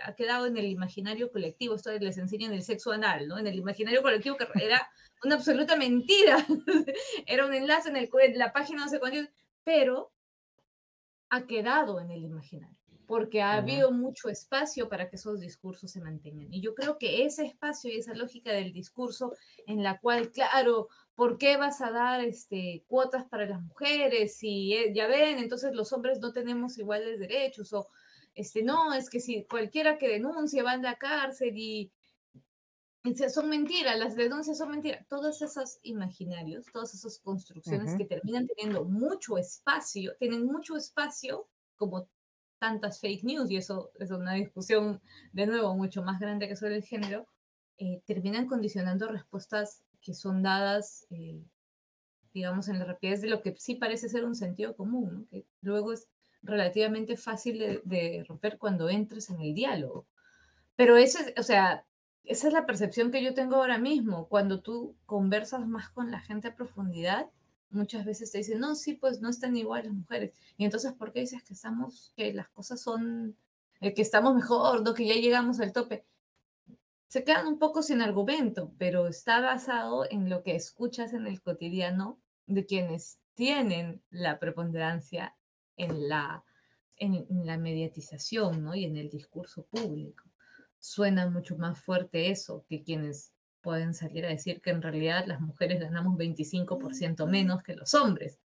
ha 0.03 0.15
quedado 0.15 0.45
en 0.45 0.57
el 0.57 0.65
imaginario 0.65 1.31
colectivo, 1.31 1.75
esto 1.75 1.91
les 1.91 2.17
enseñan 2.17 2.53
el 2.53 2.63
sexo 2.63 2.91
anal, 2.91 3.27
¿no? 3.27 3.37
En 3.37 3.47
el 3.47 3.55
imaginario 3.55 4.01
colectivo 4.01 4.37
que 4.37 4.47
era 4.63 4.87
una 5.23 5.35
absoluta 5.35 5.75
mentira. 5.75 6.45
era 7.25 7.45
un 7.45 7.53
enlace 7.53 7.89
en, 7.89 7.97
el, 7.97 8.09
en 8.21 8.37
la 8.37 8.53
página 8.53 8.83
no 8.83 8.89
sé 8.89 8.99
cuándo, 8.99 9.19
pero 9.63 10.11
ha 11.29 11.45
quedado 11.47 11.99
en 11.99 12.11
el 12.11 12.23
imaginario 12.23 12.75
porque 13.07 13.41
ha 13.41 13.53
habido 13.53 13.91
mucho 13.91 14.29
espacio 14.29 14.89
para 14.89 15.09
que 15.09 15.15
esos 15.15 15.39
discursos 15.39 15.91
se 15.91 16.01
mantengan. 16.01 16.51
Y 16.51 16.61
yo 16.61 16.73
creo 16.73 16.97
que 16.97 17.25
ese 17.25 17.45
espacio 17.45 17.91
y 17.91 17.97
esa 17.97 18.13
lógica 18.13 18.51
del 18.51 18.73
discurso 18.73 19.33
en 19.67 19.83
la 19.83 19.99
cual, 19.99 20.31
claro, 20.31 20.87
¿por 21.13 21.37
qué 21.37 21.57
vas 21.57 21.81
a 21.81 21.91
dar 21.91 22.21
este, 22.21 22.83
cuotas 22.87 23.25
para 23.25 23.45
las 23.45 23.61
mujeres? 23.61 24.37
Si 24.37 24.73
eh, 24.73 24.91
ya 24.93 25.07
ven, 25.07 25.37
entonces 25.37 25.73
los 25.73 25.93
hombres 25.93 26.19
no 26.19 26.33
tenemos 26.33 26.77
iguales 26.77 27.19
derechos, 27.19 27.73
o 27.73 27.87
este, 28.35 28.63
no, 28.63 28.93
es 28.93 29.09
que 29.09 29.21
si 29.21 29.45
cualquiera 29.45 29.97
que 29.97 30.09
denuncie 30.09 30.61
va 30.61 30.73
a 30.73 30.77
la 30.77 30.95
cárcel 30.95 31.57
y, 31.57 31.91
son 33.29 33.49
mentiras, 33.49 33.97
las 33.97 34.15
denuncias 34.15 34.57
son 34.57 34.71
mentiras. 34.71 35.07
Todos 35.07 35.41
esos 35.41 35.79
imaginarios, 35.83 36.65
todas 36.71 36.93
esas 36.93 37.19
construcciones 37.19 37.95
que 37.95 38.05
terminan 38.05 38.47
teniendo 38.47 38.83
mucho 38.83 39.37
espacio, 39.37 40.15
tienen 40.17 40.45
mucho 40.45 40.75
espacio 40.75 41.47
como 41.77 42.09
tantas 42.59 42.99
fake 42.99 43.23
news, 43.23 43.51
y 43.51 43.57
eso 43.57 43.91
es 43.99 44.11
una 44.11 44.33
discusión 44.33 45.01
de 45.33 45.45
nuevo 45.45 45.75
mucho 45.75 46.01
más 46.01 46.19
grande 46.19 46.47
que 46.47 46.55
sobre 46.55 46.77
el 46.77 46.83
género, 46.83 47.27
eh, 47.77 48.01
terminan 48.05 48.47
condicionando 48.47 49.07
respuestas 49.07 49.83
que 50.01 50.13
son 50.13 50.41
dadas, 50.41 51.05
eh, 51.11 51.43
digamos, 52.33 52.69
en 52.69 52.79
la 52.79 52.85
rapidez 52.85 53.21
de 53.21 53.29
lo 53.29 53.41
que 53.41 53.55
sí 53.57 53.75
parece 53.75 54.09
ser 54.09 54.25
un 54.25 54.35
sentido 54.35 54.75
común, 54.75 55.27
que 55.29 55.45
luego 55.61 55.93
es 55.93 56.07
relativamente 56.45 57.17
fácil 57.17 57.81
de, 57.83 58.25
romper 58.27 58.57
cuando 58.57 58.89
entres 58.89 59.29
en 59.29 59.41
el 59.41 59.53
diálogo. 59.53 60.07
Pero 60.75 60.97
ese, 60.97 61.33
o 61.37 61.43
sea, 61.43 61.85
esa 62.23 62.47
es 62.47 62.53
la 62.53 62.65
percepción 62.65 63.11
que 63.11 63.23
yo 63.23 63.33
tengo 63.33 63.55
ahora 63.55 63.77
mismo. 63.77 64.27
Cuando 64.27 64.61
tú 64.61 64.95
conversas 65.05 65.67
más 65.67 65.89
con 65.89 66.11
la 66.11 66.19
gente 66.19 66.49
a 66.49 66.55
profundidad, 66.55 67.29
muchas 67.69 68.05
veces 68.05 68.31
te 68.31 68.39
dicen, 68.39 68.59
no, 68.59 68.75
sí, 68.75 68.93
pues 68.93 69.21
no 69.21 69.29
están 69.29 69.55
igual 69.55 69.85
las 69.85 69.93
mujeres. 69.93 70.33
Y 70.57 70.65
entonces, 70.65 70.93
¿por 70.93 71.11
qué 71.11 71.21
dices 71.21 71.43
que 71.43 71.53
estamos, 71.53 72.13
que 72.15 72.33
las 72.33 72.49
cosas 72.49 72.81
son, 72.81 73.37
eh, 73.81 73.93
que 73.93 74.01
estamos 74.01 74.35
mejor, 74.35 74.81
no, 74.83 74.93
que 74.93 75.05
ya 75.05 75.15
llegamos 75.15 75.59
al 75.59 75.73
tope? 75.73 76.05
Se 77.07 77.23
quedan 77.23 77.47
un 77.47 77.59
poco 77.59 77.81
sin 77.81 78.01
argumento, 78.01 78.73
pero 78.77 79.07
está 79.07 79.39
basado 79.39 80.05
en 80.09 80.29
lo 80.29 80.43
que 80.43 80.55
escuchas 80.55 81.13
en 81.13 81.27
el 81.27 81.41
cotidiano 81.41 82.19
de 82.47 82.65
quienes 82.65 83.19
tienen 83.35 84.01
la 84.09 84.39
preponderancia 84.39 85.35
en 85.77 86.07
la, 86.07 86.43
en, 86.97 87.25
en 87.29 87.45
la 87.45 87.57
mediatización 87.57 88.63
¿no? 88.63 88.75
y 88.75 88.85
en 88.85 88.97
el 88.97 89.09
discurso 89.09 89.65
público. 89.65 90.23
Suena 90.79 91.29
mucho 91.29 91.57
más 91.57 91.79
fuerte 91.79 92.29
eso 92.29 92.65
que 92.67 92.83
quienes 92.83 93.33
pueden 93.61 93.95
salir 93.95 94.25
a 94.25 94.29
decir 94.29 94.61
que 94.61 94.69
en 94.69 94.81
realidad 94.81 95.25
las 95.25 95.41
mujeres 95.41 95.79
ganamos 95.79 96.17
25% 96.17 97.25
menos 97.27 97.63
que 97.63 97.75
los 97.75 97.95
hombres 97.95 98.39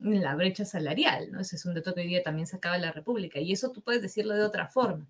en 0.00 0.22
la 0.22 0.34
brecha 0.34 0.64
salarial, 0.64 1.32
¿no? 1.32 1.40
Ese 1.40 1.56
es 1.56 1.64
un 1.64 1.74
dato 1.74 1.94
que 1.94 2.02
hoy 2.02 2.08
día 2.08 2.22
también 2.22 2.46
sacaba 2.46 2.76
la 2.76 2.92
República 2.92 3.40
y 3.40 3.52
eso 3.52 3.72
tú 3.72 3.82
puedes 3.82 4.02
decirlo 4.02 4.34
de 4.34 4.42
otra 4.42 4.68
forma. 4.68 5.08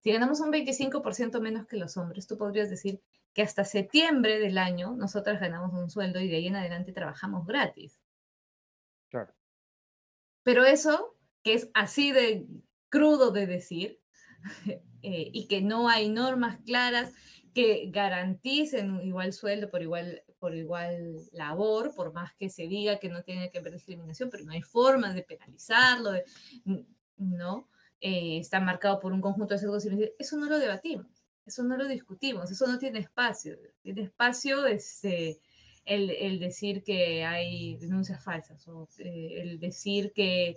Si 0.00 0.12
ganamos 0.12 0.40
un 0.40 0.52
25% 0.52 1.40
menos 1.40 1.66
que 1.66 1.76
los 1.76 1.96
hombres, 1.96 2.28
tú 2.28 2.38
podrías 2.38 2.70
decir 2.70 3.02
que 3.34 3.42
hasta 3.42 3.64
septiembre 3.64 4.38
del 4.38 4.58
año 4.58 4.94
nosotras 4.94 5.40
ganamos 5.40 5.72
un 5.74 5.90
sueldo 5.90 6.20
y 6.20 6.28
de 6.28 6.36
ahí 6.36 6.46
en 6.46 6.56
adelante 6.56 6.92
trabajamos 6.92 7.46
gratis. 7.46 8.00
Claro. 9.10 9.34
Pero 10.44 10.64
eso, 10.64 11.16
que 11.42 11.54
es 11.54 11.68
así 11.74 12.12
de 12.12 12.46
crudo 12.88 13.30
de 13.30 13.46
decir, 13.46 14.00
eh, 15.02 15.30
y 15.32 15.46
que 15.46 15.62
no 15.62 15.88
hay 15.88 16.08
normas 16.08 16.58
claras, 16.64 17.12
que 17.54 17.90
garanticen 17.90 19.00
igual 19.02 19.32
sueldo 19.32 19.70
por 19.70 19.82
igual, 19.82 20.22
por 20.38 20.54
igual 20.54 21.16
labor, 21.32 21.92
por 21.94 22.12
más 22.12 22.32
que 22.34 22.50
se 22.50 22.68
diga 22.68 22.98
que 22.98 23.08
no 23.08 23.22
tiene 23.22 23.50
que 23.50 23.58
haber 23.58 23.72
discriminación, 23.72 24.30
pero 24.30 24.44
no 24.44 24.52
hay 24.52 24.62
forma 24.62 25.12
de 25.12 25.22
penalizarlo, 25.22 26.12
¿no? 27.16 27.68
Eh, 28.00 28.38
está 28.38 28.60
marcado 28.60 29.00
por 29.00 29.12
un 29.12 29.20
conjunto 29.20 29.54
de 29.54 29.58
sesgos 29.58 29.84
eso 30.18 30.36
no 30.36 30.46
lo 30.46 30.60
debatimos, 30.60 31.24
eso 31.44 31.64
no 31.64 31.76
lo 31.76 31.88
discutimos, 31.88 32.50
eso 32.50 32.66
no 32.68 32.78
tiene 32.78 33.00
espacio. 33.00 33.58
Tiene 33.82 34.02
espacio 34.02 34.66
este, 34.66 35.40
el, 35.84 36.10
el 36.10 36.38
decir 36.38 36.84
que 36.84 37.24
hay 37.24 37.76
denuncias 37.78 38.22
falsas 38.22 38.68
o 38.68 38.88
eh, 38.98 39.40
el 39.40 39.58
decir 39.58 40.12
que, 40.12 40.54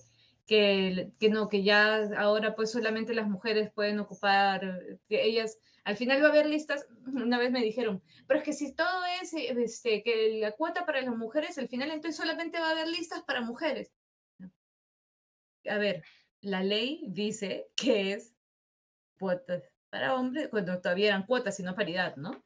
que, 0.51 1.13
que, 1.17 1.29
no, 1.29 1.47
que 1.47 1.63
ya 1.63 2.09
ahora 2.17 2.55
pues 2.55 2.73
solamente 2.73 3.13
las 3.13 3.25
mujeres 3.25 3.71
pueden 3.71 3.99
ocupar, 3.99 4.81
que 5.07 5.23
ellas, 5.23 5.57
al 5.85 5.95
final 5.95 6.21
va 6.21 6.27
a 6.27 6.31
haber 6.31 6.45
listas, 6.45 6.85
una 7.07 7.37
vez 7.37 7.51
me 7.51 7.61
dijeron, 7.61 8.03
pero 8.27 8.41
es 8.41 8.45
que 8.45 8.51
si 8.51 8.75
todo 8.75 9.05
es 9.21 9.33
este, 9.33 10.03
que 10.03 10.39
la 10.41 10.51
cuota 10.51 10.85
para 10.85 11.01
las 11.01 11.15
mujeres, 11.15 11.57
al 11.57 11.69
final 11.69 11.89
entonces 11.89 12.17
solamente 12.17 12.59
va 12.59 12.67
a 12.67 12.71
haber 12.71 12.89
listas 12.89 13.23
para 13.23 13.39
mujeres. 13.39 13.93
A 15.69 15.77
ver, 15.77 16.03
la 16.41 16.63
ley 16.63 17.05
dice 17.07 17.69
que 17.77 18.11
es 18.11 18.35
cuotas 19.17 19.63
para 19.89 20.15
hombres, 20.15 20.49
cuando 20.49 20.81
todavía 20.81 21.07
eran 21.07 21.25
cuotas 21.25 21.57
y 21.61 21.63
no 21.63 21.75
paridad, 21.75 22.17
¿no? 22.17 22.43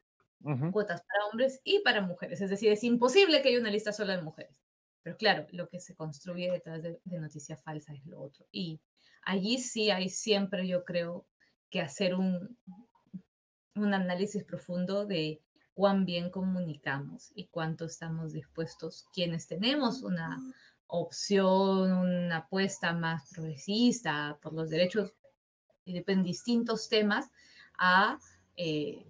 Cuotas 0.70 1.02
para 1.02 1.26
hombres 1.32 1.60
y 1.64 1.80
para 1.80 2.02
mujeres. 2.02 2.40
Es 2.40 2.50
decir, 2.50 2.70
es 2.70 2.84
imposible 2.84 3.42
que 3.42 3.48
haya 3.48 3.58
una 3.58 3.70
lista 3.72 3.92
sola 3.92 4.16
de 4.16 4.22
mujeres. 4.22 4.62
Pero 5.06 5.18
claro, 5.18 5.46
lo 5.52 5.68
que 5.68 5.78
se 5.78 5.94
construye 5.94 6.50
detrás 6.50 6.82
de, 6.82 7.00
de 7.04 7.20
noticia 7.20 7.56
falsa 7.56 7.92
es 7.94 8.04
lo 8.06 8.20
otro. 8.20 8.44
Y 8.50 8.80
allí 9.22 9.58
sí 9.58 9.88
hay 9.88 10.08
siempre, 10.08 10.66
yo 10.66 10.84
creo, 10.84 11.28
que 11.70 11.80
hacer 11.80 12.16
un, 12.16 12.58
un 13.76 13.94
análisis 13.94 14.42
profundo 14.42 15.06
de 15.06 15.40
cuán 15.74 16.06
bien 16.06 16.28
comunicamos 16.28 17.30
y 17.36 17.46
cuánto 17.46 17.84
estamos 17.84 18.32
dispuestos, 18.32 19.06
quienes 19.12 19.46
tenemos 19.46 20.02
una 20.02 20.40
opción, 20.88 21.92
una 21.92 22.38
apuesta 22.38 22.92
más 22.92 23.30
progresista 23.30 24.36
por 24.42 24.54
los 24.54 24.70
derechos 24.70 25.14
en 25.84 26.24
distintos 26.24 26.88
temas, 26.88 27.30
a 27.78 28.18
eh, 28.56 29.06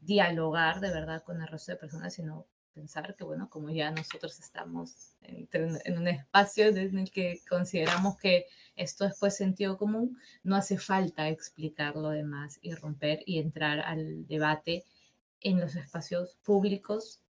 dialogar 0.00 0.80
de 0.80 0.90
verdad 0.90 1.22
con 1.22 1.40
el 1.40 1.46
resto 1.46 1.70
de 1.70 1.78
personas, 1.78 2.14
sino 2.14 2.48
pensar 2.76 3.16
que, 3.16 3.24
bueno, 3.24 3.48
como 3.48 3.70
ya 3.70 3.90
nosotros 3.90 4.38
estamos 4.38 5.16
en, 5.22 5.48
en, 5.84 5.98
un 5.98 6.08
espacio 6.08 6.66
en 6.66 6.98
el 6.98 7.10
que 7.10 7.40
consideramos 7.48 8.18
que 8.18 8.44
esto 8.76 9.06
es 9.06 9.16
pues 9.18 9.34
sentido 9.34 9.78
común, 9.78 10.18
no 10.44 10.56
hace 10.56 10.76
falta 10.76 11.28
explicar 11.28 11.96
lo 11.96 12.10
demás 12.10 12.58
y 12.60 12.74
romper 12.74 13.20
y 13.24 13.38
entrar 13.38 13.80
al 13.80 14.26
debate 14.26 14.84
en 15.40 15.58
los 15.58 15.74
espacios 15.74 16.36
públicos 16.44 17.22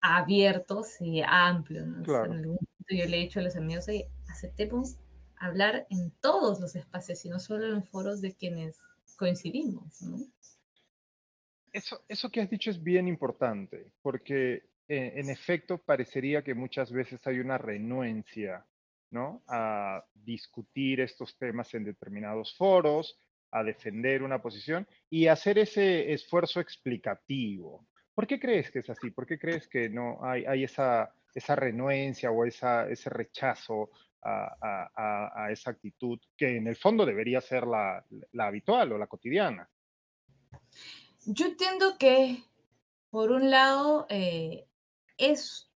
abiertos 0.00 1.00
y 1.00 1.22
amplios. 1.24 1.86
En 1.86 2.32
algún 2.32 2.58
yo 2.88 3.06
le 3.06 3.16
he 3.16 3.20
dicho 3.20 3.40
a 3.40 3.42
los 3.42 3.56
amigos, 3.56 3.88
oye, 3.88 4.10
aceptemos 4.28 4.96
hablar 5.36 5.86
en 5.90 6.10
todos 6.20 6.60
los 6.60 6.76
espacios 6.76 7.24
y 7.24 7.28
no 7.28 7.38
solo 7.38 7.66
en 7.66 7.84
foros 7.84 8.20
de 8.20 8.34
quienes 8.34 8.78
coincidimos. 9.16 10.02
¿no? 10.02 10.18
Eso, 11.72 12.04
eso 12.08 12.30
que 12.30 12.40
has 12.40 12.50
dicho 12.50 12.70
es 12.70 12.82
bien 12.82 13.08
importante, 13.08 13.92
porque 14.02 14.72
eh, 14.88 15.12
en 15.16 15.30
efecto 15.30 15.78
parecería 15.78 16.42
que 16.42 16.54
muchas 16.54 16.92
veces 16.92 17.26
hay 17.26 17.38
una 17.40 17.56
renuencia 17.56 18.66
¿no? 19.10 19.42
a 19.48 20.04
discutir 20.14 21.00
estos 21.00 21.36
temas 21.38 21.72
en 21.74 21.84
determinados 21.84 22.54
foros, 22.56 23.18
a 23.50 23.62
defender 23.62 24.22
una 24.22 24.40
posición 24.40 24.86
y 25.08 25.26
hacer 25.26 25.58
ese 25.58 26.12
esfuerzo 26.12 26.60
explicativo. 26.60 27.86
¿Por 28.14 28.26
qué 28.26 28.38
crees 28.38 28.70
que 28.70 28.80
es 28.80 28.90
así? 28.90 29.10
¿Por 29.10 29.26
qué 29.26 29.38
crees 29.38 29.68
que 29.68 29.88
no 29.88 30.18
hay, 30.22 30.44
hay 30.44 30.64
esa, 30.64 31.14
esa 31.34 31.56
renuencia 31.56 32.30
o 32.30 32.44
esa, 32.44 32.88
ese 32.88 33.08
rechazo 33.08 33.90
a, 34.22 34.90
a, 34.94 35.44
a, 35.44 35.50
esa 35.52 35.70
actitud 35.70 36.18
que 36.36 36.56
en 36.56 36.66
el 36.66 36.76
fondo 36.76 37.04
debería 37.06 37.40
ser 37.40 37.66
la, 37.66 38.04
la 38.32 38.46
habitual 38.46 38.92
o 38.92 38.98
la 38.98 39.06
cotidiana? 39.06 39.68
Yo 41.24 41.46
entiendo 41.46 41.96
que, 41.98 42.42
por 43.10 43.30
un 43.30 43.50
lado, 43.50 44.06
eh, 44.08 44.66
es 45.18 45.70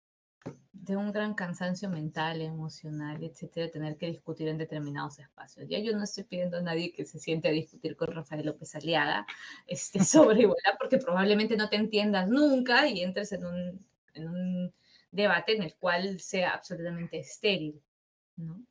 de 0.73 0.97
un 0.97 1.13
gran 1.13 1.35
cansancio 1.35 1.89
mental, 1.89 2.43
emocional, 2.43 3.23
etcétera, 3.23 3.71
tener 3.71 3.97
que 3.97 4.07
discutir 4.07 4.49
en 4.49 4.59
determinados 4.59 5.19
espacios. 5.19 5.69
Ya 5.69 5.79
yo 5.79 5.93
no 5.97 6.05
estoy 6.05 6.25
pidiendo 6.25 6.59
a 6.59 6.63
nadie 6.63 6.93
que 6.93 7.05
se 7.05 7.19
siente 7.19 7.49
a 7.49 7.53
discutir 7.53 7.97
con 7.97 8.13
Rafael 8.13 8.47
López 8.47 8.75
Aliaga 8.75 9.27
este, 9.67 10.05
sobre 10.05 10.41
igualdad, 10.41 10.75
porque 10.79 10.99
probablemente 10.99 11.57
no 11.57 11.69
te 11.69 11.77
entiendas 11.77 12.29
nunca 12.29 12.89
y 12.89 13.03
entres 13.03 13.33
en 13.33 13.47
un, 13.47 13.87
en 14.15 14.29
un 14.29 14.75
debate 15.11 15.57
en 15.57 15.63
el 15.63 15.75
cual 15.75 16.21
sea 16.21 16.55
absolutamente 16.55 17.19
estéril, 17.19 17.83
¿no? 18.37 18.65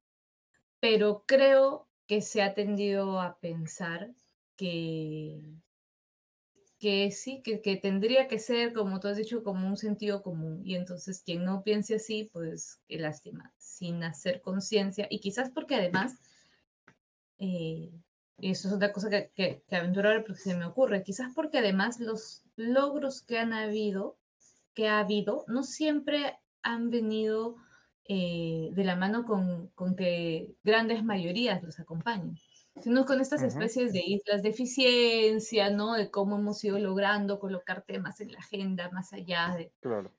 Pero 0.80 1.24
creo 1.26 1.88
que 2.06 2.22
se 2.22 2.44
ha 2.44 2.54
tendido 2.54 3.20
a 3.20 3.40
pensar 3.40 4.12
que 4.56 5.42
que 6.80 7.12
sí, 7.12 7.42
que, 7.42 7.62
que, 7.62 7.78
tendría 7.78 8.28
que 8.28 8.40
ser, 8.40 8.74
como 8.74 9.00
tú 9.00 9.08
has 9.08 9.18
dicho, 9.18 9.44
como 9.44 9.68
un 9.68 9.78
sentido 9.78 10.22
común. 10.22 10.62
Y 10.66 10.76
entonces 10.76 11.22
quien 11.26 11.46
no 11.46 11.64
piense 11.64 11.96
así, 11.96 12.30
pues 12.34 12.80
qué 12.88 13.00
lástima, 13.00 13.54
sin 13.58 14.04
hacer 14.04 14.42
conciencia. 14.42 15.08
Y 15.10 15.20
quizás 15.20 15.50
porque 15.50 15.76
además, 15.76 16.16
eh, 17.40 17.92
y 18.38 18.52
eso 18.52 18.68
es 18.68 18.74
otra 18.74 18.92
cosa 18.92 19.10
que, 19.10 19.32
que, 19.34 19.64
que 19.68 19.76
aventurar 19.76 20.24
porque 20.26 20.42
se 20.42 20.56
me 20.56 20.66
ocurre, 20.66 21.04
quizás 21.04 21.32
porque 21.34 21.60
además 21.60 22.00
los 22.00 22.44
logros 22.58 23.22
que 23.22 23.40
han 23.40 23.54
habido, 23.54 24.18
que 24.74 24.88
ha 24.90 25.00
habido, 25.00 25.46
no 25.48 25.64
siempre 25.64 26.38
han 26.62 26.90
venido 26.90 27.58
eh, 28.08 28.70
de 28.74 28.84
la 28.84 28.96
mano 28.96 29.26
con, 29.26 29.68
con 29.70 29.96
que 29.96 30.56
grandes 30.64 31.04
mayorías 31.04 31.64
los 31.64 31.80
acompañen 31.80 32.38
sino 32.82 33.06
con 33.06 33.22
estas 33.22 33.42
especies 33.42 33.94
de 33.94 34.02
islas 34.06 34.44
de 34.44 34.50
eficiencia, 34.50 35.70
¿no? 35.70 35.94
De 35.94 36.12
cómo 36.12 36.38
hemos 36.38 36.64
ido 36.64 36.78
logrando 36.78 37.40
colocar 37.40 37.84
temas 37.84 38.20
en 38.20 38.34
la 38.34 38.40
agenda 38.40 38.90
más 38.92 39.14
allá 39.14 39.56
de, 39.58 39.72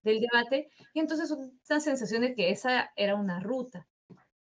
del 0.03 0.21
debate. 0.21 0.71
Y 0.95 1.01
entonces 1.01 1.31
una 1.31 1.81
sensación 1.81 2.23
de 2.23 2.35
que 2.35 2.51
esa 2.51 2.93
era 2.97 3.15
una 3.15 3.41
ruta. 3.41 3.87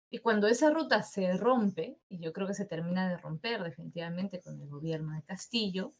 Y 0.09 0.19
cuando 0.19 0.47
esa 0.47 0.69
ruta 0.69 1.03
se 1.03 1.35
rompe, 1.37 1.97
y 2.07 2.19
yo 2.19 2.31
creo 2.31 2.47
que 2.47 2.53
se 2.53 2.65
termina 2.65 3.09
de 3.09 3.17
romper 3.17 3.63
definitivamente 3.63 4.39
con 4.41 4.61
el 4.61 4.69
gobierno 4.69 5.13
de 5.13 5.23
Castillo, 5.23 5.93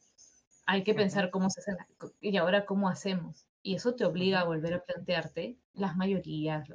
hay 0.66 0.82
que 0.82 0.94
pensar 0.94 1.30
cómo 1.30 1.50
se 1.50 1.60
hace, 1.60 1.72
y 2.20 2.36
ahora 2.36 2.64
cómo 2.64 2.88
hacemos. 2.88 3.46
Y 3.62 3.74
eso 3.74 3.94
te 3.94 4.04
obliga 4.04 4.40
a 4.40 4.44
volver 4.44 4.74
a 4.74 4.84
plantearte 4.84 5.58
las 5.74 5.96
mayorías, 5.96 6.68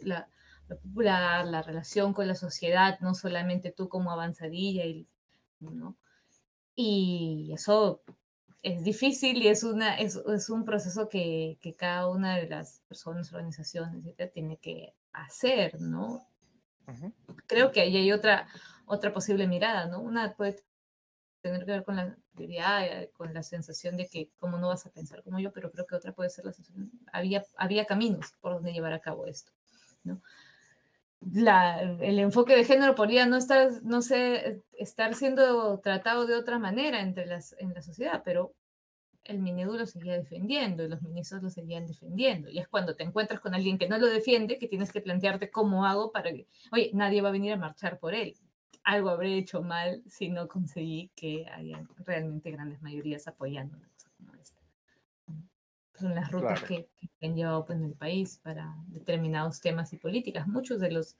la, 0.00 0.28
popular, 0.68 1.46
la 1.46 1.62
relación 1.62 2.12
con 2.12 2.28
la 2.28 2.34
sociedad, 2.34 2.98
no 3.00 3.14
solamente 3.14 3.72
tú 3.72 3.88
como 3.88 4.10
avanzadilla, 4.10 4.84
y, 4.84 5.06
¿no? 5.60 5.96
y 6.74 7.50
eso 7.54 8.02
es 8.62 8.84
difícil 8.84 9.42
y 9.42 9.48
es, 9.48 9.64
una, 9.64 9.96
es, 9.96 10.16
es 10.16 10.48
un 10.48 10.64
proceso 10.64 11.08
que, 11.08 11.58
que, 11.60 11.74
cada 11.74 12.08
una 12.08 12.36
de 12.36 12.48
las 12.48 12.80
personas, 12.88 13.32
organizaciones, 13.32 14.06
etc., 14.06 14.32
tiene 14.32 14.56
que 14.58 14.94
hacer, 15.12 15.80
¿no? 15.80 16.26
Uh 16.86 16.92
-huh. 16.92 17.12
Creo 17.46 17.72
que 17.72 17.80
ahí 17.80 17.96
hay 17.96 18.12
otra, 18.12 18.46
otra 18.86 19.12
posible 19.12 19.46
mirada, 19.46 19.86
¿no? 19.86 20.00
Una 20.00 20.34
puede 20.34 20.62
tener 21.42 21.64
que 21.64 21.72
ver 21.72 21.84
con 21.84 21.96
la 21.96 22.16
teoría, 22.36 23.08
con 23.12 23.34
la 23.34 23.42
sensación 23.42 23.96
de 23.96 24.06
que 24.08 24.30
cómo 24.38 24.58
no 24.58 24.68
vas 24.68 24.86
a 24.86 24.90
pensar 24.90 25.22
como 25.24 25.40
yo, 25.40 25.52
pero 25.52 25.70
creo 25.72 25.86
que 25.86 25.96
otra 25.96 26.12
puede 26.12 26.30
ser 26.30 26.44
la 26.44 26.52
sensación, 26.52 26.90
había, 27.12 27.44
había 27.56 27.84
caminos 27.84 28.32
por 28.40 28.54
donde 28.54 28.72
llevar 28.72 28.92
a 28.92 29.00
cabo 29.00 29.26
esto, 29.26 29.52
¿no? 30.04 30.22
La, 31.30 31.80
el 31.80 32.18
enfoque 32.18 32.56
de 32.56 32.64
género 32.64 32.94
podría 32.94 33.26
no 33.26 33.36
estar, 33.36 33.70
no 33.82 34.02
sé, 34.02 34.62
estar 34.72 35.14
siendo 35.14 35.78
tratado 35.80 36.26
de 36.26 36.34
otra 36.34 36.58
manera 36.58 37.00
entre 37.00 37.26
las, 37.26 37.54
en 37.58 37.74
la 37.74 37.82
sociedad, 37.82 38.22
pero 38.24 38.54
el 39.24 39.38
Minedu 39.38 39.76
lo 39.76 39.86
seguía 39.86 40.14
defendiendo 40.14 40.84
y 40.84 40.88
los 40.88 41.02
ministros 41.02 41.42
lo 41.42 41.50
seguían 41.50 41.86
defendiendo. 41.86 42.50
Y 42.50 42.58
es 42.58 42.68
cuando 42.68 42.96
te 42.96 43.04
encuentras 43.04 43.40
con 43.40 43.54
alguien 43.54 43.78
que 43.78 43.88
no 43.88 43.98
lo 43.98 44.06
defiende 44.06 44.58
que 44.58 44.68
tienes 44.68 44.92
que 44.92 45.00
plantearte 45.00 45.50
cómo 45.50 45.86
hago 45.86 46.10
para 46.10 46.32
que, 46.32 46.48
oye, 46.72 46.90
nadie 46.92 47.22
va 47.22 47.28
a 47.28 47.32
venir 47.32 47.52
a 47.52 47.56
marchar 47.56 47.98
por 47.98 48.14
él. 48.14 48.34
Algo 48.82 49.10
habré 49.10 49.38
hecho 49.38 49.62
mal 49.62 50.02
si 50.08 50.28
no 50.28 50.48
conseguí 50.48 51.12
que 51.14 51.46
haya 51.52 51.86
realmente 51.98 52.50
grandes 52.50 52.82
mayorías 52.82 53.28
apoyando 53.28 53.76
una 53.76 53.88
cosa 53.88 54.10
como 54.16 54.34
esta 54.34 54.61
son 55.94 56.14
las 56.14 56.30
rutas 56.30 56.60
claro. 56.60 56.66
que, 56.66 57.08
que, 57.18 57.26
han 57.26 57.36
llevado 57.36 57.64
pues, 57.66 57.78
en 57.78 57.84
el 57.84 57.94
país 57.94 58.40
para 58.42 58.74
determinados 58.88 59.60
temas 59.60 59.92
y 59.92 59.96
políticas. 59.96 60.46
Muchos 60.48 60.80
de 60.80 60.90
los 60.90 61.16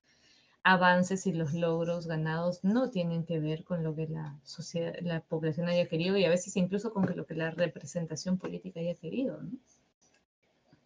avances 0.64 1.26
y 1.26 1.32
los 1.32 1.54
logros 1.54 2.06
ganados 2.06 2.62
no 2.62 2.90
tienen 2.90 3.24
que 3.24 3.40
ver 3.40 3.64
con 3.64 3.82
lo 3.82 3.94
que 3.94 4.06
la 4.06 4.38
sociedad, 4.44 4.94
la 5.00 5.20
población 5.20 5.68
haya 5.68 5.88
querido 5.88 6.16
y 6.16 6.24
a 6.24 6.30
veces 6.30 6.56
incluso 6.56 6.92
con 6.92 7.04
lo 7.16 7.26
que 7.26 7.34
la 7.34 7.50
representación 7.50 8.38
política 8.38 8.80
haya 8.80 8.94
querido. 8.94 9.42
¿no? 9.42 9.50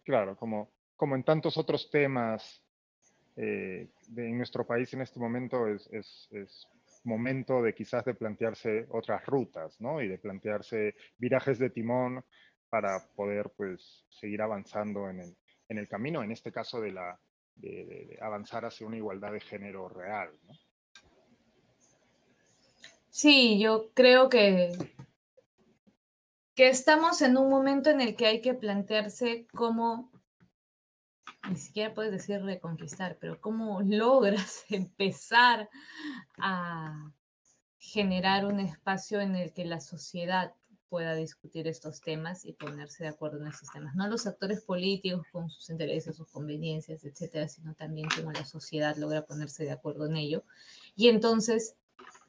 Claro, 0.03 0.35
como, 0.35 0.69
como 0.95 1.15
en 1.15 1.23
tantos 1.23 1.57
otros 1.57 1.89
temas 1.91 2.63
eh, 3.35 3.87
de, 4.07 4.29
en 4.29 4.37
nuestro 4.37 4.65
país 4.65 4.93
en 4.93 5.01
este 5.01 5.19
momento 5.19 5.67
es, 5.67 5.87
es, 5.91 6.27
es 6.31 6.67
momento 7.03 7.61
de 7.61 7.73
quizás 7.73 8.03
de 8.05 8.15
plantearse 8.15 8.87
otras 8.89 9.25
rutas, 9.25 9.79
¿no? 9.79 10.01
Y 10.01 10.07
de 10.07 10.17
plantearse 10.17 10.95
virajes 11.17 11.59
de 11.59 11.69
timón 11.69 12.23
para 12.69 13.07
poder, 13.15 13.51
pues, 13.55 14.05
seguir 14.09 14.41
avanzando 14.41 15.09
en 15.09 15.19
el, 15.21 15.37
en 15.69 15.77
el 15.77 15.87
camino, 15.87 16.23
en 16.23 16.31
este 16.31 16.51
caso 16.51 16.81
de, 16.81 16.91
la, 16.91 17.19
de, 17.55 18.17
avanzar 18.21 18.65
hacia 18.65 18.87
una 18.87 18.97
igualdad 18.97 19.31
de 19.31 19.39
género 19.39 19.89
real. 19.89 20.29
Sí, 23.09 23.59
yo 23.59 23.91
creo 23.93 24.29
que, 24.29 24.77
que 26.55 26.69
estamos 26.69 27.21
en 27.21 27.37
un 27.37 27.49
momento 27.49 27.89
en 27.89 28.01
el 28.01 28.15
que 28.15 28.27
hay 28.27 28.41
que 28.41 28.53
plantearse 28.53 29.47
cómo 29.53 30.11
ni 31.49 31.55
siquiera 31.55 31.93
puedes 31.93 32.11
decir 32.11 32.41
reconquistar, 32.41 33.17
pero 33.19 33.39
cómo 33.39 33.81
logras 33.81 34.65
empezar 34.69 35.69
a 36.37 37.11
generar 37.79 38.45
un 38.45 38.59
espacio 38.59 39.21
en 39.21 39.35
el 39.35 39.53
que 39.53 39.65
la 39.65 39.79
sociedad 39.79 40.53
pueda 40.89 41.15
discutir 41.15 41.67
estos 41.67 42.01
temas 42.01 42.45
y 42.45 42.53
ponerse 42.53 43.03
de 43.03 43.09
acuerdo 43.09 43.41
en 43.41 43.47
estos 43.47 43.69
temas. 43.69 43.95
No 43.95 44.07
los 44.07 44.27
actores 44.27 44.61
políticos 44.61 45.25
con 45.31 45.49
sus 45.49 45.69
intereses, 45.69 46.15
sus 46.15 46.27
conveniencias, 46.29 47.03
etcétera, 47.03 47.47
sino 47.47 47.73
también 47.73 48.09
cómo 48.15 48.31
la 48.31 48.45
sociedad 48.45 48.95
logra 48.97 49.25
ponerse 49.25 49.63
de 49.63 49.71
acuerdo 49.71 50.05
en 50.05 50.17
ello. 50.17 50.43
Y 50.95 51.09
entonces 51.09 51.75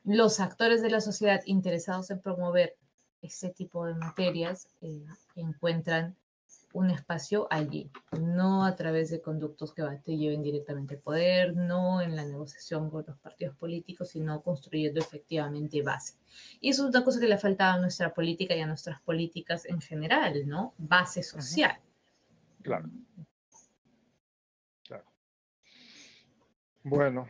los 0.05 0.41
actores 0.41 0.83
de 0.83 0.91
la 0.91 1.01
sociedad 1.01 1.43
interesados 1.45 2.11
en 2.11 2.21
promover 2.21 2.77
ese 3.23 3.51
tipo 3.51 3.85
de 3.87 3.95
materias 3.95 4.69
eh, 4.81 5.05
encuentran 5.37 6.17
un 6.73 6.91
espacio 6.91 7.49
allí, 7.51 7.91
no 8.21 8.65
a 8.65 8.77
través 8.77 9.11
de 9.11 9.21
conductos 9.21 9.73
que 9.73 9.83
te 10.05 10.17
lleven 10.17 10.43
directamente 10.43 10.95
al 10.95 11.01
poder, 11.01 11.57
no 11.57 12.03
en 12.03 12.15
la 12.15 12.25
negociación 12.25 12.91
con 12.91 13.05
los 13.07 13.19
partidos 13.19 13.57
políticos, 13.57 14.11
sino 14.11 14.43
construyendo 14.43 15.01
efectivamente 15.01 15.83
base. 15.83 16.15
Y 16.61 16.71
eso 16.71 16.85
es 16.85 16.95
una 16.95 17.05
cosa 17.05 17.21
que 17.21 17.29
le 17.29 17.39
faltaba 17.39 17.75
a 17.75 17.81
nuestra 17.81 18.13
política 18.13 18.55
y 18.55 18.61
a 18.61 18.67
nuestras 18.67 19.01
políticas 19.01 19.65
en 19.67 19.81
general, 19.81 20.47
¿no? 20.47 20.75
Base 20.77 21.23
social. 21.23 21.79
Claro. 22.63 22.89
Claro. 24.87 25.05
Bueno, 26.83 27.29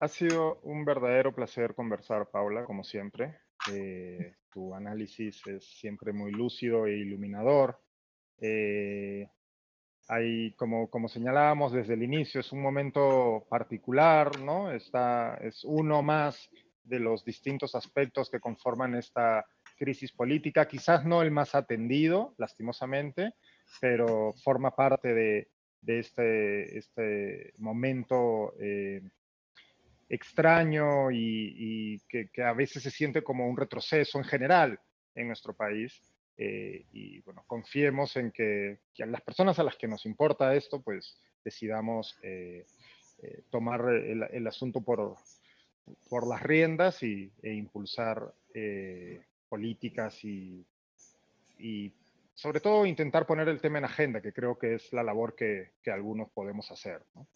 ha 0.00 0.08
sido 0.08 0.60
un 0.62 0.84
verdadero 0.84 1.34
placer 1.34 1.74
conversar, 1.74 2.30
Paula, 2.30 2.64
como 2.64 2.84
siempre. 2.84 3.38
Eh, 3.70 4.34
tu 4.50 4.74
análisis 4.74 5.46
es 5.46 5.64
siempre 5.64 6.12
muy 6.12 6.32
lúcido 6.32 6.86
e 6.86 6.96
iluminador. 6.96 7.80
Eh, 8.40 9.28
hay, 10.08 10.52
como, 10.52 10.90
como 10.90 11.08
señalábamos 11.08 11.72
desde 11.72 11.94
el 11.94 12.02
inicio, 12.02 12.40
es 12.40 12.52
un 12.52 12.60
momento 12.60 13.46
particular, 13.48 14.40
¿no? 14.40 14.72
Está, 14.72 15.36
es 15.36 15.64
uno 15.64 16.02
más 16.02 16.50
de 16.84 16.98
los 16.98 17.24
distintos 17.24 17.74
aspectos 17.74 18.30
que 18.30 18.40
conforman 18.40 18.94
esta 18.94 19.46
crisis 19.76 20.12
política, 20.12 20.68
quizás 20.68 21.04
no 21.04 21.22
el 21.22 21.30
más 21.30 21.54
atendido, 21.54 22.34
lastimosamente, 22.38 23.34
pero 23.80 24.32
forma 24.44 24.74
parte 24.74 25.14
de, 25.14 25.48
este, 25.86 26.78
este 26.78 27.52
momento 27.58 28.54
eh, 28.60 29.02
extraño 30.08 31.10
y, 31.10 32.00
que, 32.08 32.28
a 32.42 32.52
veces 32.52 32.82
se 32.82 32.90
siente 32.90 33.22
como 33.22 33.48
un 33.48 33.56
retroceso 33.56 34.18
en 34.18 34.24
general 34.24 34.78
en 35.14 35.26
nuestro 35.26 35.54
país. 35.54 36.11
Eh, 36.36 36.86
y 36.92 37.20
bueno, 37.20 37.44
confiemos 37.46 38.16
en 38.16 38.32
que, 38.32 38.80
que, 38.94 39.06
las 39.06 39.20
personas 39.20 39.58
a 39.58 39.64
las 39.64 39.76
que 39.76 39.86
nos 39.86 40.06
importa 40.06 40.54
esto, 40.54 40.80
pues 40.80 41.20
decidamos 41.44 42.16
eh, 42.22 42.66
eh, 43.22 43.44
tomar 43.50 43.82
el, 43.88 44.22
el, 44.22 44.46
asunto 44.46 44.80
por, 44.80 45.16
por 46.08 46.26
las 46.26 46.42
riendas 46.42 47.02
y, 47.02 47.32
e 47.42 47.52
impulsar 47.54 48.32
eh, 48.54 49.24
políticas 49.48 50.24
y, 50.24 50.66
y, 51.58 51.92
sobre 52.34 52.60
todo 52.60 52.86
intentar 52.86 53.26
poner 53.26 53.48
el 53.48 53.60
tema 53.60 53.78
en 53.78 53.84
agenda, 53.84 54.22
que 54.22 54.32
creo 54.32 54.58
que 54.58 54.74
es 54.74 54.92
la 54.92 55.02
labor 55.02 55.36
que, 55.36 55.72
que 55.82 55.90
algunos 55.90 56.30
podemos 56.30 56.70
hacer. 56.70 57.02
¿no? 57.14 57.28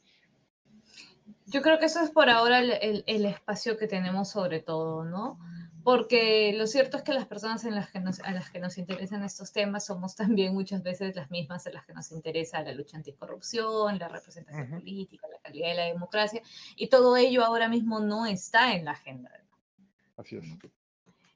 Yo 1.46 1.62
creo 1.62 1.78
que 1.78 1.84
eso 1.84 2.00
es 2.02 2.10
por 2.10 2.30
ahora 2.30 2.58
el, 2.58 2.72
el, 2.80 3.04
el 3.06 3.26
espacio 3.26 3.76
que 3.76 3.86
tenemos 3.86 4.30
sobre 4.30 4.60
todo, 4.60 5.04
¿no? 5.04 5.38
Porque 5.86 6.52
lo 6.52 6.66
cierto 6.66 6.96
es 6.96 7.04
que 7.04 7.12
las 7.12 7.26
personas 7.26 7.64
en 7.64 7.76
las 7.76 7.88
que 7.92 8.00
nos, 8.00 8.18
a 8.18 8.32
las 8.32 8.50
que 8.50 8.58
nos 8.58 8.76
interesan 8.76 9.22
estos 9.22 9.52
temas 9.52 9.86
somos 9.86 10.16
también 10.16 10.52
muchas 10.52 10.82
veces 10.82 11.14
las 11.14 11.30
mismas 11.30 11.64
en 11.64 11.74
las 11.74 11.86
que 11.86 11.92
nos 11.92 12.10
interesa 12.10 12.60
la 12.62 12.72
lucha 12.72 12.96
anticorrupción, 12.96 13.96
la 13.96 14.08
representación 14.08 14.64
uh 14.64 14.74
-huh. 14.74 14.80
política, 14.80 15.28
la 15.30 15.38
calidad 15.38 15.68
de 15.68 15.74
la 15.76 15.84
democracia, 15.84 16.42
y 16.74 16.88
todo 16.88 17.16
ello 17.16 17.44
ahora 17.44 17.68
mismo 17.68 18.00
no 18.00 18.26
está 18.26 18.74
en 18.74 18.86
la 18.86 18.90
agenda. 18.90 19.30
Así 20.16 20.38
es. 20.38 20.44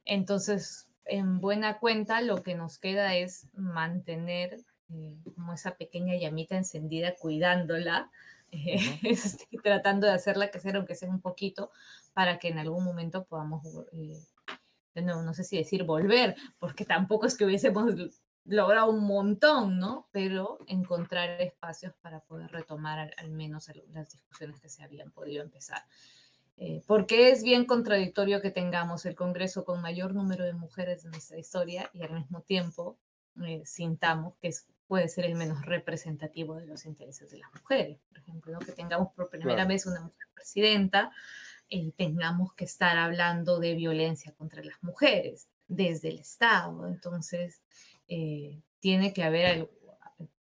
Entonces, 0.04 0.88
en 1.04 1.40
buena 1.40 1.78
cuenta, 1.78 2.20
lo 2.20 2.42
que 2.42 2.56
nos 2.56 2.78
queda 2.78 3.14
es 3.14 3.46
mantener 3.52 4.58
eh, 4.92 5.14
como 5.36 5.52
esa 5.52 5.76
pequeña 5.76 6.16
llamita 6.16 6.56
encendida, 6.56 7.14
cuidándola, 7.14 8.10
eh, 8.50 8.78
uh 8.78 9.06
-huh. 9.06 9.62
tratando 9.62 10.08
de 10.08 10.14
hacerla 10.14 10.50
crecer, 10.50 10.74
aunque 10.74 10.96
sea 10.96 11.08
un 11.08 11.20
poquito, 11.20 11.70
para 12.14 12.40
que 12.40 12.48
en 12.48 12.58
algún 12.58 12.82
momento 12.82 13.24
podamos 13.26 13.62
eh, 13.92 14.20
nuevo, 14.94 15.22
no 15.22 15.34
sé 15.34 15.44
si 15.44 15.56
decir 15.56 15.84
volver, 15.84 16.36
porque 16.58 16.84
tampoco 16.84 17.26
es 17.26 17.36
que 17.36 17.44
hubiésemos 17.44 17.94
logrado 18.44 18.90
un 18.90 19.04
montón, 19.04 19.78
¿no? 19.78 20.08
Pero 20.12 20.58
encontrar 20.66 21.40
espacios 21.40 21.94
para 22.00 22.20
poder 22.20 22.50
retomar 22.50 22.98
al, 22.98 23.14
al 23.16 23.30
menos 23.30 23.70
las 23.92 24.10
discusiones 24.10 24.60
que 24.60 24.68
se 24.68 24.82
habían 24.82 25.10
podido 25.10 25.42
empezar. 25.42 25.82
Eh, 26.62 26.82
porque 26.86 27.30
es 27.30 27.42
bien 27.42 27.64
contradictorio 27.64 28.42
que 28.42 28.50
tengamos 28.50 29.06
el 29.06 29.14
Congreso 29.14 29.64
con 29.64 29.80
mayor 29.80 30.14
número 30.14 30.44
de 30.44 30.52
mujeres 30.52 31.06
en 31.06 31.10
nuestra 31.12 31.38
historia 31.38 31.88
y 31.94 32.02
al 32.02 32.12
mismo 32.12 32.42
tiempo 32.42 32.98
eh, 33.42 33.62
sintamos 33.64 34.34
que 34.36 34.48
es, 34.48 34.66
puede 34.86 35.08
ser 35.08 35.24
el 35.24 35.36
menos 35.36 35.64
representativo 35.64 36.56
de 36.56 36.66
los 36.66 36.84
intereses 36.84 37.30
de 37.30 37.38
las 37.38 37.50
mujeres. 37.54 37.98
Por 38.10 38.18
ejemplo, 38.18 38.52
¿no? 38.52 38.58
que 38.58 38.72
tengamos 38.72 39.10
por 39.14 39.30
primera 39.30 39.54
claro. 39.54 39.68
vez 39.68 39.86
una 39.86 40.02
mujer 40.02 40.28
presidenta, 40.34 41.10
eh, 41.70 41.92
tengamos 41.96 42.54
que 42.54 42.64
estar 42.64 42.98
hablando 42.98 43.58
de 43.60 43.74
violencia 43.74 44.32
contra 44.32 44.62
las 44.62 44.82
mujeres 44.82 45.48
desde 45.68 46.08
el 46.10 46.18
Estado. 46.18 46.86
Entonces, 46.86 47.62
eh, 48.08 48.60
tiene 48.80 49.12
que 49.12 49.22
haber 49.22 49.46
algo, 49.46 49.70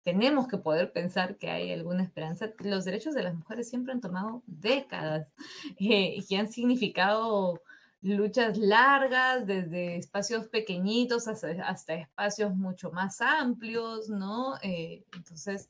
tenemos 0.05 0.47
que 0.47 0.59
poder 0.59 0.91
pensar 0.91 1.37
que 1.37 1.49
hay 1.49 1.71
alguna 1.71 2.03
esperanza. 2.03 2.51
Los 2.59 2.85
derechos 2.85 3.15
de 3.15 3.23
las 3.23 3.33
mujeres 3.33 3.67
siempre 3.67 3.91
han 3.91 4.01
tomado 4.01 4.43
décadas 4.45 5.27
eh, 5.79 6.23
y 6.29 6.35
han 6.35 6.47
significado 6.47 7.59
luchas 8.01 8.55
largas, 8.55 9.47
desde 9.47 9.97
espacios 9.97 10.47
pequeñitos 10.47 11.27
hasta, 11.27 11.49
hasta 11.67 11.95
espacios 11.95 12.55
mucho 12.55 12.91
más 12.91 13.19
amplios, 13.19 14.07
¿no? 14.07 14.57
Eh, 14.61 15.03
entonces, 15.15 15.69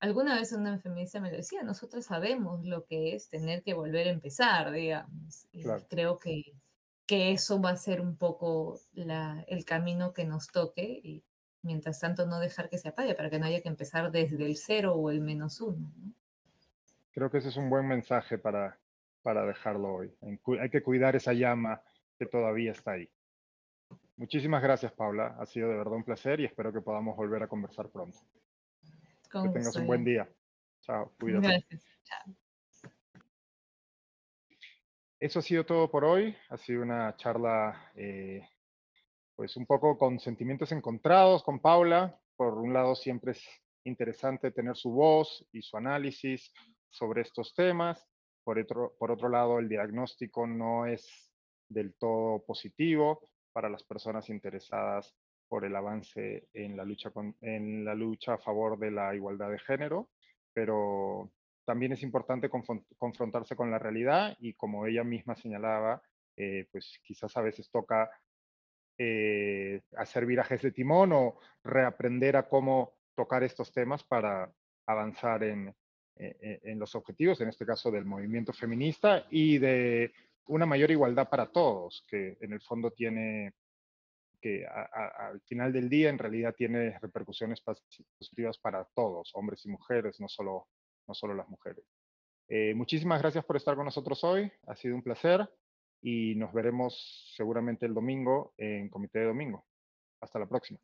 alguna 0.00 0.34
vez 0.34 0.52
una 0.52 0.78
feminista 0.78 1.20
me 1.20 1.30
lo 1.30 1.36
decía, 1.36 1.62
nosotros 1.62 2.06
sabemos 2.06 2.64
lo 2.64 2.84
que 2.86 3.14
es 3.14 3.28
tener 3.28 3.62
que 3.62 3.74
volver 3.74 4.08
a 4.08 4.10
empezar, 4.10 4.72
digamos. 4.72 5.46
Claro. 5.62 5.84
creo 5.88 6.18
que, 6.18 6.52
que, 7.06 7.32
eso 7.32 7.60
va 7.60 7.70
a 7.70 7.76
ser 7.76 8.00
un 8.00 8.16
poco 8.16 8.80
la, 8.92 9.44
el 9.46 9.64
camino 9.64 10.12
que 10.12 10.24
nos 10.24 10.48
toque 10.48 11.00
y 11.02 11.22
mientras 11.62 12.00
tanto 12.00 12.26
no 12.26 12.40
dejar 12.40 12.70
que 12.70 12.78
se 12.78 12.88
apague 12.88 13.14
para 13.14 13.30
que 13.30 13.38
no 13.38 13.46
haya 13.46 13.60
que 13.60 13.68
empezar 13.68 14.10
desde 14.10 14.44
el 14.44 14.56
cero 14.56 14.94
o 14.94 15.10
el 15.10 15.20
menos 15.20 15.60
uno. 15.60 15.92
¿no? 15.96 16.12
Creo 17.12 17.30
que 17.30 17.38
ese 17.38 17.50
es 17.50 17.56
un 17.56 17.68
buen 17.68 17.86
mensaje 17.86 18.38
para, 18.38 18.78
para 19.22 19.44
dejarlo 19.44 19.94
hoy. 19.94 20.14
Hay 20.60 20.70
que 20.70 20.82
cuidar 20.82 21.16
esa 21.16 21.34
llama 21.34 21.82
que 22.18 22.26
todavía 22.26 22.72
está 22.72 22.92
ahí. 22.92 23.08
Muchísimas 24.16 24.62
gracias, 24.62 24.92
Paula. 24.92 25.36
Ha 25.38 25.46
sido 25.46 25.68
de 25.68 25.76
verdad 25.76 25.94
un 25.94 26.04
placer 26.04 26.40
y 26.40 26.44
espero 26.44 26.72
que 26.72 26.80
podamos 26.80 27.16
volver 27.16 27.42
a 27.42 27.48
conversar 27.48 27.88
pronto. 27.88 28.18
Con 29.30 29.44
que 29.44 29.58
tengas 29.58 29.76
un 29.76 29.86
buen 29.86 30.04
día. 30.04 30.28
Chao, 30.80 31.12
cuídate. 31.18 31.46
Gracias. 31.46 31.84
Chao. 32.04 32.34
Eso 35.20 35.38
ha 35.38 35.42
sido 35.42 35.66
todo 35.66 35.90
por 35.90 36.04
hoy. 36.04 36.34
Ha 36.48 36.56
sido 36.56 36.82
una 36.82 37.14
charla, 37.16 37.92
eh, 37.94 38.48
pues 39.36 39.56
un 39.56 39.66
poco 39.66 39.98
con 39.98 40.18
sentimientos 40.18 40.72
encontrados 40.72 41.42
con 41.42 41.60
Paula. 41.60 42.18
Por 42.36 42.54
un 42.54 42.72
lado, 42.72 42.94
siempre 42.94 43.32
es 43.32 43.44
interesante 43.84 44.50
tener 44.50 44.76
su 44.76 44.90
voz 44.90 45.46
y 45.52 45.62
su 45.62 45.76
análisis 45.76 46.52
sobre 46.88 47.22
estos 47.22 47.54
temas. 47.54 48.08
Por 48.42 48.58
otro, 48.58 48.96
por 48.98 49.10
otro 49.10 49.28
lado, 49.28 49.58
el 49.58 49.68
diagnóstico 49.68 50.46
no 50.46 50.86
es 50.86 51.30
del 51.68 51.94
todo 51.94 52.42
positivo 52.44 53.28
para 53.52 53.68
las 53.68 53.84
personas 53.84 54.28
interesadas 54.30 55.14
por 55.50 55.64
el 55.64 55.74
avance 55.74 56.46
en 56.54 56.76
la 56.76 56.84
lucha, 56.84 57.10
con, 57.10 57.36
en 57.40 57.84
la 57.84 57.96
lucha 57.96 58.34
a 58.34 58.38
favor 58.38 58.78
de 58.78 58.92
la 58.92 59.16
igualdad 59.16 59.50
de 59.50 59.58
género, 59.58 60.10
pero 60.54 61.32
también 61.64 61.90
es 61.90 62.04
importante 62.04 62.48
confrontarse 62.48 63.56
con 63.56 63.68
la 63.68 63.78
realidad 63.80 64.36
y 64.38 64.54
como 64.54 64.86
ella 64.86 65.02
misma 65.02 65.34
señalaba, 65.34 66.00
eh, 66.36 66.68
pues 66.70 67.00
quizás 67.02 67.36
a 67.36 67.42
veces 67.42 67.68
toca 67.68 68.08
eh, 68.96 69.82
hacer 69.96 70.24
virajes 70.24 70.62
de 70.62 70.70
timón 70.70 71.12
o 71.12 71.40
reaprender 71.64 72.36
a 72.36 72.48
cómo 72.48 72.94
tocar 73.16 73.42
estos 73.42 73.72
temas 73.72 74.04
para 74.04 74.52
avanzar 74.86 75.42
en, 75.42 75.74
en, 76.14 76.60
en, 76.62 76.78
los 76.78 76.94
objetivos, 76.94 77.40
en 77.40 77.48
este 77.48 77.66
caso 77.66 77.90
del 77.90 78.04
movimiento 78.04 78.52
feminista 78.52 79.26
y 79.30 79.58
de 79.58 80.12
una 80.46 80.66
mayor 80.66 80.92
igualdad 80.92 81.28
para 81.28 81.50
todos, 81.50 82.04
que 82.08 82.36
en 82.40 82.52
el 82.52 82.60
fondo 82.60 82.92
tiene, 82.92 83.54
que 84.40 84.66
al 84.66 85.40
final 85.42 85.72
del 85.72 85.88
día 85.88 86.08
en 86.10 86.18
realidad 86.18 86.54
tiene 86.56 86.98
repercusiones 87.00 87.60
positivas 87.60 88.58
para 88.58 88.84
todos, 88.94 89.30
hombres 89.34 89.64
y 89.64 89.68
mujeres, 89.68 90.20
no 90.20 90.28
solo, 90.28 90.68
no 91.06 91.14
solo 91.14 91.34
las 91.34 91.48
mujeres. 91.48 91.84
Eh, 92.48 92.74
muchísimas 92.74 93.20
gracias 93.20 93.44
por 93.44 93.56
estar 93.56 93.76
con 93.76 93.84
nosotros 93.84 94.24
hoy, 94.24 94.50
ha 94.66 94.74
sido 94.74 94.96
un 94.96 95.02
placer 95.02 95.48
y 96.02 96.34
nos 96.34 96.52
veremos 96.52 97.32
seguramente 97.36 97.86
el 97.86 97.94
domingo 97.94 98.54
en 98.56 98.88
Comité 98.88 99.20
de 99.20 99.26
Domingo. 99.26 99.64
Hasta 100.20 100.38
la 100.38 100.46
próxima. 100.46 100.80